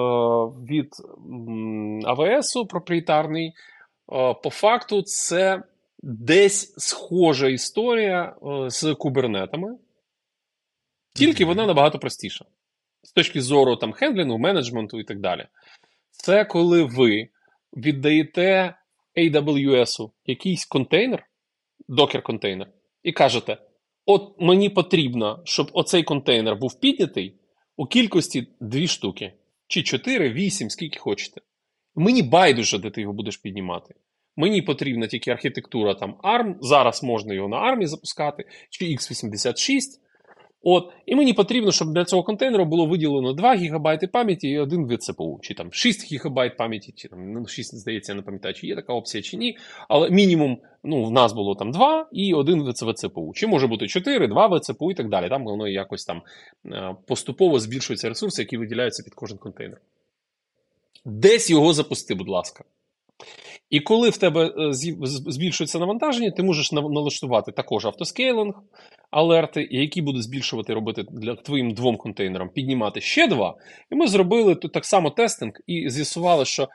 [0.73, 0.91] від
[2.07, 3.47] AWS проприєтарний.
[3.47, 3.53] Е,
[4.43, 5.63] по факту, це
[6.03, 9.79] десь схожа історія е, з кубернетами,
[11.15, 12.45] тільки вона набагато простіша.
[13.03, 15.47] З точки зору там, хендлінгу, менеджменту і так далі.
[16.11, 17.29] Це коли ви
[17.77, 18.75] віддаєте
[19.17, 21.27] AWS якийсь контейнер,
[21.89, 22.67] докер-контейнер,
[23.03, 23.59] і кажете:
[24.07, 27.35] от мені потрібно, щоб оцей контейнер був піднятий
[27.77, 29.33] у кількості дві штуки,
[29.67, 31.41] чи 4, 8, скільки хочете.
[31.95, 33.95] Мені байдуже, де ти його будеш піднімати.
[34.37, 39.81] Мені потрібна тільки архітектура там ARM, зараз можна його на ARM запускати, чи x86.
[40.65, 44.89] От, і мені потрібно, щоб для цього контейнеру було виділено 2 ГБ пам'яті і один
[44.89, 48.55] від ЦПУ, чи там 6 ГБ пам'яті, чи там ну, 6, здається, я не пам'ятаю,
[48.55, 49.57] чи є така опція, чи ні.
[49.89, 53.33] Але мінімум, ну, в нас було там 2 і один від ЦПУ.
[53.35, 55.29] Чи може бути 4, 2 ВЦПУ і так далі.
[55.29, 56.23] Там воно якось там
[56.67, 59.81] е, поступово збільшуються ресурси, які виділяються під кожен контейнер.
[61.05, 62.65] Десь його запусти, будь ласка.
[63.73, 64.73] І коли в тебе е,
[65.27, 68.55] збільшується навантаження, ти можеш налаштувати також автоскейлинг,
[69.11, 73.55] алерти, які будуть збільшувати робити для твоїм двом контейнерам, піднімати ще два.
[73.91, 76.69] І ми зробили тут так само тестинг і з'ясували, що е,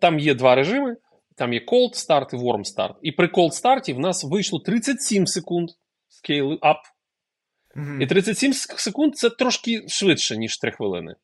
[0.00, 0.96] там є два режими:
[1.36, 2.94] там є cold start і warm start.
[3.02, 5.68] І при cold start в нас вийшло 37 секунд
[6.10, 6.80] scale up.
[7.76, 8.02] Мгм.
[8.02, 11.14] І 37 секунд це трошки швидше, ніж 3 хвилини.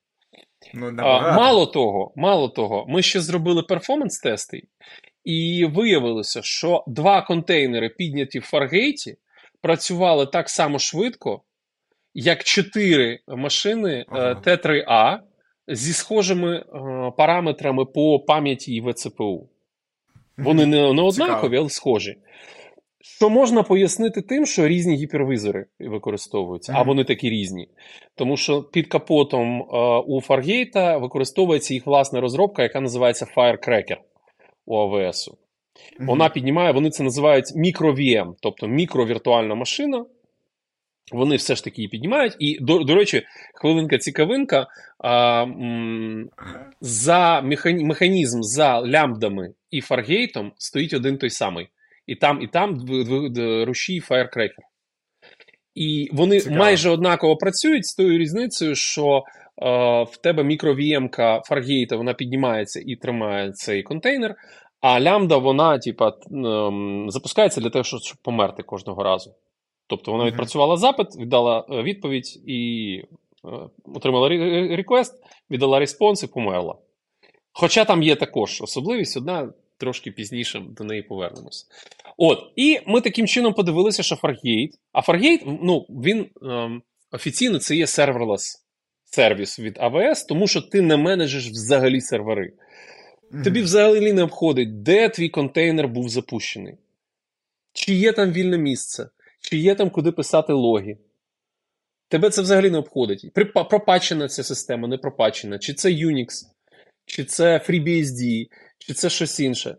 [0.74, 4.62] Ну, А, мало того, мало того, ми ще зробили перформанс-тести,
[5.24, 9.14] і виявилося, що два контейнери, підняті в Fargate,
[9.60, 11.42] працювали так само швидко,
[12.14, 14.40] як чотири машини е, Ага.
[14.44, 15.18] Т3А
[15.68, 16.64] зі схожими е,
[17.16, 19.48] параметрами по пам'яті і ВЦПУ.
[20.38, 22.16] Вони не, не однакові, але схожі.
[23.06, 27.68] Що можна пояснити тим, що різні гіпервізори використовуються, а вони такі різні.
[28.14, 29.64] Тому що під капотом е,
[30.06, 33.96] у Fargate використовується їх власна розробка, яка називається Firecracker
[34.66, 35.28] у AWS.
[36.00, 40.04] Вона піднімає, вони це називають мікро-VM, тобто мікровіртуальна машина.
[41.12, 42.36] Вони все ж таки її піднімають.
[42.38, 43.22] І, до, до речі,
[43.54, 44.66] хвилинка цікавинка.
[44.98, 46.28] А, м,
[46.80, 51.68] за механі- механізм за лямбдами і фаргейтом стоїть один той самий.
[52.06, 52.86] І там, і там
[53.64, 54.64] рушій Firecracker.
[55.74, 56.58] І вони Цікаво.
[56.58, 59.22] майже однаково працюють з тою різницею, що
[59.62, 64.34] е, в тебе мікровіємка Fargate, вона піднімається і тримає цей контейнер,
[64.80, 69.34] а лямбда, вона, типа, ем, запускається для того, щоб померти кожного разу.
[69.86, 73.02] Тобто вона відпрацювала запит, віддала е, відповідь і
[73.44, 73.48] е,
[73.94, 74.28] отримала
[74.76, 75.14] реквест,
[75.50, 76.74] віддала респонс і померла.
[77.52, 79.52] Хоча там є також особливість, одна
[79.84, 81.66] трошки пізніше до неї повернемось.
[82.16, 86.82] От, і ми таким чином подивилися, що Fargate, а Fargate, ну, він ем,
[87.12, 88.64] офіційно це є serverless
[89.04, 92.52] сервіс від AWS, тому що ти не менеджеш взагалі сервери.
[93.30, 93.42] Мгм.
[93.44, 96.74] Тобі взагалі не обходить, де твій контейнер був запущений,
[97.72, 99.08] чи є там вільне місце,
[99.40, 100.96] чи є там куди писати логи.
[102.08, 103.32] Тебе це взагалі не обходить.
[103.70, 106.28] Пропачена ця система, не пропачена, чи це Unix,
[107.06, 108.46] чи це FreeBSD,
[108.86, 109.76] чи це щось інше.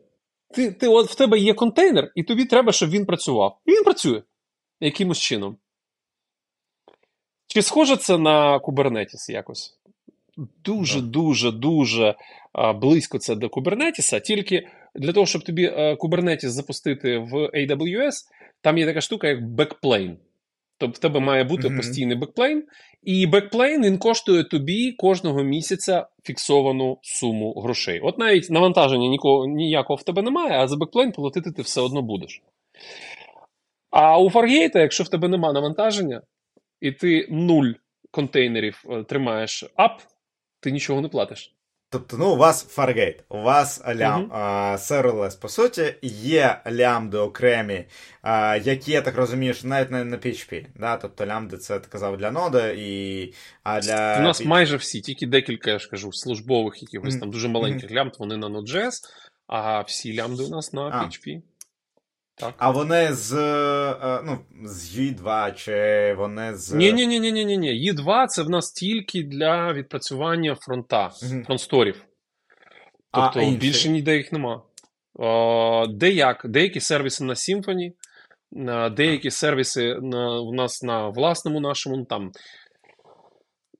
[0.53, 3.59] Ти, ти, от в тебе є контейнер, і тобі треба, щоб він працював.
[3.65, 4.21] І він працює
[4.79, 5.57] якимось чином.
[7.47, 9.79] Чи схоже це на Kubernetes якось?
[10.63, 11.09] Дуже, Так.
[11.09, 12.15] дуже,
[12.75, 18.13] близько це до Kubernetes, тільки для того, щоб тобі Kubernetes запустити в AWS,
[18.61, 20.15] там є така штука, як backplane.
[20.77, 21.77] Тобто в тебе має бути Мгм.
[21.77, 22.63] постійний бекплейн,
[23.03, 27.99] і backplane він коштує тобі кожного місяця фіксовану суму грошей.
[27.99, 32.01] От навіть навантаження нікого, ніякого в тебе немає, а за backplane платити ти все одно
[32.01, 32.41] будеш.
[33.89, 36.21] А у Fargate, якщо в тебе немає навантаження,
[36.81, 37.71] і ти нуль
[38.11, 40.01] контейнерів е, тримаєш up,
[40.59, 41.55] ти нічого не платиш.
[41.95, 44.77] Тобто, ну, у вас Fargate, у вас Lambda uh-huh.
[44.77, 47.85] serverless, по суті, є лямди окремі,
[48.63, 50.65] які, я так розумію, що навіть не на PHP.
[50.75, 50.97] Да?
[50.97, 54.19] Тобто лямди це ти казав для ноди, і а для.
[54.19, 57.19] У нас майже всі, тільки декілька, я ж кажу, службових якихось mm-hmm.
[57.19, 57.95] там дуже маленьких mm-hmm.
[57.95, 58.93] лямбд, вони на Node.js,
[59.47, 61.41] а всі лямди у нас на PHP.
[62.37, 62.53] Так.
[62.57, 66.73] А вони з е, ну, з U2, чи вони з.
[66.73, 67.91] Ні, ні, ні, ні, ні, ні.
[67.91, 71.45] U2 це в нас тільки для відпрацювання фронта, mm-hmm.
[71.45, 72.05] фронтсторів.
[73.11, 74.61] Тобто а, більше ніде їх нема.
[75.89, 77.91] Деяк, деякі сервіси на Symfony,
[78.91, 82.31] деякі сервіси на, у нас на власному нашому ну, там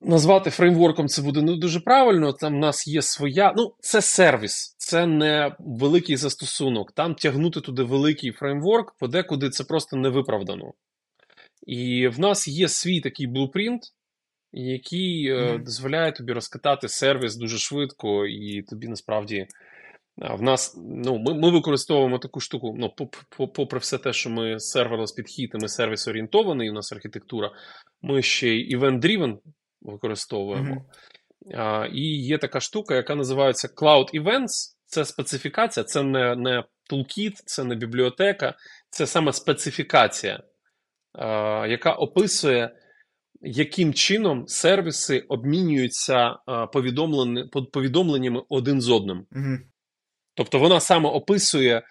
[0.08, 2.34] Назвати фреймворком це буде не дуже правильно.
[2.34, 3.54] Там в нас є своя.
[3.58, 6.92] Ну, це сервіс, це не великий застосунок.
[6.92, 10.74] Там тягнути туди великий фреймворк, подекуди це просто не виправдано.
[11.68, 13.82] І в нас є свій такий блупринт,
[14.54, 15.64] який mm-hmm.
[15.64, 19.48] дозволяє тобі розкатати сервіс дуже швидко, і тобі насправді.
[20.18, 22.76] В нас ну, ми ми використовуємо таку штуку.
[22.78, 22.94] Ну,
[23.56, 27.52] попри все те, що ми серверлес підхід, і ми сервіс орієнтований, у нас архітектура,
[28.02, 29.38] ми ще й event-driven
[29.92, 30.76] використовуємо.
[30.76, 31.60] Mm-hmm.
[31.62, 34.76] А, І є така штука, яка називається Cloud Events.
[34.86, 38.56] Це специфікація, це не не toolkit, це не бібліотека,
[38.90, 40.44] це саме специфікація,
[41.14, 42.76] а, яка описує,
[43.42, 46.36] яким чином сервіси обмінюються
[47.72, 49.26] повідомленнями один з одним.
[49.32, 49.58] Mm-hmm.
[50.36, 51.84] Тобто вона саме описує.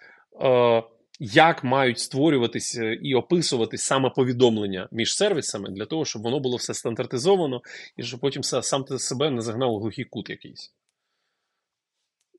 [1.19, 6.73] Як мають створюватись і описуватись саме повідомлення між сервісами для того, щоб воно було все
[6.73, 7.61] стандартизовано
[7.97, 10.73] і щоб потім сам себе не загнав у глухий кут якийсь.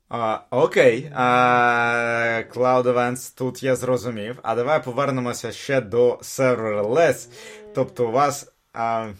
[0.08, 1.10] А, Окей.
[1.14, 4.38] А, Cloud Events тут я зрозумів.
[4.42, 7.28] А давай повернемося ще до serverless.
[7.74, 9.12] Тобто у вас а,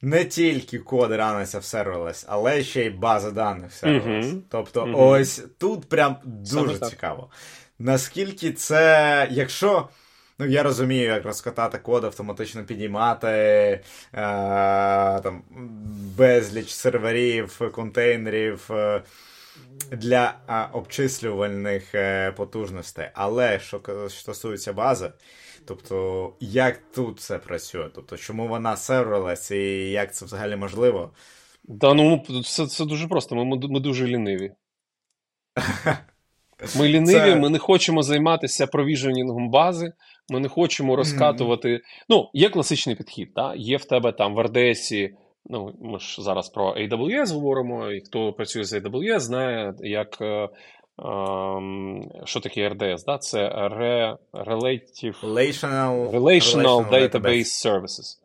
[0.00, 4.24] не тільки код раниться в serverless, але ще й база даних в serverless.
[4.24, 4.40] Uh-huh.
[4.50, 4.96] Тобто, uh-huh.
[4.96, 7.30] ось тут прям дуже цікаво
[7.78, 9.88] наскільки це, якщо.
[10.38, 13.80] Ну, я розумію, як розкатати код, автоматично підіймати е,
[15.20, 15.42] там,
[16.16, 19.02] безліч серверів, контейнерів е,
[19.90, 23.08] для е, обчислювальних е, потужностей.
[23.14, 25.12] Але що стосується бази,
[25.66, 27.90] тобто, як тут це працює?
[27.94, 31.12] Тобто, чому вона серверлес і як це взагалі можливо?
[31.64, 33.34] Да, ну це це дуже просто.
[33.34, 34.52] Ми, ми дуже ліниві.
[36.78, 37.36] Ми ліниві, це...
[37.36, 39.92] ми не хочемо займатися провіженінгом бази,
[40.28, 41.68] ми не хочемо розкатувати.
[41.68, 42.04] Mm-hmm.
[42.08, 43.34] Ну, є класичний підхід.
[43.34, 43.54] Та?
[43.56, 45.10] Є в тебе там в RDS,
[45.46, 50.18] ну, ми ж зараз про AWS говоримо, і хто працює з AWS, знає, як.
[50.98, 53.04] Ем, що таке RDS?
[53.06, 53.18] Да?
[53.18, 58.18] Це Re, Relative Relational, Relational, Relational Database, Database Services.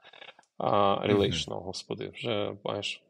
[0.62, 0.68] Uh,
[1.08, 1.64] relational, mm-hmm.
[1.64, 3.02] господи, вже маєш.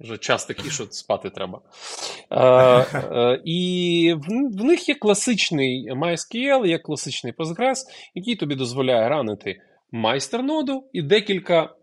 [0.00, 1.60] Вже час такий, що спати треба.
[2.30, 7.78] Е, е, І в, в них є класичний MySQL, є класичний Postgres,
[8.14, 9.60] який тобі дозволяє ранити
[9.92, 11.74] майстер-ноду і декілька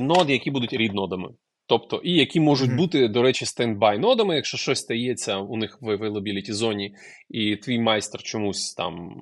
[0.00, 1.28] нод, які будуть рід-нодами.
[1.66, 2.76] Тобто, і які можуть mm-hmm.
[2.76, 6.94] бути, до речі, standby нодами, якщо щось стається у них в availability зоні,
[7.28, 9.14] і твій майстер чомусь там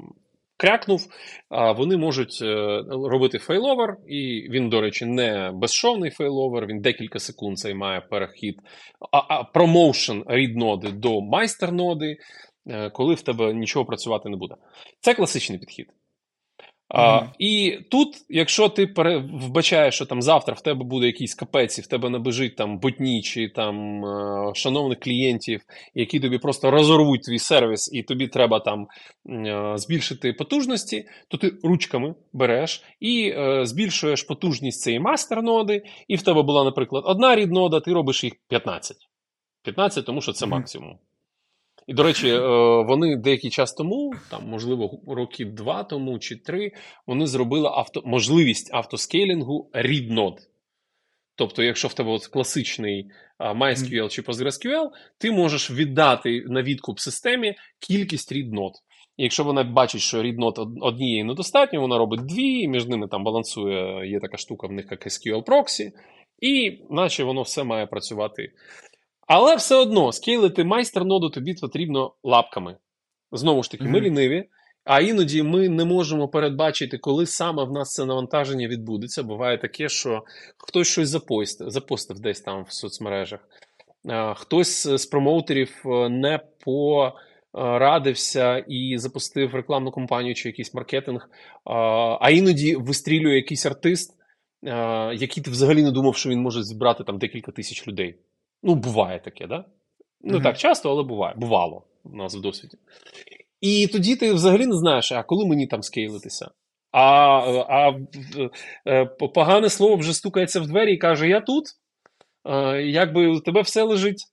[0.56, 1.06] крякнув,
[1.50, 7.58] вони можуть е, робити failover, і він, до речі, не безшовний failover, він декілька секунд
[7.58, 8.60] займає перехід,
[9.54, 12.16] promotion read ноди до master ноди,
[12.66, 14.54] е, коли в тебе нічого працювати не буде.
[15.00, 15.86] Це класичний підхід.
[16.88, 19.18] А, І тут, якщо ти пере...
[19.32, 23.22] вбачаєш, що там завтра в тебе буде якийсь капець, і в тебе набежить там ботнет
[23.22, 25.60] чи там е, шановних клієнтів,
[25.94, 28.86] які тобі просто розорвуть твій сервіс, і тобі треба там
[29.28, 36.22] е, збільшити потужності, то ти ручками береш і е, збільшуєш потужність цієї мастер-ноди, і в
[36.22, 38.96] тебе була, наприклад, одна рід-нода, ти робиш їх 15.
[39.62, 40.98] 15, тому що це максимум.
[41.86, 42.38] І, до речі, е,
[42.82, 46.72] вони деякий час тому, там, можливо, роки два тому чи три,
[47.06, 50.38] вони зробили авто, можливість автоскейлінгу node.
[51.36, 57.54] Тобто, якщо в тебе от класичний MySQL чи PostgreSQL, ти можеш віддати на відкуп системі
[57.78, 58.74] кількість node.
[59.16, 64.08] І якщо вона бачить, що read однієї недостатньо, вона робить дві, між ними там балансує,
[64.10, 65.90] є така штука в них, як SQL Proxy,
[66.40, 68.52] і наче воно все має працювати
[69.26, 72.76] але все одно скейлити майстер-ноду тобі потрібно лапками.
[73.32, 74.48] Знову ж таки, ми ліниві,
[74.84, 79.22] а іноді ми не можемо передбачити, коли саме в нас це навантаження відбудеться.
[79.22, 80.22] Буває таке, що
[80.58, 83.40] хтось щось запостив, запостив десь там в соцмережах,
[84.34, 86.40] хтось з промоутерів е, не
[87.52, 91.28] порадився і запустив рекламну кампанію чи якийсь маркетинг,
[92.20, 94.14] а іноді вистрілює якийсь артист,
[95.12, 98.18] який ти взагалі не думав, що він може зібрати там декілька тисяч людей.
[98.64, 99.64] Ну, буває таке, да?
[100.20, 100.42] Не mm-hmm.
[100.42, 101.34] так часто, але буває.
[101.36, 102.76] Бувало у нас в досвіді.
[103.60, 106.50] І тоді ти взагалі не знаєш, а коли мені там скейлитися?
[106.92, 107.98] А а, а
[108.86, 109.04] е,
[109.34, 111.64] погане слово вже стукається в двері і каже: Я тут,
[112.84, 114.24] якби у тебе все лежить.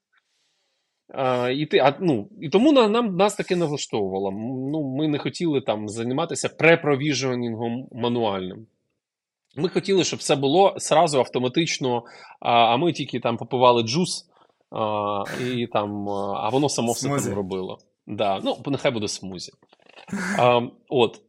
[1.13, 4.31] А, І ти, а, ну, і тому на, нам нас таке не влаштовувало.
[4.71, 8.67] Ну, Ми не хотіли там займатися препровіжуванням мануальним.
[9.55, 12.03] Ми хотіли, щоб все було сразу автоматично,
[12.39, 14.25] а ми тільки там попивали джус,
[14.71, 17.77] а і там, а воно само все там робило.
[18.07, 19.51] Да, Ну, нехай буде смузі.
[20.37, 21.21] А, от.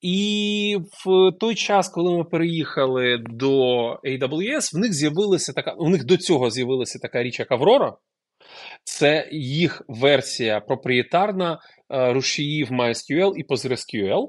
[0.00, 6.04] І в той час, коли ми переїхали до AWS, в них з'явилася така, у них
[6.04, 7.96] до цього з'явилася така річ, як Аврора.
[8.84, 11.58] Це їх версія проприєтарна
[11.90, 14.28] е, рушіїв MySQL і PostgreSQL,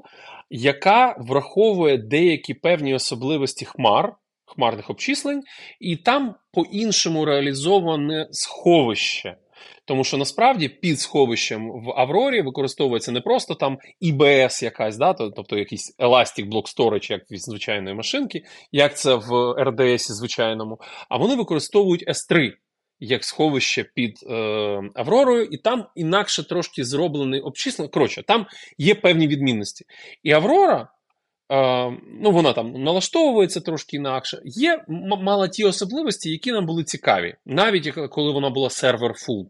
[0.49, 4.13] яка враховує деякі певні особливості хмар,
[4.45, 5.43] хмарних обчислень,
[5.79, 9.37] і там по-іншому реалізоване сховище.
[9.85, 15.57] Тому що насправді під сховищем в Аврорі використовується не просто там IBS якась, да, тобто
[15.57, 21.35] якийсь Elastic Block Storage, як від звичайної машинки, як це в RDS звичайному, а вони
[21.35, 22.51] використовують S3
[22.99, 24.33] як сховище під е,
[24.95, 27.89] Авророю, і там інакше трошки зроблений обчислення.
[27.89, 28.45] Коротше, там
[28.77, 29.85] є певні відмінності.
[30.23, 30.87] І Аврора.
[31.49, 34.41] Uh, ну, вона там налаштовується трошки інакше.
[34.45, 34.85] Є
[35.21, 39.45] мала ті особливості, які нам були цікаві, навіть коли вона була сервер full.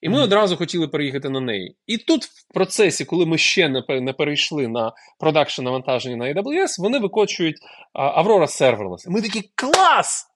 [0.00, 1.76] І ми одразу хотіли переїхати на неї.
[1.86, 6.98] І тут, в процесі, коли ми ще не перейшли на продакшн навантаження на AWS, вони
[6.98, 7.56] викочують
[7.94, 9.10] Aurora Serverless.
[9.10, 10.26] Ми такі клас!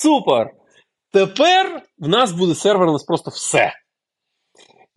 [0.00, 0.59] Супер!
[1.12, 3.72] Тепер в нас буде серверлес просто все.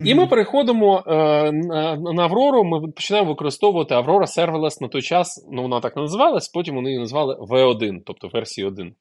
[0.00, 1.12] І ми переходимо е,
[1.52, 2.64] на, Аврору.
[2.64, 5.46] Ми починаємо використовувати Aurora Serverless на той час.
[5.52, 8.94] Ну, вона так не називалась, потім вони її назвали V1, тобто версії 1.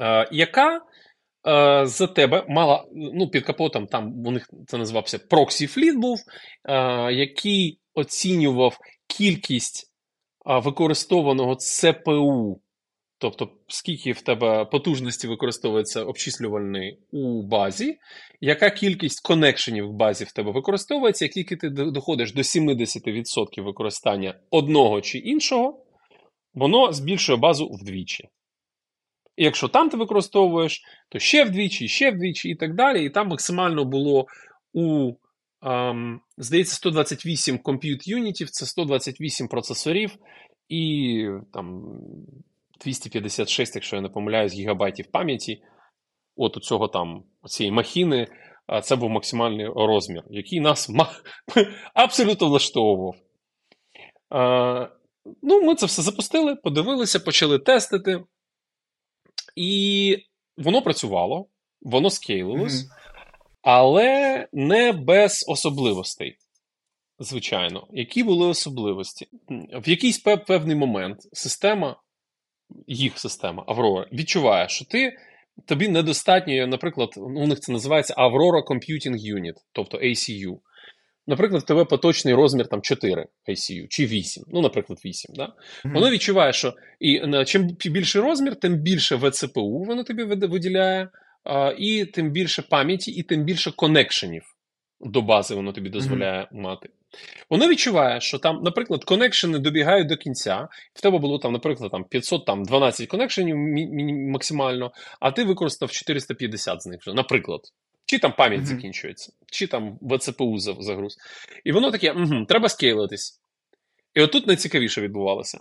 [0.00, 0.80] Е, яка
[1.48, 6.18] е, за тебе мала ну, під капотом, там у них це називався Proxy Fleet був,
[6.64, 6.74] е,
[7.12, 9.92] який оцінював кількість
[10.46, 12.60] е, використованого ЦПУ
[13.18, 17.98] Тобто, скільки в тебе потужності використовується обчислювальний у базі,
[18.40, 24.34] яка кількість коннекшенів в базі в тебе використовується, як тільки ти доходиш до 70% використання
[24.50, 25.84] одного чи іншого,
[26.54, 28.28] воно збільшує базу вдвічі.
[29.36, 33.04] І якщо там ти використовуєш, то ще вдвічі, ще вдвічі і так далі.
[33.04, 34.26] І там максимально було
[34.72, 35.12] у,
[35.62, 40.16] ем, здається, 128 compute юнітів, це 128 процесорів,
[40.68, 41.98] і там
[42.80, 45.62] 256, якщо я не помиляюсь, гігабайтів пам'яті.
[46.36, 48.26] От у цього там цієї махіни,
[48.82, 50.90] це був максимальний розмір, який нас
[51.94, 53.14] абсолютно влаштовував.
[55.42, 58.24] Ну, Ми це все запустили, подивилися, почали тестити.
[59.56, 60.16] І
[60.56, 61.48] воно працювало,
[61.80, 62.90] воно скейлилось, mm-hmm.
[63.62, 66.36] але не без особливостей.
[67.18, 69.28] Звичайно, які були особливості?
[69.72, 72.02] В якийсь певний момент система
[72.86, 75.16] їх система Аврора відчуває, що ти.
[75.66, 80.58] Тобі недостатньо, наприклад, ну, у них це називається Aurora Computing Unit, тобто ACU.
[81.26, 85.34] Наприклад, в тебе поточний розмір там 4 ACU чи 8, ну, наприклад, 8.
[85.34, 85.44] Да?
[85.44, 85.94] Mm-hmm.
[85.94, 91.08] Воно відчуває, що і чим більший розмір, тим більше ВЦПУ воно тобі виділяє,
[91.44, 94.55] а, і тим більше пам'яті, і тим більше коннекшенів
[95.00, 96.60] до бази воно тобі дозволяє mm-hmm.
[96.60, 96.88] мати.
[97.50, 100.68] Воно відчуває, що там, наприклад, коннекшени добігають до кінця.
[100.94, 103.56] В тебе було там, наприклад, там 512 коннекшенів
[104.32, 107.60] максимально, а ти використав 450 з них вже, наприклад.
[108.06, 108.64] Чи там пам'ять mm-hmm.
[108.64, 111.18] закінчується, чи там ВЦПУ загруз.
[111.64, 113.40] І воно таке: угу, треба скейлитись.
[114.14, 115.60] І отут найцікавіше відбувалося.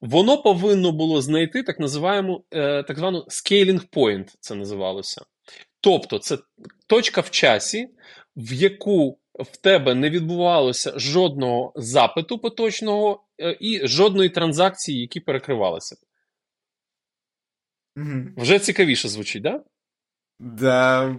[0.00, 5.24] Воно повинно було знайти так називаємо, е, так звану scaling point, це називалося.
[5.80, 6.38] Тобто, це
[6.86, 7.88] точка в часі,
[8.36, 15.96] в яку в тебе не відбувалося жодного запиту поточного е, і жодної транзакції, які перекривалися.
[17.96, 18.22] Угу.
[18.36, 19.62] Вже цікавіше звучить, так?
[20.38, 20.56] Да?
[20.60, 21.16] Да.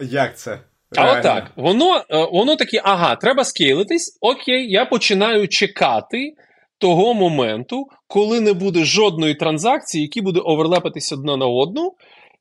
[0.00, 0.60] Як це?
[0.96, 1.52] А отак.
[1.56, 4.18] Воно е, воно таке, ага, треба скейлитись.
[4.20, 6.34] Окей, я починаю чекати
[6.78, 11.94] того моменту, коли не буде жодної транзакції, які буде оверлепитись одна на одну.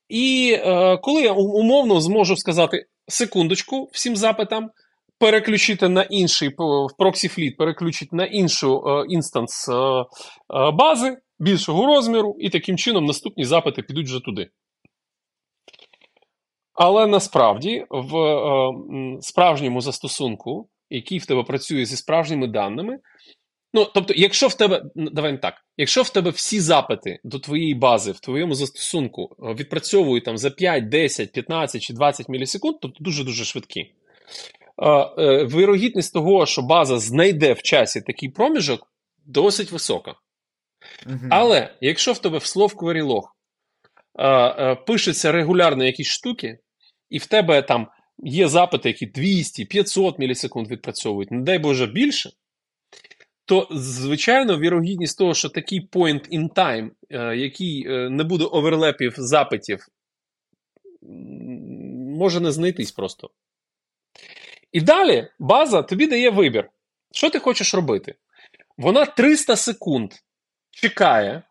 [0.09, 4.69] І е, коли я умовно зможу сказати секундочку всім запитам,
[5.19, 10.05] переключити на інший в проксі-фліт, переключити на іншу е, інстанс е, е,
[10.71, 14.49] бази більшого розміру, і таким чином наступні запити підуть вже туди.
[16.73, 18.73] Але насправді в е,
[19.21, 22.99] справжньому застосунку, який в тебе працює зі справжніми даними,
[23.73, 27.75] Ну, тобто, якщо в тебе, ну, давай так, якщо в тебе всі запити до твоєї
[27.75, 33.03] бази в твоєму застосунку е, відпрацьовують там за 5, 10, 15 чи 20 мілісекунд, тобто
[33.03, 33.81] дуже-дуже швидкі.
[33.81, 38.87] Е, Вирогідність того, що база знайде в часі такий проміжок,
[39.25, 40.15] досить висока.
[41.29, 43.23] Але якщо в тебе в Log
[44.19, 46.59] е, е, пишеться регулярно якісь штуки,
[47.09, 47.87] і в тебе там
[48.23, 52.29] є запити, які 200, 500 мілісекунд відпрацьовують, не дай Боже більше,
[53.49, 59.13] то, звичайно, вірогідність того, що такий point in time, е, який е, не буде оверлепів
[59.17, 59.87] запитів,
[62.17, 63.29] може не знайтись просто.
[64.71, 66.69] І далі база тобі дає вибір.
[67.11, 68.15] Що ти хочеш робити?
[68.77, 70.11] Вона 300 секунд
[70.71, 71.43] чекає.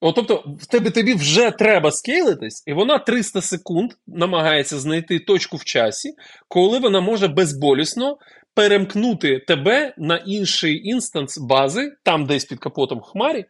[0.00, 5.56] О, тобто, в тебе тобі вже треба скейлитись, і вона 300 секунд намагається знайти точку
[5.56, 6.14] в часі,
[6.48, 8.18] коли вона може безболісно
[8.54, 13.44] перемкнути тебе на інший інстанс бази, там десь під капотом хмарі,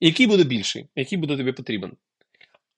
[0.00, 1.92] який буде більший, який буде тобі потрібен.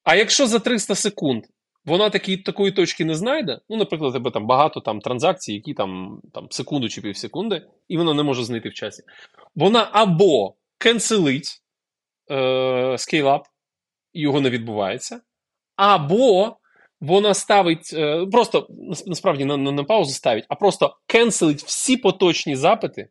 [0.05, 1.45] А якщо за 300 секунд
[1.85, 6.21] вона такі, такої точки не знайде, ну, наприклад, тебе там багато там, транзакцій, які там,
[6.35, 9.03] там секунду чи півсекунди, і вона не може знайти в часі,
[9.55, 11.63] вона або кенселить
[12.31, 13.47] е, скейлап,
[14.13, 15.21] і його не відбувається,
[15.77, 16.57] або
[17.07, 18.69] вона ставить, е, просто
[19.07, 23.09] насправді на, на, на паузу ставить, а просто кенселить всі поточні запити,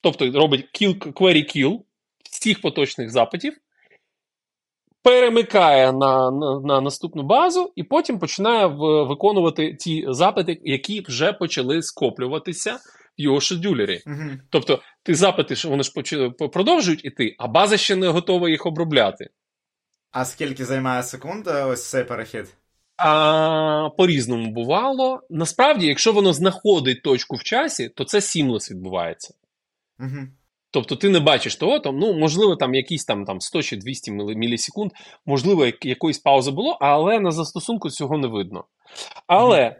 [0.00, 1.80] тобто робить kill, query kill
[2.30, 3.56] всіх поточних запитів,
[5.02, 11.32] перемикає на, на, на наступну базу і потім починає в, виконувати ті запити, які вже
[11.32, 12.74] почали скоплюватися
[13.18, 14.02] в його шедюлері.
[14.06, 14.40] Мгм.
[14.50, 15.92] Тобто, ти запити, що вони ж
[16.52, 19.30] продовжують іти, а база ще не готова їх обробляти.
[20.10, 22.54] А скільки займає секунд е, ось цей перехід?
[22.96, 25.20] А по-різному бувало.
[25.30, 29.34] Насправді, якщо воно знаходить точку в часі, то це сімлес відбувається.
[30.00, 30.28] Угу.
[30.70, 34.12] Тобто ти не бачиш того, там, ну, можливо, там якісь там, там 100 чи 200
[34.12, 34.92] мілісекунд,
[35.26, 38.64] можливо, як- якоїсь паузи було, але на застосунку цього не видно.
[39.26, 39.76] Але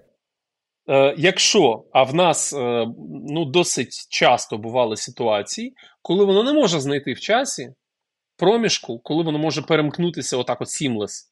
[0.89, 2.86] е, якщо, а в нас е,
[3.28, 7.74] ну, досить часто бували ситуації, коли воно не може знайти в часі
[8.36, 11.23] проміжку, коли воно може перемкнутися отак от seamless,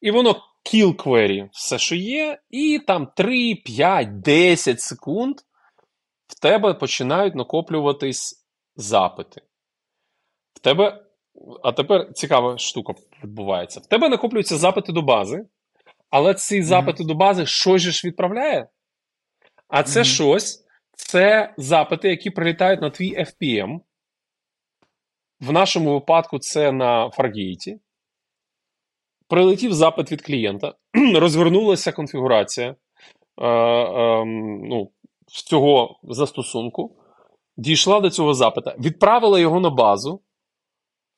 [0.00, 5.36] і воно kill query, все, що є, і там 3, 5, 10 секунд
[6.26, 8.46] в тебе починають накоплюватись
[8.76, 9.42] запити.
[10.54, 11.04] В тебе,
[11.62, 13.80] а тепер цікава штука відбувається.
[13.80, 15.46] В тебе накоплюються запити до бази,
[16.10, 18.68] але ці запити до бази щось же ж відправляє.
[19.68, 20.04] А це Мгм.
[20.04, 23.80] щось це запити, які прилітають на твій FPM.
[25.40, 27.78] В нашому випадку це на Fargate.
[29.30, 30.74] Прилетів запит від клієнта,
[31.14, 34.24] розвернулася конфігурація е, е,
[34.64, 34.90] ну,
[35.26, 36.96] цього застосунку,
[37.56, 40.20] дійшла до цього запита, відправила його на базу,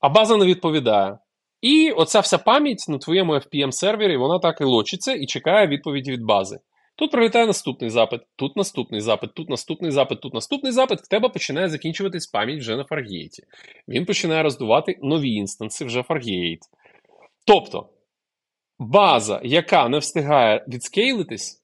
[0.01, 1.19] а база не відповідає.
[1.61, 6.25] І оця вся пам'ять на твоєму FPM-сервері, вона так і лочиться і чекає відповіді від
[6.25, 6.59] бази.
[6.97, 11.01] Тут прилітає наступний запит, тут наступний запит, тут наступний запит, тут наступний запит.
[11.01, 13.39] В тебе починає закінчуватись пам'ять вже на Fargate.
[13.89, 16.63] Він починає роздувати нові інстанси вже Fargate.
[17.47, 17.89] Тобто,
[18.83, 21.63] база, яка не встигає відскейлитись,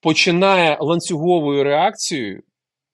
[0.00, 2.42] починає ланцюговою реакцією.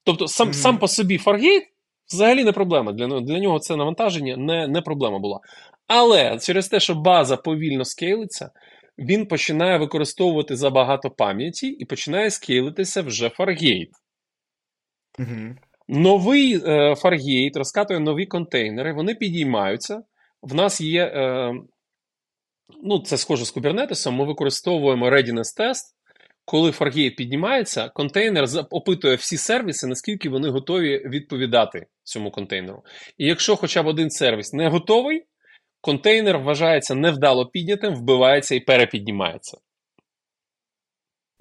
[0.04, 0.54] Тобто, сам, Мгм.
[0.54, 1.66] сам по собі Fargate
[2.12, 2.92] взагалі не проблема.
[2.92, 5.40] Для, нього- для нього це навантаження не, не проблема була.
[5.86, 8.50] Але через те, що база повільно скейлиться,
[8.98, 13.90] він починає використовувати забагато пам'яті і починає скейлитися вже Fargate.
[15.18, 15.54] Угу.
[15.88, 20.02] Новий е, Fargate розкатує нові контейнери, вони підіймаються.
[20.42, 21.52] В нас є, е,
[22.82, 25.94] ну, це схоже з Kubernetes, ми використовуємо readiness test.
[26.46, 32.82] Коли Fargate піднімається, контейнер опитує всі сервіси, наскільки вони готові відповідати цьому контейнеру.
[33.18, 35.26] І якщо хоча б один сервіс не готовий,
[35.80, 39.58] контейнер вважається невдало піднятим, вбивається і перепіднімається.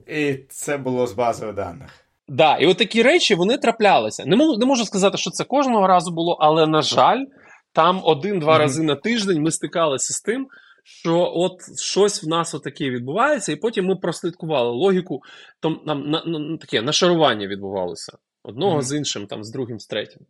[0.08, 1.90] І це було з базою даних.
[2.28, 4.26] Да, і от такі речі вони траплялися.
[4.26, 7.26] Не можу, не можу сказати, що це кожного разу було, але на жаль,
[7.74, 8.62] там один-два Мгм.
[8.62, 10.48] рази на тиждень ми стикалися з тим,
[10.84, 15.22] що от щось в нас отаке відбувається, і потім ми прослідкували логіку.
[15.60, 18.82] Там нам на, на, таке нашарування відбувалося одного Мгм.
[18.82, 20.22] з іншим, там з другим, з третім.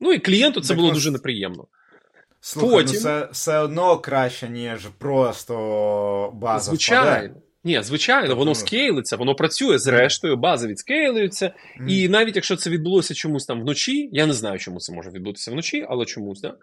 [0.00, 0.96] Ну і клієнту це Так було нас...
[0.96, 1.66] дуже неприємно.
[2.40, 5.54] Слухай, Потім- ну це все одно краще, ніж просто
[6.34, 7.34] база впаде.
[7.64, 11.54] Ні, звичайно, воно скейлиться, воно працює зрештою, бази відскейлюються.
[11.76, 11.88] Мгм.
[11.88, 15.50] І навіть якщо це відбулося чомусь там вночі, я не знаю, чому це може відбутися
[15.50, 16.54] вночі, але чомусь, да?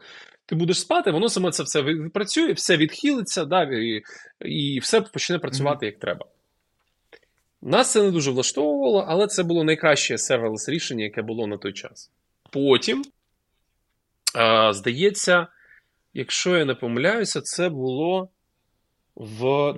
[0.45, 4.01] ти будеш спати, воно саме це все відпрацює, все відхилиться, да, і,
[4.45, 6.25] і все почне працювати як треба.
[7.61, 11.73] Нас це не дуже влаштовувало, але це було найкраще серверлес рішення, яке було на той
[11.73, 12.11] час.
[12.51, 13.05] Потім
[14.33, 15.47] А, Здається,
[16.13, 18.29] якщо я не помиляюся, це було
[19.15, 19.73] в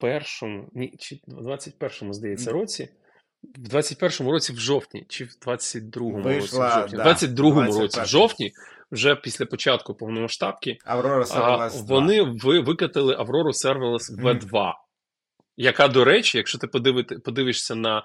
[0.00, 2.88] 21-му, ні, чи 21-му, здається, році.
[3.42, 6.96] В 21-му році в жовтні, чи в 22-му році в жовтні.
[6.96, 8.52] да, В 22-му році в жовтні,
[8.92, 14.72] вже після початку повномасштабки, Аврора а, вони ви, викатили Aurora Serverless V2,
[15.56, 18.02] яка, до речі, якщо ти подивити, подивишся на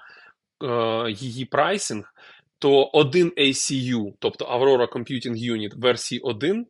[0.64, 2.14] е, її прайсинг,
[2.58, 6.66] то один ACU, тобто Aurora Computing Unit версії 1,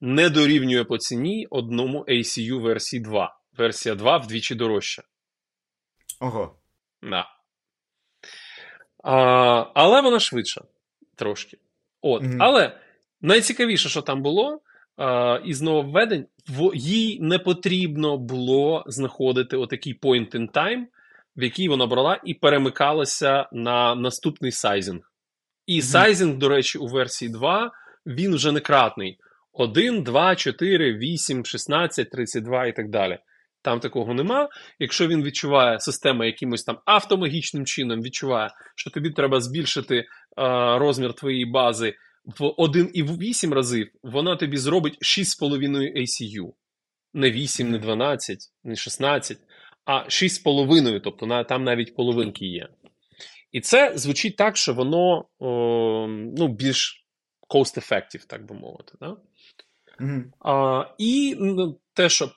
[0.00, 3.38] не дорівнює по ціні одному ACU версії 2.
[3.58, 5.02] Версія 2 вдвічі дорожча.
[6.20, 6.54] Ого.
[7.02, 7.26] Да.
[9.04, 9.14] А,
[9.74, 10.60] але вона швидша
[11.16, 11.58] трошки.
[12.00, 12.22] От.
[12.22, 12.42] Мгм.
[12.42, 12.78] Але
[13.20, 14.60] найцікавіше, що там було,
[14.96, 20.84] а, із нововведень, в, їй не потрібно було знаходити отакий point in time,
[21.36, 25.12] в який вона брала і перемикалася на наступний сайзинг.
[25.66, 25.82] І Мгм.
[25.82, 27.70] сайзинг, до речі, у версії 2
[28.06, 29.18] він вже не кратний.
[29.52, 33.18] 1, 2, 4, 8, 16, 32 і так далі.
[33.62, 34.48] Там такого нема.
[34.78, 40.04] Якщо він відчуває система якимось там автомагічним чином, відчуває, що тобі треба збільшити е,
[40.78, 41.94] розмір твоєї бази
[42.24, 46.52] в 1,8 разів, вона тобі зробить 6,5 ACU.
[47.14, 49.38] Не 8, не 12, не 16,
[49.84, 52.68] а 6,5, тобто на- там навіть половинки є.
[53.52, 56.06] І це звучить так, що воно о,
[56.36, 57.04] ну, більш
[57.48, 58.92] cost-effective, так би мовити.
[59.00, 59.16] Да?
[60.00, 60.32] Мгм.
[60.40, 62.30] А, і ну, те, що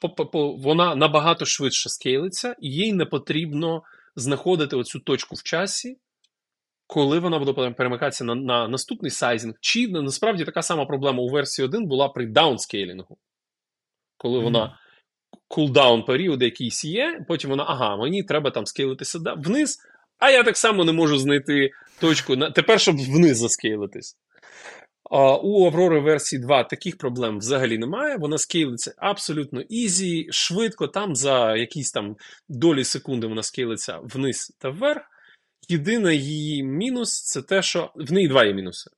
[0.58, 3.84] вона набагато швидше скейлиться, і їй не потрібно
[4.16, 5.98] знаходити оцю точку в часі,
[6.88, 9.54] коли вона буде перемикатися на, на наступний sizing.
[9.62, 13.18] Чи насправді така сама проблема у версії 1 була при downscaling у,
[14.18, 14.44] коли Мгм.
[14.44, 14.80] вона
[15.48, 19.78] cooldown період якийсь є, потім вона, ага, мені треба там скейлитися вниз,
[20.20, 22.36] а я так само не можу знайти точку.
[22.36, 24.18] на- Тепер, щоб вниз заскейлитись.
[25.14, 28.18] У Aurora версії 2 таких проблем взагалі немає.
[28.18, 32.16] Вона скейлиться абсолютно easy, швидко, там за якісь там
[32.50, 35.02] долі секунди вона скейлиться вниз та вверх.
[35.70, 38.92] Єдиний її мінус це те, що в неї два є мінуси.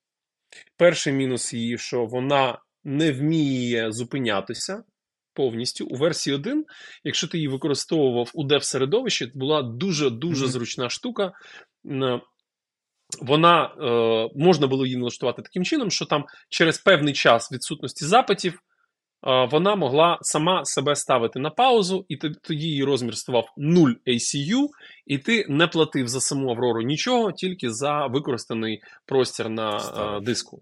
[0.77, 4.84] Перший мінус її, що вона не вміє зупинятися
[5.34, 5.85] повністю.
[5.85, 6.65] У версії 1,
[7.03, 10.52] якщо ти її використовував у dev-середовищі, була дуже-дуже Мгм.
[10.52, 11.31] зручна штука.
[13.22, 18.53] Вона е, можна було її налаштувати таким чином, що там через певний час відсутності запитів
[18.53, 24.68] е, вона могла сама себе ставити на паузу, і тоді її розмір ставав 0 ACU,
[25.06, 30.61] і ти не платив за саму Аврору нічого, тільки за використаний простір на е, диску.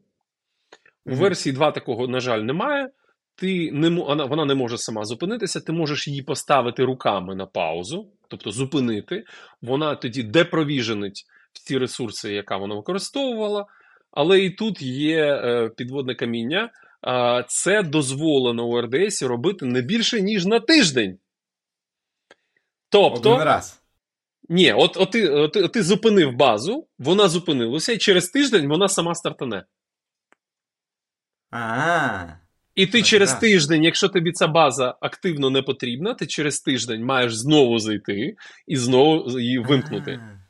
[1.06, 2.90] У версії 2 такого, на жаль, немає.
[3.36, 8.08] Ти не, вона, вона не може сама зупинитися, ти можеш її поставити руками на паузу,
[8.28, 9.24] тобто зупинити.
[9.62, 13.66] Вона тоді депровіженить всі ресурси, яка вона використовувала.
[14.12, 16.72] Але і тут є е, підводне каміння.
[17.48, 21.18] Це дозволено у RDS робити не більше, ніж на тиждень.
[22.90, 23.82] Тобто, Один раз.
[24.50, 28.88] ні, от, от, ти, от, от ти зупинив базу, вона зупинилася, і через тиждень вона
[28.88, 29.66] сама стартане.
[31.52, 32.28] А.
[32.76, 33.40] І ти Так, через так.
[33.40, 38.36] тиждень, якщо тобі ця база активно не потрібна, ти через тиждень маєш знову зайти
[38.68, 40.12] і знову її вимкнути.
[40.12, 40.41] А.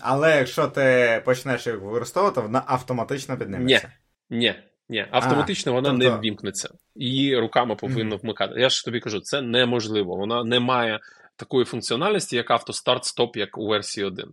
[0.00, 3.92] Але якщо ти почнеш їх використовувати, вона автоматично підніметься.
[4.30, 4.54] Ні,
[4.88, 6.68] ні, автоматично вона не тобто- ввімкнеться.
[6.94, 8.60] Її руками повинно вмикати.
[8.60, 10.16] Я ж тобі кажу, це неможливо.
[10.16, 11.00] Вона не має
[11.36, 14.28] такої функціональності, як автостарт-стоп, як у версії 1.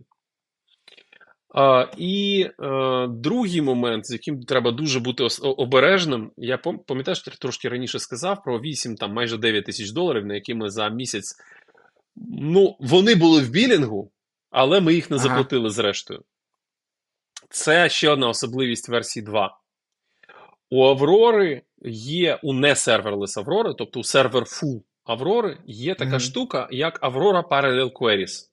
[1.54, 7.68] А, і е, другий момент, з яким треба дуже бути обережним, я пам- пам'ятаєш, трошки
[7.68, 11.36] раніше сказав про 8, там майже 9 тисяч доларів, на які ми за місяць.
[12.30, 14.10] Ну, вони були в білінгу,
[14.50, 15.22] але ми їх не Ага.
[15.28, 16.24] заплатили зрештою.
[17.50, 19.58] Це ще одна особливість версії 2.
[20.70, 21.62] У Аврори
[21.92, 26.20] є у не серверлес Аврори, тобто у сервер full Аврори, є така Мгм.
[26.20, 28.48] штука, як Aurora Parallel Queries.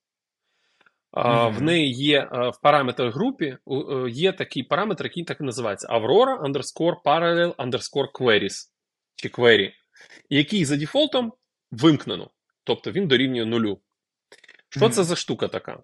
[1.17, 1.55] Мгм.
[1.55, 6.41] В неї є в параметр групі е, є такий параметр, який так і називається Aurora
[6.41, 8.69] underscore parallel underscore queries
[9.15, 9.71] чи query,
[10.29, 11.33] який за дефолтом
[11.71, 12.29] вимкнено.
[12.63, 13.79] Тобто він дорівнює нулю.
[14.79, 15.79] Що це за штука така?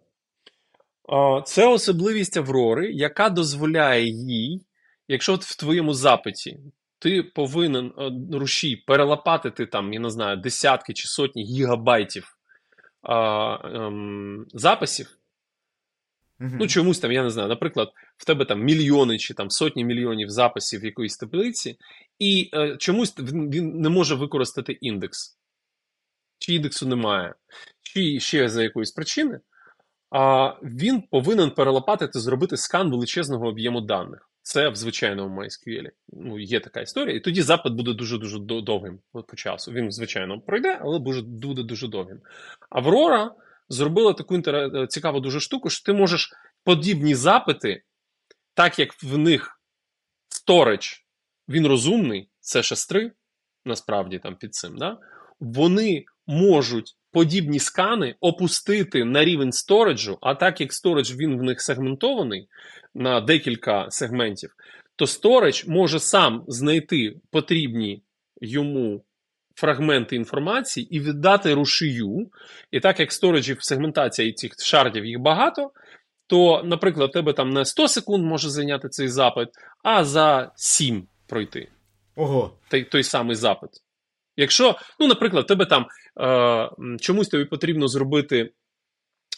[1.46, 4.62] Це особливість Аврори, яка дозволяє їй,
[5.08, 6.60] якщо в твоєму запиті
[7.00, 12.38] ти повинен е, рушій перелопатити там, я не знаю, десятки чи сотні гігабайтів
[13.02, 15.18] а, ем, записів,
[16.42, 16.58] Мгм.
[16.60, 20.30] Ну, чомусь там, я не знаю, наприклад, в тебе там мільйони чи там сотні мільйонів
[20.30, 21.78] записів в якоїсь таблиці,
[22.20, 25.38] і е, чомусь він, він не може використати індекс.
[26.42, 27.34] Чи індексу немає,
[27.82, 29.40] чи ще за якоїсь причини.
[30.10, 34.30] а він повинен перелопатити, зробити скан величезного об'єму даних.
[34.42, 35.90] Це в звичайному MySQL.
[36.14, 37.16] Ну, є така історія.
[37.16, 39.72] І тоді запит буде дуже-дуже довгим по часу.
[39.72, 42.22] Він, звичайно, пройде, але буде дуже довгим.
[42.70, 43.36] Аврора
[43.70, 44.88] зробила таку інтер...
[44.88, 47.84] цікаву дуже штуку, що ти можеш подібні запити,
[48.54, 49.62] так як в них
[50.30, 51.02] storage,
[51.50, 53.12] він розумний, це 3
[53.66, 54.98] насправді там під цим, да?
[55.42, 61.62] вони можуть подібні скани опустити на рівень сториджу, а так як сторидж він в них
[61.62, 62.48] сегментований
[62.94, 64.56] на декілька сегментів,
[64.96, 68.04] то сторидж може сам знайти потрібні
[68.42, 69.04] йому
[69.56, 72.30] фрагменти інформації і віддати рушію.
[72.72, 75.72] І так як сториджів сегментація і цих шардів їх багато,
[76.28, 79.50] то, наприклад, тебе там не 100 секунд може зайняти цей запит,
[79.84, 81.68] а за 7 пройти.
[82.16, 82.58] Ого.
[82.70, 83.70] Той, той самий запит.
[84.38, 85.86] Якщо, ну, наприклад, тебе там
[87.00, 88.52] чомусь тобі потрібно зробити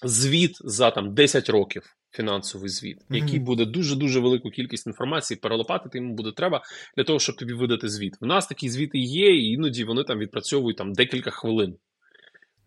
[0.03, 3.15] звіт за там 10 років, фінансовий звіт, mm-hmm.
[3.15, 6.61] який буде дуже-дуже велику кількість інформації, перелопатити йому буде треба
[6.97, 8.13] для того, щоб тобі видати звіт.
[8.21, 11.75] В нас такі звіти є, і іноді вони там відпрацьовують там декілька хвилин.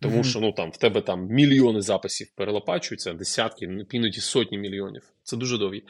[0.00, 0.24] Тому mm-hmm.
[0.24, 5.02] що ну там в тебе там мільйони записів перелопачуються, десятки, іноді сотні мільйонів.
[5.22, 5.82] Це дуже довгі.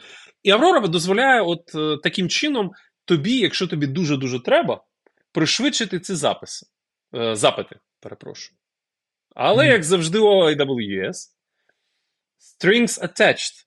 [0.43, 2.71] І Аврора дозволяє, от е, таким чином,
[3.05, 4.83] тобі, якщо тобі дуже-дуже треба,
[5.31, 6.65] пришвидшити ці записи,
[7.15, 7.75] е, запити,
[8.07, 8.57] перепрошую.
[9.35, 9.71] Але, mm.
[9.71, 11.29] як завжди, у AWS,
[12.39, 13.63] strings attached.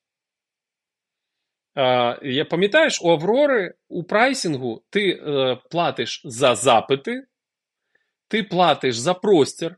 [2.22, 7.26] Я Пам'ятаєш, у Аврори у прайсингу ти е, платиш за запити,
[8.28, 9.76] ти платиш за простір,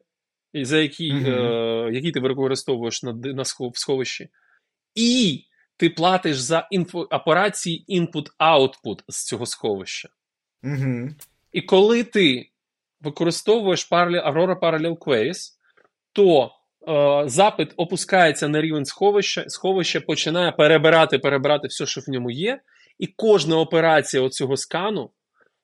[0.55, 1.89] за який mm -hmm.
[1.89, 4.29] е, який ти використовуєш на на сховищі,
[4.95, 5.45] і
[5.77, 10.09] ти платиш за інфо, операції input-output з цього сховища.
[10.63, 11.15] Mm -hmm.
[11.53, 12.52] І коли ти
[13.03, 15.53] використовуєш Aurora Parallel Queries,
[16.13, 16.51] то
[16.89, 22.61] е, запит опускається на рівень сховища, сховище починає перебирати, перебирати все, що в ньому є,
[22.99, 25.11] і кожна операція оцього скану,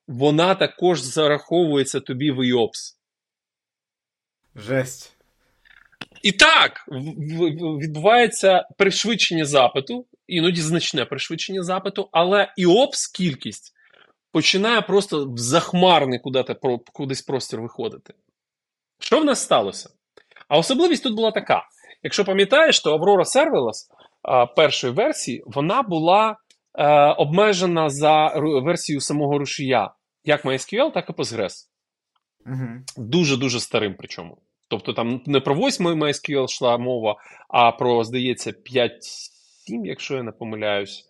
[0.08, 2.94] вона також зараховується тобі в IOPS.
[4.56, 5.16] Жесть.
[6.22, 6.84] І так,
[7.82, 13.74] відбувається пришвидшення запиту, іноді значне пришвидшення запиту, але IOPS кількість
[14.32, 16.20] починає просто в захмарний
[16.92, 18.14] кудись простір виходити.
[19.00, 19.90] Що в нас сталося?
[20.48, 21.62] А особливість тут була така:
[22.02, 23.88] якщо пам'ятаєш, то Aurora Serverless
[24.56, 26.36] першої версії вона була
[26.74, 28.32] е, обмежена за
[28.64, 29.90] версією самого рушія,
[30.24, 31.52] як MySQL, так і Postgres.
[32.96, 34.38] Дуже-дуже старим причому.
[34.68, 37.16] Тобто там не про 8 MySQL йшла мова,
[37.48, 38.90] а про, здається, 5-7,
[39.84, 41.04] якщо я не помиляюсь,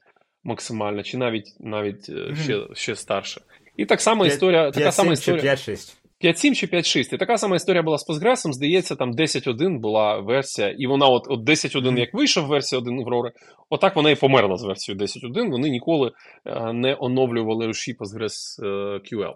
[0.45, 2.37] максимально, чи навіть навіть mm-hmm.
[2.37, 3.41] ще ще старше.
[3.77, 4.63] І так само 5, історія.
[4.63, 5.55] 5, така 7 сама історія.
[5.55, 5.95] 5-6.
[6.21, 7.15] 5-7 чи 5-6.
[7.15, 11.27] І така сама історія була з Postgres, здається, там 10.1 була версія, і вона от
[11.29, 11.99] от 10.1, mm-hmm.
[11.99, 13.31] як вийшов версія 1 Aurora,
[13.71, 15.51] отак вона і померла з версією 10.1.
[15.51, 16.13] Вони ніколи
[16.47, 18.67] е, не оновлювали руші Postgres е,
[18.99, 19.35] QL.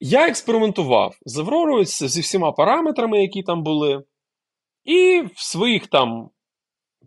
[0.00, 4.02] Я експериментував з Aurora, зі всіма параметрами, які там були,
[4.84, 6.28] і в своїх там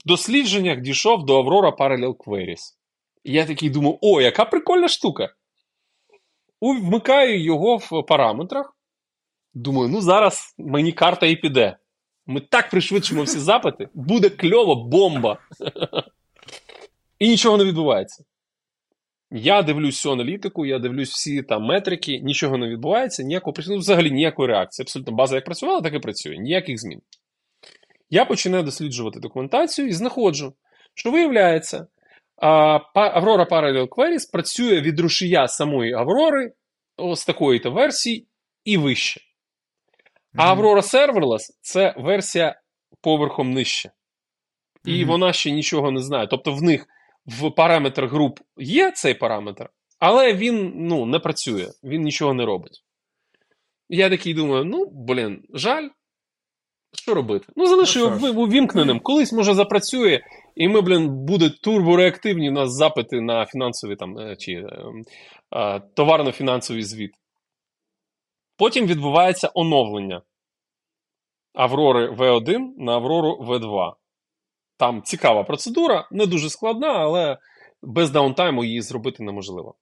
[0.05, 2.75] дослідженнях дійшов до Aurora Parallel Queries.
[3.23, 5.33] І я такий думаю, о, яка прикольна штука!
[6.61, 8.77] Вмикаю його в параметрах.
[9.53, 11.77] Думаю, ну зараз мені карта і піде.
[12.25, 15.37] Ми так пришвидшимо всі запити, буде кльово бомба.
[17.19, 18.23] І нічого не відбувається.
[19.31, 24.11] Я дивлюсь всю аналітику, я дивлюсь всі там метрики, нічого не відбувається, ніякого ну, взагалі
[24.11, 24.83] ніякої реакції.
[24.83, 26.37] Абсолютно база як працювала, так і працює.
[26.37, 27.01] Ніяких змін.
[28.09, 30.53] Я починаю досліджувати документацію і знаходжу,
[30.93, 31.87] що виявляється,
[32.95, 36.53] Aurora Parallel Queries працює від рушія самої Аврори
[37.15, 38.27] з такої то версії
[38.63, 39.21] і вище.
[40.35, 42.61] А Aurora Serverless це версія
[43.01, 43.91] поверхом нижче.
[44.85, 45.05] І mm-hmm.
[45.05, 46.27] вона ще нічого не знає.
[46.27, 46.85] Тобто в них
[47.25, 49.69] в параметрах груп є цей параметр,
[49.99, 52.83] але він ну, не працює, він нічого не робить.
[53.89, 55.89] Я такий думаю: ну, блін, жаль.
[56.93, 57.45] Що робити?
[57.55, 58.99] Ну, залишу його увімкненим.
[58.99, 60.19] Колись, може, запрацює,
[60.55, 66.83] і ми, блін, буде турбореактивні у нас запити на фінансові там, е, чи е, товарно-фінансовий
[66.83, 67.11] звіт.
[68.57, 70.21] Потім відбувається оновлення
[71.53, 73.93] Аврори V1 на Аврору V2.
[74.77, 77.37] Там цікава процедура, не дуже складна, але
[77.81, 79.75] без даунтайму її зробити неможливо.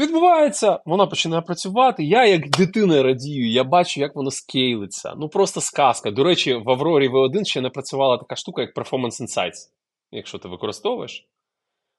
[0.00, 2.04] Відбувається, вона починає працювати.
[2.04, 5.14] Я, як дитина, радію, я бачу, як воно скейлиться.
[5.16, 6.10] Ну просто сказка.
[6.10, 9.68] До речі, в Аврорі V1 ще не працювала така штука, як Performance Insights.
[10.12, 11.26] Якщо ти використовуєш.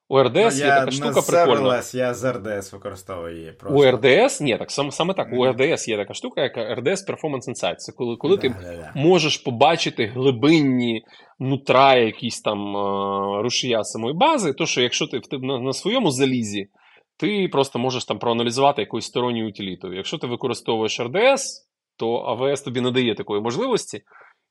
[0.09, 1.81] У RDS ну, є така штука прикольна.
[1.93, 3.51] Я з RDS використовую її.
[3.51, 3.79] просто.
[3.79, 5.27] У RDS, ні, так саме, саме так.
[5.33, 7.75] У RDS є така штука, яка RDS Performance Insights.
[7.75, 8.91] Це коли коли да, ти да, да.
[8.95, 11.03] можеш побачити глибинні
[11.39, 12.77] нутра, якісь там
[13.43, 16.67] рушія самої бази, то що якщо ти на, на своєму залізі,
[17.17, 19.93] ти просто можеш там проаналізувати якусь сторонню утиліту.
[19.93, 21.41] Якщо ти використовуєш RDS,
[21.97, 24.01] то AWS тобі не дає такої можливості,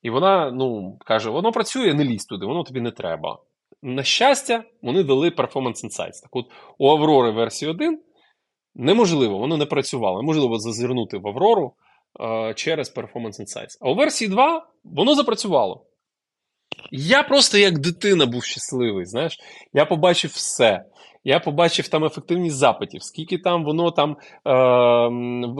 [0.01, 3.39] і вона ну, каже: воно працює, не лізь туди, воно тобі не треба.
[3.81, 6.21] На щастя, вони дали Performance Insights.
[6.23, 6.45] Так от
[6.77, 8.01] у Аврори версії 1
[8.75, 10.21] неможливо, воно не працювало.
[10.21, 11.73] Неможливо зазирнути в Аврору
[12.19, 13.77] е, через Performance Insights.
[13.81, 15.85] А у версії 2 воно запрацювало.
[16.91, 19.05] Я просто як дитина був щасливий.
[19.05, 19.39] знаєш.
[19.73, 20.85] Я побачив все.
[21.23, 24.53] Я побачив там ефективність запитів, скільки там воно там е,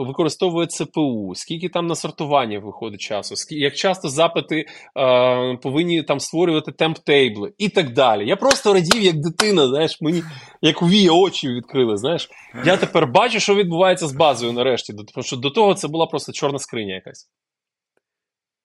[0.04, 4.66] використовує ЦПУ, скільки там на сортування виходить часу, скільки, як часто запити
[4.98, 8.28] е, повинні там створювати темптейбли і так далі.
[8.28, 10.22] Я просто радів, як дитина, знаєш, мені
[10.62, 11.96] як у вії очі відкрили.
[11.96, 12.28] знаєш.
[12.64, 16.32] Я тепер бачу, що відбувається з базою нарешті, тому що до того це була просто
[16.32, 17.30] чорна скриня якась.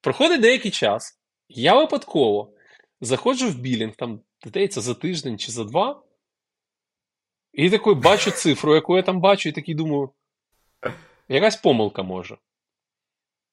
[0.02, 1.20] Проходить деякий час,
[1.50, 2.52] я випадково
[3.02, 6.02] заходжу в білінг, там, здається, за тиждень чи за два.
[7.58, 10.10] І такий бачу цифру, яку я там бачу, і такий думаю,
[11.30, 12.38] якась помилка може.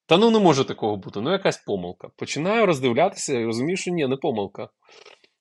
[0.06, 2.09] Та ну не може такого бути, ну якась помилка.
[2.16, 4.68] Починаю роздивлятися і розумію, що ні, не помилка.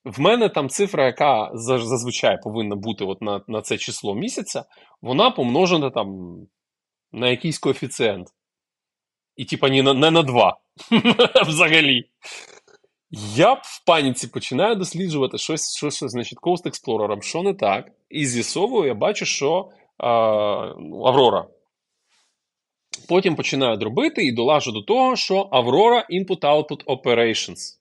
[0.04, 4.64] В мене там цифра, яка зазвичай повинна бути от на на це число місяця,
[5.02, 6.38] вона помножена там
[7.12, 8.28] на якийсь коефіцієнт.
[9.36, 10.58] І, типа, не на, не на 2
[11.46, 12.10] взагалі.
[13.16, 17.90] Я в паніці починаю досліджувати щось, що, що значить, Coast Explorer, що не так.
[18.10, 20.08] І з'ясовую, я бачу, що а,
[21.04, 21.46] Аврора.
[23.08, 27.78] Потім починаю дробити і долажу до того, що Aurora Input-Output Operations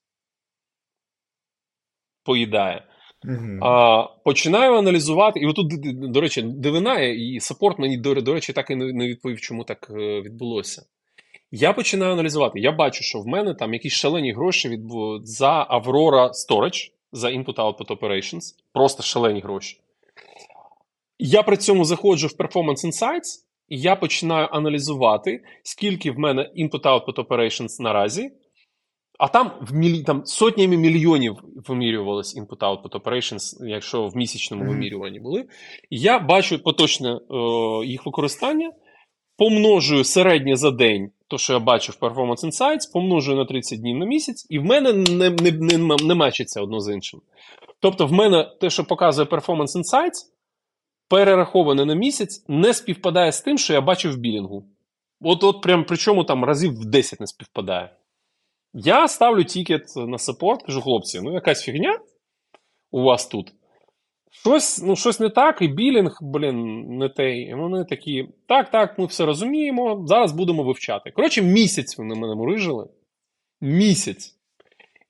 [2.23, 2.88] поїдає.
[3.23, 3.65] Mm-hmm.
[3.65, 5.68] А, Починаю аналізувати, і отут,
[6.11, 9.88] до речі, дивина, і саппорт мені, до, до речі, так і не відповів, чому так
[9.89, 10.85] е, відбулося.
[11.55, 12.59] Я починаю аналізувати.
[12.59, 14.81] Я бачу, що в мене там якісь шалені гроші від...
[15.23, 18.55] за Aurora Storage, за Input-Output Operations.
[18.71, 19.80] Просто шалені гроші.
[21.19, 27.15] Я при цьому заходжу в Performance Insights, і я починаю аналізувати, скільки в мене Input-Output
[27.15, 28.31] Operations наразі.
[29.19, 30.03] А там в мілі...
[30.03, 35.45] там сотнями мільйонів вимірювалось Input-Output Operations, якщо в місячному вимірюванні були.
[35.89, 37.19] я бачу поточне е,
[37.85, 38.71] їх використання,
[39.38, 43.97] помножую середнє за день то, що я бачу в Performance Insights, помножую на 30 днів
[43.97, 47.22] на місяць, і в мене не не, не, не мечиться одно з іншим.
[47.80, 50.26] Тобто, в мене те, що показує Performance Insights,
[51.10, 54.64] перераховане на місяць, не співпадає з тим, що я бачив в білінгу.
[55.22, 57.95] От, от прям причому там разів в 10 не співпадає.
[58.73, 61.99] Я ставлю тікет на саппорт, кажу, хлопці, ну якась фігня
[62.91, 63.53] у вас тут.
[64.35, 67.39] Щось ну, щось не так, і білінг, блін, не.
[67.39, 71.11] І вони такі, так, так, ми все розуміємо, зараз будемо вивчати.
[71.11, 72.88] Коротше, місяць вони мене мурижили.
[73.61, 74.35] Місяць.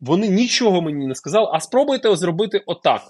[0.01, 3.01] Вони нічого мені не сказали, а спробуйте зробити отак.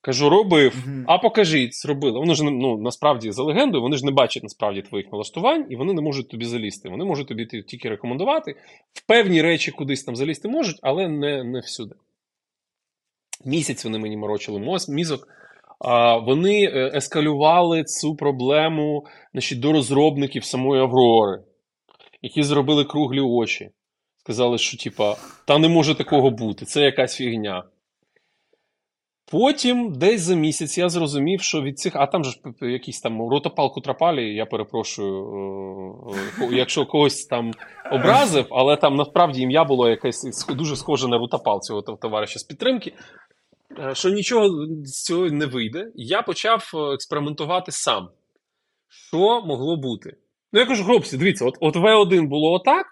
[0.00, 1.04] Кажу, робив, mm-hmm.
[1.06, 2.18] а покажіть, зробили.
[2.18, 5.92] Вони ж ну, насправді за легендою, вони ж не бачать насправді твоїх налаштувань, і вони
[5.92, 6.88] не можуть тобі залізти.
[6.88, 8.54] Вони можуть тобі тільки рекомендувати.
[8.92, 11.94] В певні речі кудись там залізти можуть, але не, не всюди.
[13.44, 15.28] Місяць вони мені морочили мізок.
[15.78, 21.42] А Вони е, ескалювали цю проблему значить, до розробників самої Аврори,
[22.22, 23.70] які зробили круглі очі.
[24.16, 25.16] Сказали, що, типа,
[25.46, 27.64] та не може такого бути, це якась фігня.
[29.30, 31.96] Потім, десь за місяць, я зрозумів, що від цих.
[31.96, 35.26] А там же якісь там ротопалку трапалі, я перепрошую,
[36.40, 37.50] е, е, якщо когось там
[37.92, 42.92] образив, але там насправді ім'я було якесь дуже схоже на ротопал цього товариша з підтримки.
[43.78, 48.10] Е, що нічого з цього не вийде, я почав е, експериментувати сам.
[48.88, 50.16] Що могло бути?
[50.52, 52.86] Ну, я кажу, хлопці, дивіться, от от В1 було отак.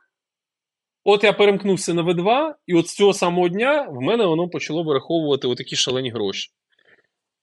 [1.04, 4.82] От я перемкнувся на В2, і от з цього самого дня в мене воно почало
[4.82, 6.50] вираховувати отакі шалені гроші.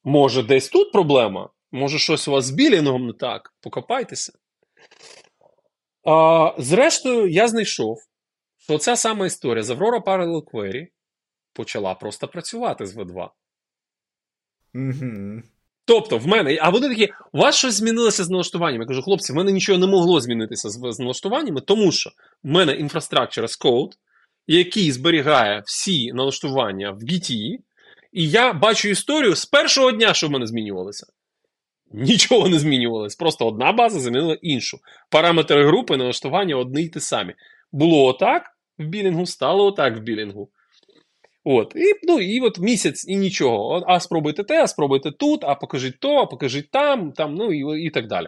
[0.04, 1.50] Може, десь тут проблема?
[1.72, 3.54] Може, щось у вас з білінгом не так?
[3.62, 4.34] Покопайтеся.
[6.04, 7.98] А, Зрештою, я знайшов,
[8.58, 10.88] що ця сама історія з Aurora Parallel Query
[11.54, 13.30] почала просто працювати з V2.
[14.74, 15.44] Mm-hmm.
[15.86, 18.82] Тобто, в мене, а вони такі, у вас щось змінилося з налаштуванням.
[18.82, 22.10] Я кажу, хлопці, в мене нічого не могло змінитися з, з налаштуваннями, тому що
[22.44, 23.92] в мене Infrastructure as Code,
[24.48, 27.58] який зберігає всі налаштування в GT,
[28.12, 31.08] і я бачу історію з першого дня, що в мене змінювалося.
[31.92, 33.16] Нічого не змінювалося.
[33.20, 34.80] Просто одна база замінила іншу.
[35.10, 37.34] Параметри групи налаштування одні й ті самі.
[37.72, 38.44] Було отак
[38.78, 40.50] в білінгу, стало отак в білінгу.
[41.44, 43.84] От, і, ну, і от місяць і нічого.
[43.88, 47.86] А спробуйте те, а спробуйте тут, а покажіть то, а покажіть там, там, ну і,
[47.86, 48.28] і так далі.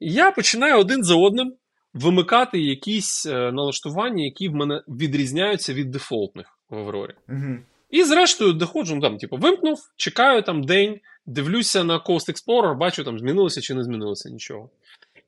[0.00, 1.54] Я починаю один за одним
[1.94, 7.14] вимикати якісь е, налаштування, які в мене відрізняються від дефолтних в Аврорі.
[7.28, 7.56] Угу.
[7.90, 13.04] І зрештою доходжу, ну, там, типу, вимкнув, чекаю там день, дивлюся на Coast Explorer, бачу,
[13.04, 14.70] там змінилося чи не змінилося нічого.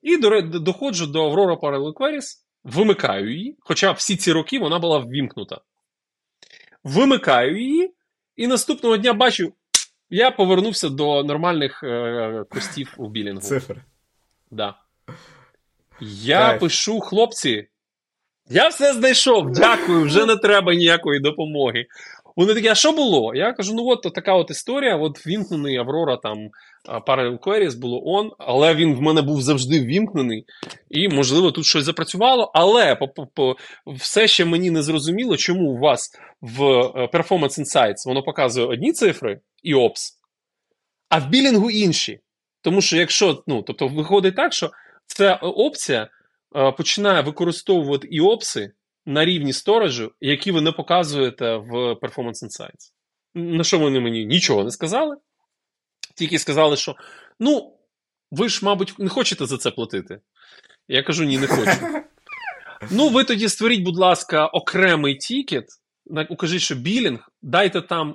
[0.03, 4.99] І до, доходжу до Aurora Parallel Queries, вимикаю її, хоча всі ці роки вона була
[4.99, 5.61] ввімкнута.
[6.85, 7.95] Вимикаю її,
[8.37, 9.53] і наступного дня бачу,
[10.11, 13.41] я повернувся до нормальних е, костів у білінгу.
[13.41, 13.77] Цифр.
[14.51, 14.75] Да.
[16.01, 16.61] Я Кайф.
[16.61, 17.69] пишу, хлопці,
[18.49, 21.87] я все знайшов, дякую, вже не треба ніякої допомоги.
[22.41, 23.35] Вони такі, а що було?
[23.35, 24.97] Я кажу: ну от така от історія.
[24.97, 26.39] От вімкнений Аврора там
[27.07, 30.45] Parallel Queries було он, але він в мене був завжди ввімкнений.
[30.91, 32.51] І, можливо, тут щось запрацювало.
[32.55, 32.99] Але
[33.87, 36.11] все ще мені не зрозуміло, чому у вас
[36.41, 40.13] в е, Performance Insights воно показує одні цифри і OPS,
[41.09, 42.21] а в білінгу інші.
[42.63, 44.71] Тому що якщо, ну, тобто, виходить так, що
[45.07, 46.09] ця опція
[46.57, 48.73] е, починає використовувати і опси
[49.07, 52.93] на рівні сторажу, які ви не показуєте в Performance Insights.
[53.35, 55.17] На що вони мені нічого не сказали?
[56.17, 56.95] Тільки сказали, що
[57.41, 57.77] ну,
[58.31, 60.21] ви ж, мабуть, не хочете за це платити.
[60.89, 61.77] Я кажу, ні, не хочу.
[62.91, 65.65] Ну, ви тоді створіть, будь ласка, окремий тікет,
[66.29, 68.15] укажіть, що білінг, дайте там е,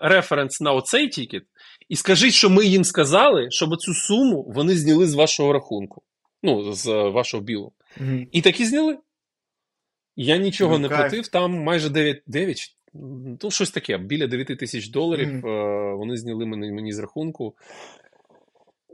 [0.00, 1.42] референс на оцей тікет,
[1.88, 6.02] і скажіть, що ми їм сказали, щоб цю суму вони зняли з вашого рахунку.
[6.42, 7.72] Ну, з вашого білу.
[8.32, 8.98] І так і зняли.
[10.16, 12.76] Я нічого не платив, там майже 9, 9
[13.42, 15.96] ну, щось таке, біля 9 тисяч доларів mm-hmm.
[15.96, 17.54] вони зняли мені, мені з рахунку.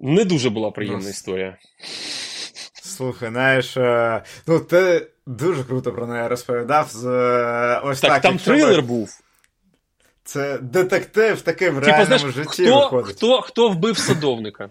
[0.00, 1.56] Не дуже була приємна ну, історія.
[2.82, 6.88] Слухай, знаєш, е, ну ти дуже круто про неї розповідав.
[6.90, 9.20] З, е, ось Так, так там трилер був.
[10.24, 13.16] Це детектив такий в реальному знаєш, житті хто, виходить.
[13.16, 14.70] Хто, хто вбив садовника?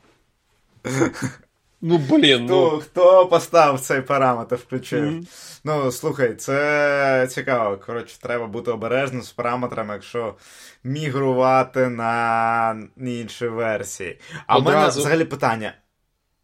[1.82, 2.46] Ну, блін.
[2.46, 2.70] ну...
[2.70, 5.04] Хто поставив цей параметр, включив?
[5.04, 5.60] Mm-hmm.
[5.64, 7.78] Ну, слухай, це цікаво.
[7.78, 10.36] Коротше, треба бути обережним з параметрами, якщо
[10.84, 14.20] мігрувати на інші версії.
[14.48, 15.74] А в мене взагалі питання.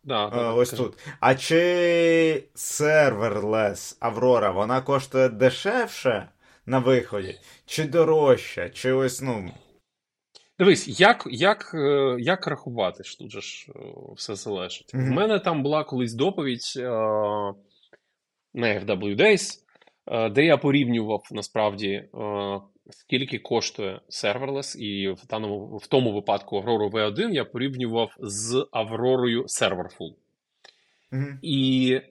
[0.03, 0.83] Да, О, ось кажу.
[0.83, 0.97] тут.
[1.19, 6.29] А чи серверлес Аврора, вона коштує дешевше
[6.65, 7.39] на виході?
[7.65, 8.69] Чи дорожче?
[8.69, 9.51] Чи ось, ну.
[10.59, 13.79] Дивись, як як, е, як рахувати ж тут же ж е,
[14.15, 14.91] все залежить.
[14.93, 15.13] У mm-hmm.
[15.13, 16.81] мене там була колись доповідь е,
[18.53, 19.59] на FW Days,
[20.31, 22.09] де я порівнював насправді,
[22.89, 29.43] скільки коштує серверлес, і в даному, в тому випадку Aurora V1 я порівнював з Авророю
[29.43, 30.13] Serverful.
[31.11, 31.37] Mm-hmm.
[31.41, 32.01] І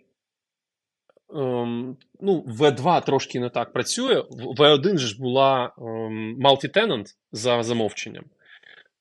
[1.35, 4.21] ем, ну, V2 трошки не так працює.
[4.59, 8.25] V1 ж була ем, multi-tenant за замовченням.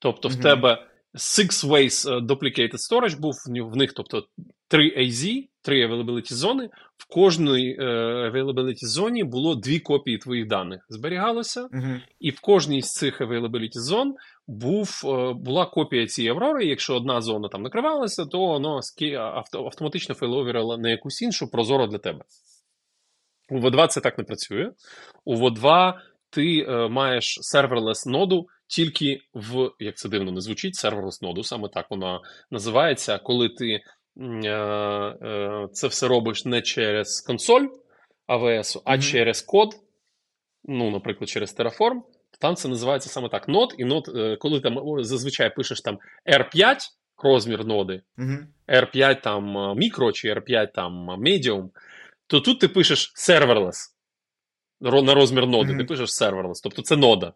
[0.04, 0.40] Тобто, mm-hmm.
[0.40, 4.26] в тебе Six Ways е, Duplicated Storage був в них, тобто
[4.68, 6.70] 3 AZ, 3 availability зони.
[6.98, 7.84] В кожній е,
[8.30, 10.86] availability зоні було дві копії твоїх даних.
[10.90, 12.02] Зберігалося, mm-hmm.
[12.20, 14.16] і в кожній з цих availability зон
[14.48, 16.66] був, е, була копія цієї Аврори.
[16.66, 18.80] Якщо одна зона там накривалася, то воно
[19.54, 22.22] автоматично фейловерило на якусь іншу прозоро для тебе.
[23.50, 24.72] У V2 це так не працює.
[25.26, 25.94] У V2
[26.30, 31.70] ти е, маєш серверлес ноду тільки в, як це дивно не звучить, серверлес ноду, саме
[31.70, 32.20] так вона
[32.52, 33.80] називається, коли ти
[34.18, 37.68] е, е, це все робиш не через консоль
[38.28, 39.12] AWS, а mm-hmm.
[39.12, 39.76] через код,
[40.64, 42.02] ну, наприклад, через Terraform,
[42.32, 46.00] то там це називається саме так нод, і нод, е, коли там зазвичай пишеш там
[46.26, 46.78] R5
[47.24, 48.46] розмір ноди, mm-hmm.
[48.68, 51.70] R5 там мікро чи R5 там medium,
[52.28, 53.94] то тут ти пишеш serverless
[54.82, 55.78] на розмір ноди, mm-hmm.
[55.78, 57.34] ти пишеш serverless, тобто це нода.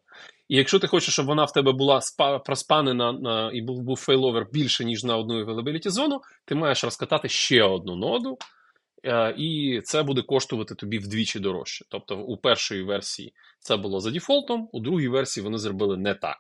[0.48, 3.98] І якщо ти хочеш, щоб вона в тебе була спа, проспанена на, і був був
[3.98, 8.38] failover більше, ніж на одну availability зону, ти маєш розкатати ще одну ноду,
[9.03, 11.86] е, і це буде коштувати тобі вдвічі дорожче.
[11.90, 16.38] Тобто у першої версії це було за дефолтом, у другій версії вони зробили не так.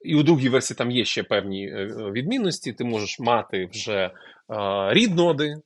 [0.00, 2.72] І у другій версії там є ще певні е, відмінності.
[2.72, 4.10] Ти можеш мати вже е,
[4.90, 5.60] read ноди, е,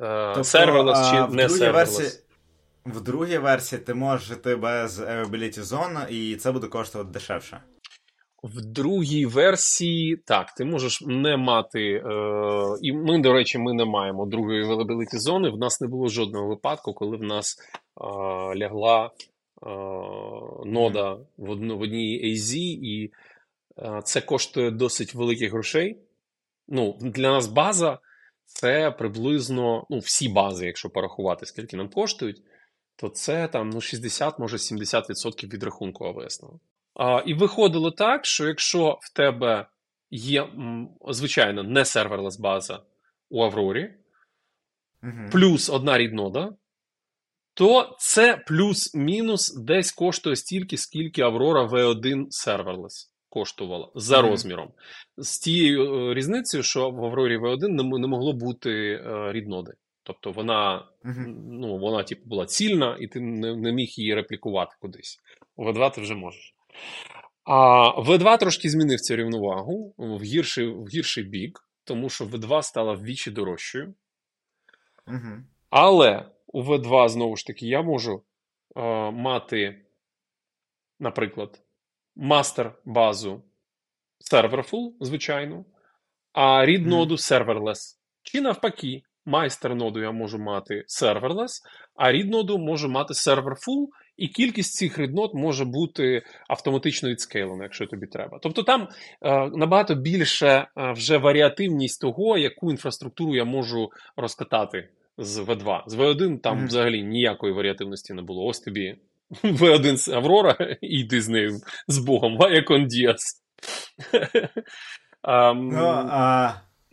[0.00, 1.98] тобто, serverless чи не serverless.
[1.98, 2.23] Версії...
[2.86, 7.60] В другій версії ти можеш жити без Availability Zone, і це буде коштувати дешевше.
[8.42, 11.80] В другій версії так, ти можеш не мати.
[11.80, 12.02] Е,
[12.82, 15.50] І ми, до речі, ми не маємо другої availability зони.
[15.50, 18.04] В нас не було жодного випадку, коли в нас е,
[18.56, 19.10] лягла е,
[20.66, 23.12] нода в, одну, в одній AZ, і
[23.78, 25.98] е, це коштує досить великих грошей.
[26.68, 27.98] Ну, Для нас база
[28.44, 32.42] це приблизно ну, всі бази, якщо порахувати, скільки нам коштують
[32.96, 36.44] то це там ну, 60, може 70% від рахунку АВС.
[36.94, 39.66] А, І виходило так, що якщо в тебе
[40.10, 40.48] є,
[41.08, 42.82] звичайно, не серверлес база
[43.30, 43.94] у Аврорі,
[45.02, 45.28] угу.
[45.32, 46.52] плюс одна ріднода,
[47.54, 54.30] то це плюс-мінус десь коштує стільки, скільки Аврора V1 серверлес коштувала за mm-hmm.
[54.30, 54.72] розміром.
[55.16, 57.68] З тією е, різницею, що в Аврорі V1
[57.98, 59.72] не могло бути е, рідноди.
[60.06, 61.34] Тобто вона mm-hmm.
[61.50, 65.20] ну, вона типу, була цільна, і ти не, не міг її реплікувати кудись.
[65.56, 66.54] У V2 ти вже можеш.
[67.44, 72.92] А V2 трошки змінив цю рівновагу в гірший в гірший бік, тому що V2 стала
[72.92, 73.94] вдвічі дорожчою.
[75.06, 75.42] Mm-hmm.
[75.70, 78.22] Але у V2, знову ж таки, я можу
[78.76, 79.84] е, мати,
[80.98, 81.62] наприклад,
[82.16, 83.42] мастер-базу
[84.32, 85.64] serverful, звичайно,
[86.32, 87.98] а рід ноду serverless.
[88.22, 91.62] Чи навпаки, майстер ноду я можу мати serverless,
[91.96, 93.86] а рід ноду можу мати serverful,
[94.16, 98.38] і кількість цих ріднот може бути автоматично відскейлена, якщо тобі треба.
[98.42, 98.88] Тобто там
[99.22, 104.88] е, набагато більше е, вже варіативність того, яку інфраструктуру я можу розкатати
[105.18, 105.82] з V2.
[105.86, 106.66] З V1 там mm-hmm.
[106.66, 108.46] взагалі ніякої варіативності не було.
[108.46, 108.96] Ось тобі
[109.42, 113.42] V1 Аврора, і йди з нею з Богом, Ваякон Діас.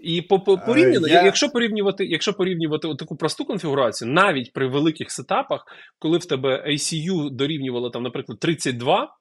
[0.02, 1.24] І по, по порівняно, я...
[1.24, 5.66] якщо порівнювати якщо порівнювати таку просту конфігурацію, навіть при великих сетапах,
[6.00, 9.18] коли в тебе ACU дорівнювало, там, наприклад, 32,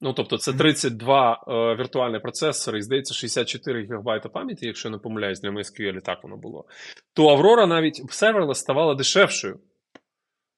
[0.00, 5.40] ну тобто це 32 е, віртуальні процесори, і здається, 64 ГБ пам'яті, якщо не помиляюсь,
[5.40, 6.64] для MySQL так воно було,
[7.12, 9.60] то Aurora навіть в серверлес ставала дешевшою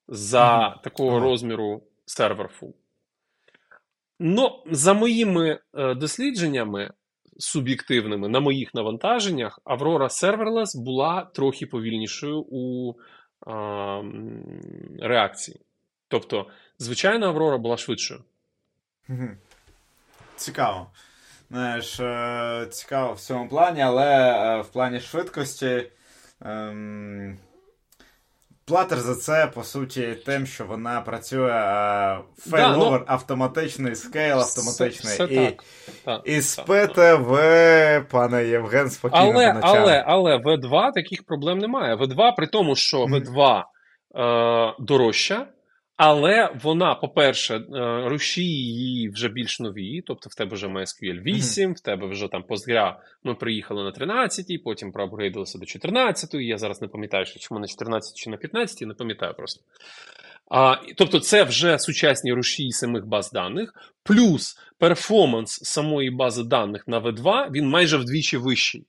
[0.09, 0.83] за mm-hmm.
[0.83, 1.23] такого mm-hmm.
[1.23, 2.77] розміру серверфул.
[4.23, 6.91] Ну, за моїми е, дослідженнями
[7.39, 13.53] суб'єктивними на моїх навантаженнях, Aurora Serverless була трохи повільнішою у е,
[15.01, 15.61] реакції.
[16.09, 16.47] Тобто,
[16.79, 18.21] звичайна Аврора була швидшою.
[20.37, 20.87] Цікаво.
[21.51, 25.91] Знаєш, е, цікаво в цьому плані, але е, в плані швидкості.
[26.41, 27.39] Ем...
[28.71, 31.49] Платер за це, по суті, тим, що вона працює
[32.39, 35.13] failover, да, ну, автоматичний scale, автоматичний.
[35.13, 35.57] Все, все і
[36.05, 39.23] так, і спите в пане Євген спокійно.
[39.23, 41.95] Але але, але V2 таких проблем немає.
[41.97, 43.63] V2 при тому, що V2
[44.17, 45.47] е, дорожча,
[46.03, 47.63] але вона, по-перше, е,
[48.09, 51.75] рушії її вже більш нові, тобто в тебе вже MySQL 8, mm-hmm.
[51.75, 52.95] в тебе вже там Postgre,
[53.25, 56.35] Ми приїхали на 13, потім проапгрейдилися до 14.
[56.35, 59.65] Я зараз не пам'ятаю, що чому на 14 чи на 15, не пам'ятаю просто.
[60.51, 67.01] А, Тобто, це вже сучасні рушії самих баз даних, плюс перформанс самої бази даних на
[67.01, 68.87] V2 він майже вдвічі вищий.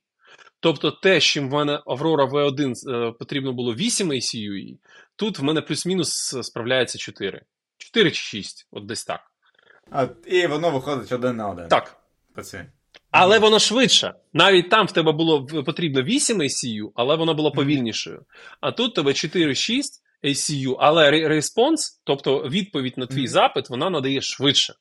[0.60, 4.78] Тобто, те, з чим в мене Aurora V1 е, потрібно було 8 ACUE,
[5.22, 7.42] тут в мене плюс-мінус справляється 4.
[7.78, 9.22] 4 чи 6, от десь так.
[9.92, 11.68] А, І воно виходить один на один.
[11.68, 11.98] Так.
[13.12, 14.14] Але воно швидше.
[14.34, 18.26] Навіть там в тебе було потрібно 8 ACU, але воно було повільнішою.
[18.62, 19.82] А тут тебе 4-6
[20.24, 24.74] ACU, але респонс, тобто відповідь на твій запит, вона надає швидше.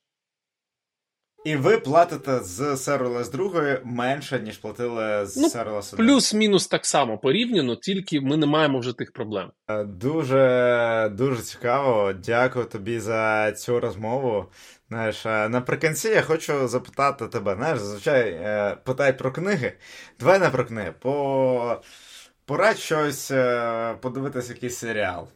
[1.44, 6.06] І ви платите з Serverless 2 менше, ніж платили з ну, Serverless 1.
[6.06, 9.50] Плюс-мінус так само порівняно, тільки ми не маємо вже тих проблем.
[9.68, 12.12] Е, дуже дуже цікаво.
[12.12, 14.46] Дякую тобі за цю розмову.
[14.88, 17.54] Знаєш, е, наприкінці я хочу запитати тебе.
[17.54, 19.72] Знаєш, зазвичай е, питають про книги.
[20.20, 20.94] Давай не про книги.
[21.00, 21.82] По...
[22.44, 23.32] Порадь щось
[24.00, 25.28] подивитись якийсь серіал.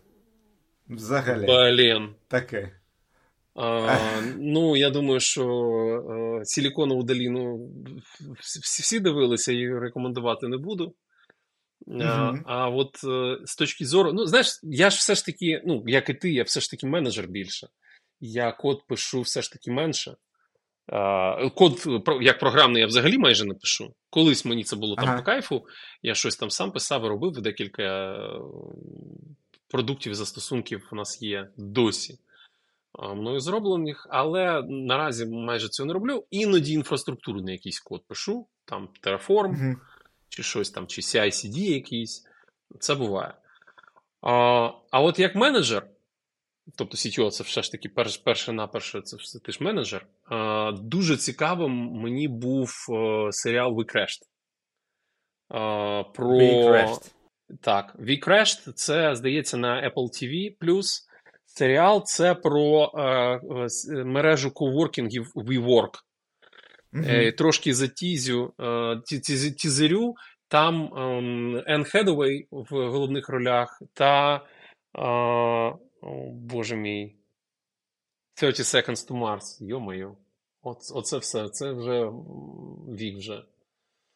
[0.88, 1.46] Взагалі.
[1.46, 2.08] Блін.
[2.28, 2.66] Такий.
[3.54, 3.98] А,
[4.38, 7.70] Ну, я думаю, що а, Силіконову доліну
[8.40, 10.94] всі, всі дивилися і рекомендувати не буду.
[12.00, 15.82] А а от е, з точки зору, ну, знаєш, я ж все ж таки, ну,
[15.86, 17.68] як і ти, я все ж таки менеджер більше.
[18.20, 20.14] Я код пишу все ж таки менше.
[20.86, 21.86] А, Код
[22.20, 23.94] як програмний я взагалі майже не пишу.
[24.10, 25.16] Колись мені це було там ага.
[25.16, 25.66] по кайфу,
[26.02, 28.40] я щось там сам писав і робив, декілька е,
[29.68, 32.18] продуктів застосунків у нас є досі
[32.98, 36.24] мною зроблених, але наразі майже цього не роблю.
[36.30, 39.74] Іноді інфраструктуру на якийсь код пишу, там Terraform, mm-hmm.
[40.28, 42.26] чи щось там, чи CI-CD якийсь.
[42.80, 43.34] Це буває.
[44.22, 45.86] А а от як менеджер,
[46.76, 50.06] тобто CTO, це все ж таки перш, перше наперше, це все ти ж менеджер.
[50.24, 54.22] А, Дуже цікавим мені був а, серіал We Crashed.
[55.48, 56.28] А, про...
[56.28, 57.12] We Crashed.
[57.60, 60.56] Так, We Crashed, це, здається, на Apple TV
[61.54, 63.02] серіал це про е,
[63.92, 65.90] е мережу коворкінгів WeWork.
[66.92, 67.10] Mm-hmm.
[67.10, 69.00] Е, Трошки затізю, е,
[69.58, 70.14] тізерю.
[70.48, 74.40] Там е, Енн Хедовей в головних ролях та е,
[76.02, 77.16] О, Боже мій.
[78.34, 79.64] 30 Seconds to Mars.
[79.66, 80.08] Йо-моє.
[80.62, 81.48] Оце все.
[81.48, 82.10] Це вже
[82.98, 83.42] вік вже.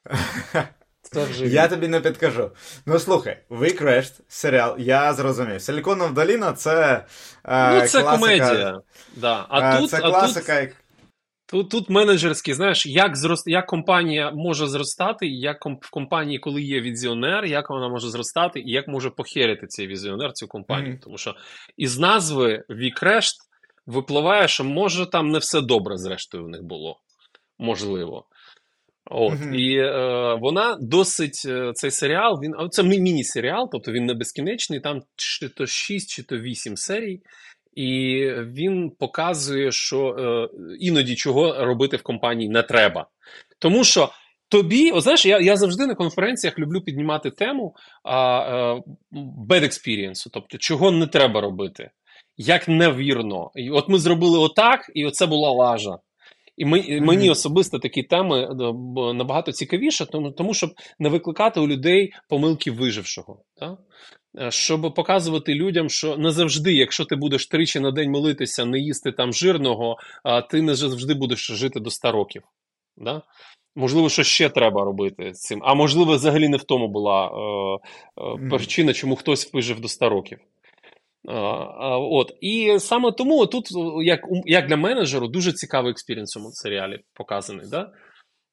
[1.02, 2.50] Це вже Я тобі не підкажу.
[2.86, 5.62] Ну слухай, We Crashed, серіал, я зрозумів.
[5.62, 7.04] Силіконова доліна це.
[7.44, 8.80] Е, ну, це класика, комедія.
[9.16, 9.46] Да.
[9.48, 10.54] А е, тут, Це класика.
[10.54, 10.74] А тут...
[11.50, 16.80] Тут тут менеджерський, знаєш, як зрост, як компанія може зростати, як в компанії, коли є
[16.80, 20.94] візіонер, як вона може зростати, і як може похерити цей візіонер цю компанію.
[20.94, 21.02] Mm-hmm.
[21.02, 21.34] Тому що
[21.76, 23.36] із назви Вікрешт
[23.86, 27.00] випливає, що може там не все добре, зрештою, в них було.
[27.58, 28.26] Можливо.
[29.10, 29.55] От, mm-hmm.
[29.55, 35.02] І е, вона досить е, цей серіал, він це міні-серіал, тобто він не безкінечний, там
[35.16, 37.20] чи то 6, чи то 8 серій.
[37.74, 40.48] І він показує, що е,
[40.80, 43.06] іноді чого робити в компанії не треба.
[43.59, 44.10] Тому що
[44.48, 47.74] тобі, о, знаєш, я я завжди на конференціях люблю піднімати тему
[48.05, 48.82] а, е,
[49.48, 51.90] bad experience, тобто чого не треба робити,
[52.36, 53.51] як невірно.
[53.55, 55.98] І От ми зробили отак, і оце була лажа.
[56.59, 58.55] І ми, мені особисто такі теми е,
[59.14, 63.43] набагато цікавіше, тому, тому щоб не викликати у людей помилки вижившого.
[63.56, 63.78] Так?
[64.40, 68.78] Е, щоб показувати людям, що не завжди, якщо ти будеш тричі на день молитися, не
[68.78, 69.97] їсти там жирного,
[70.51, 72.43] ти не завжди будеш жити до 100 років.
[72.97, 73.22] Да?
[73.78, 75.60] Можливо, що ще треба робити з цим.
[75.64, 77.78] А можливо, взагалі не в тому була е,
[78.22, 80.39] е, причина, чому хтось вижив до 100 років.
[81.28, 81.32] Е,
[82.10, 82.32] от.
[82.40, 83.68] І саме тому тут,
[84.02, 87.66] як як для менеджеру, дуже цікавий experience у серіалі показаний.
[87.70, 87.92] Да?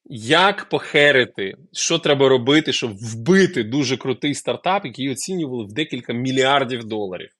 [0.08, 6.84] Як похерити, що треба робити, щоб вбити дуже крутий стартап, який оцінювали в декілька мільярдів
[6.84, 7.30] доларів.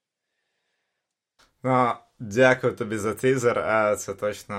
[1.63, 3.65] Ну, Дякую тобі за тизер.
[3.99, 4.57] Це точно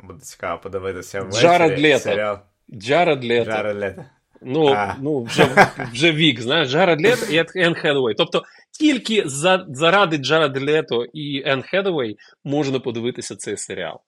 [0.00, 1.42] буде цікаво подивитися ввечері.
[1.42, 2.40] Джаред Лето.
[2.72, 3.50] Джаред Лето.
[3.50, 4.04] Джаред Лето.
[4.42, 4.96] Ну, а.
[5.00, 8.14] ну вже вже вік, знаєш, Джаред Лето і Енн Хетевей.
[8.14, 14.00] Тобто тільки за, заради Джаред Лето і Енн Хетевей можна подивитися цей серіал.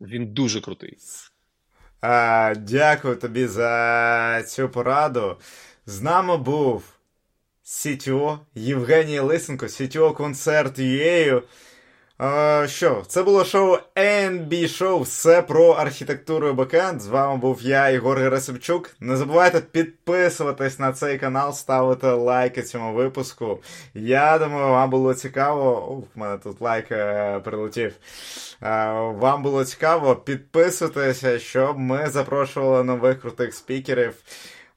[0.00, 0.96] Він дуже крутий.
[2.00, 5.36] А, Дякую тобі за цю пораду.
[5.86, 6.96] З нами був
[7.62, 11.42] Сітьо Євгеній Лисенко, Сітьо концерт UA.
[12.66, 17.00] Що, це було шоу NB Show, все про архітектуру і бекенд.
[17.00, 18.90] З вами був я, Ігор Герасимчук.
[19.00, 23.58] Не забувайте підписуватись на цей канал, ставити лайки цьому випуску.
[23.94, 25.88] Я думаю, вам було цікаво.
[25.90, 27.94] Ух, мене тут лайк е, прилетів.
[28.62, 34.14] Е, вам було цікаво, підписуйтеся, щоб ми запрошували нових крутих спікерів.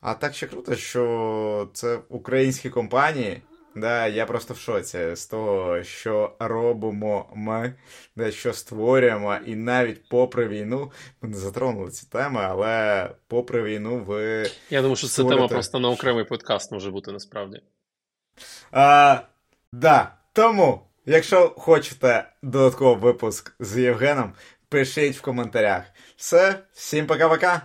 [0.01, 3.41] А так ще круто, що це українські компанії.
[3.79, 7.73] Да, Я просто в шоці з того, що робимо ми,
[8.15, 10.91] де що створюємо, і навіть попри війну
[11.21, 14.51] ми не затронули ці теми, але попри війну ви.
[14.69, 15.35] Я думаю, що створите...
[15.35, 17.61] це тема просто на окремий подкаст може бути насправді.
[18.71, 19.19] А,
[19.73, 20.15] Да.
[20.33, 24.33] Тому, якщо хочете додатковий випуск з Євгеном,
[24.69, 25.83] пишіть в коментарях.
[26.15, 27.61] Все, всім пока-пока!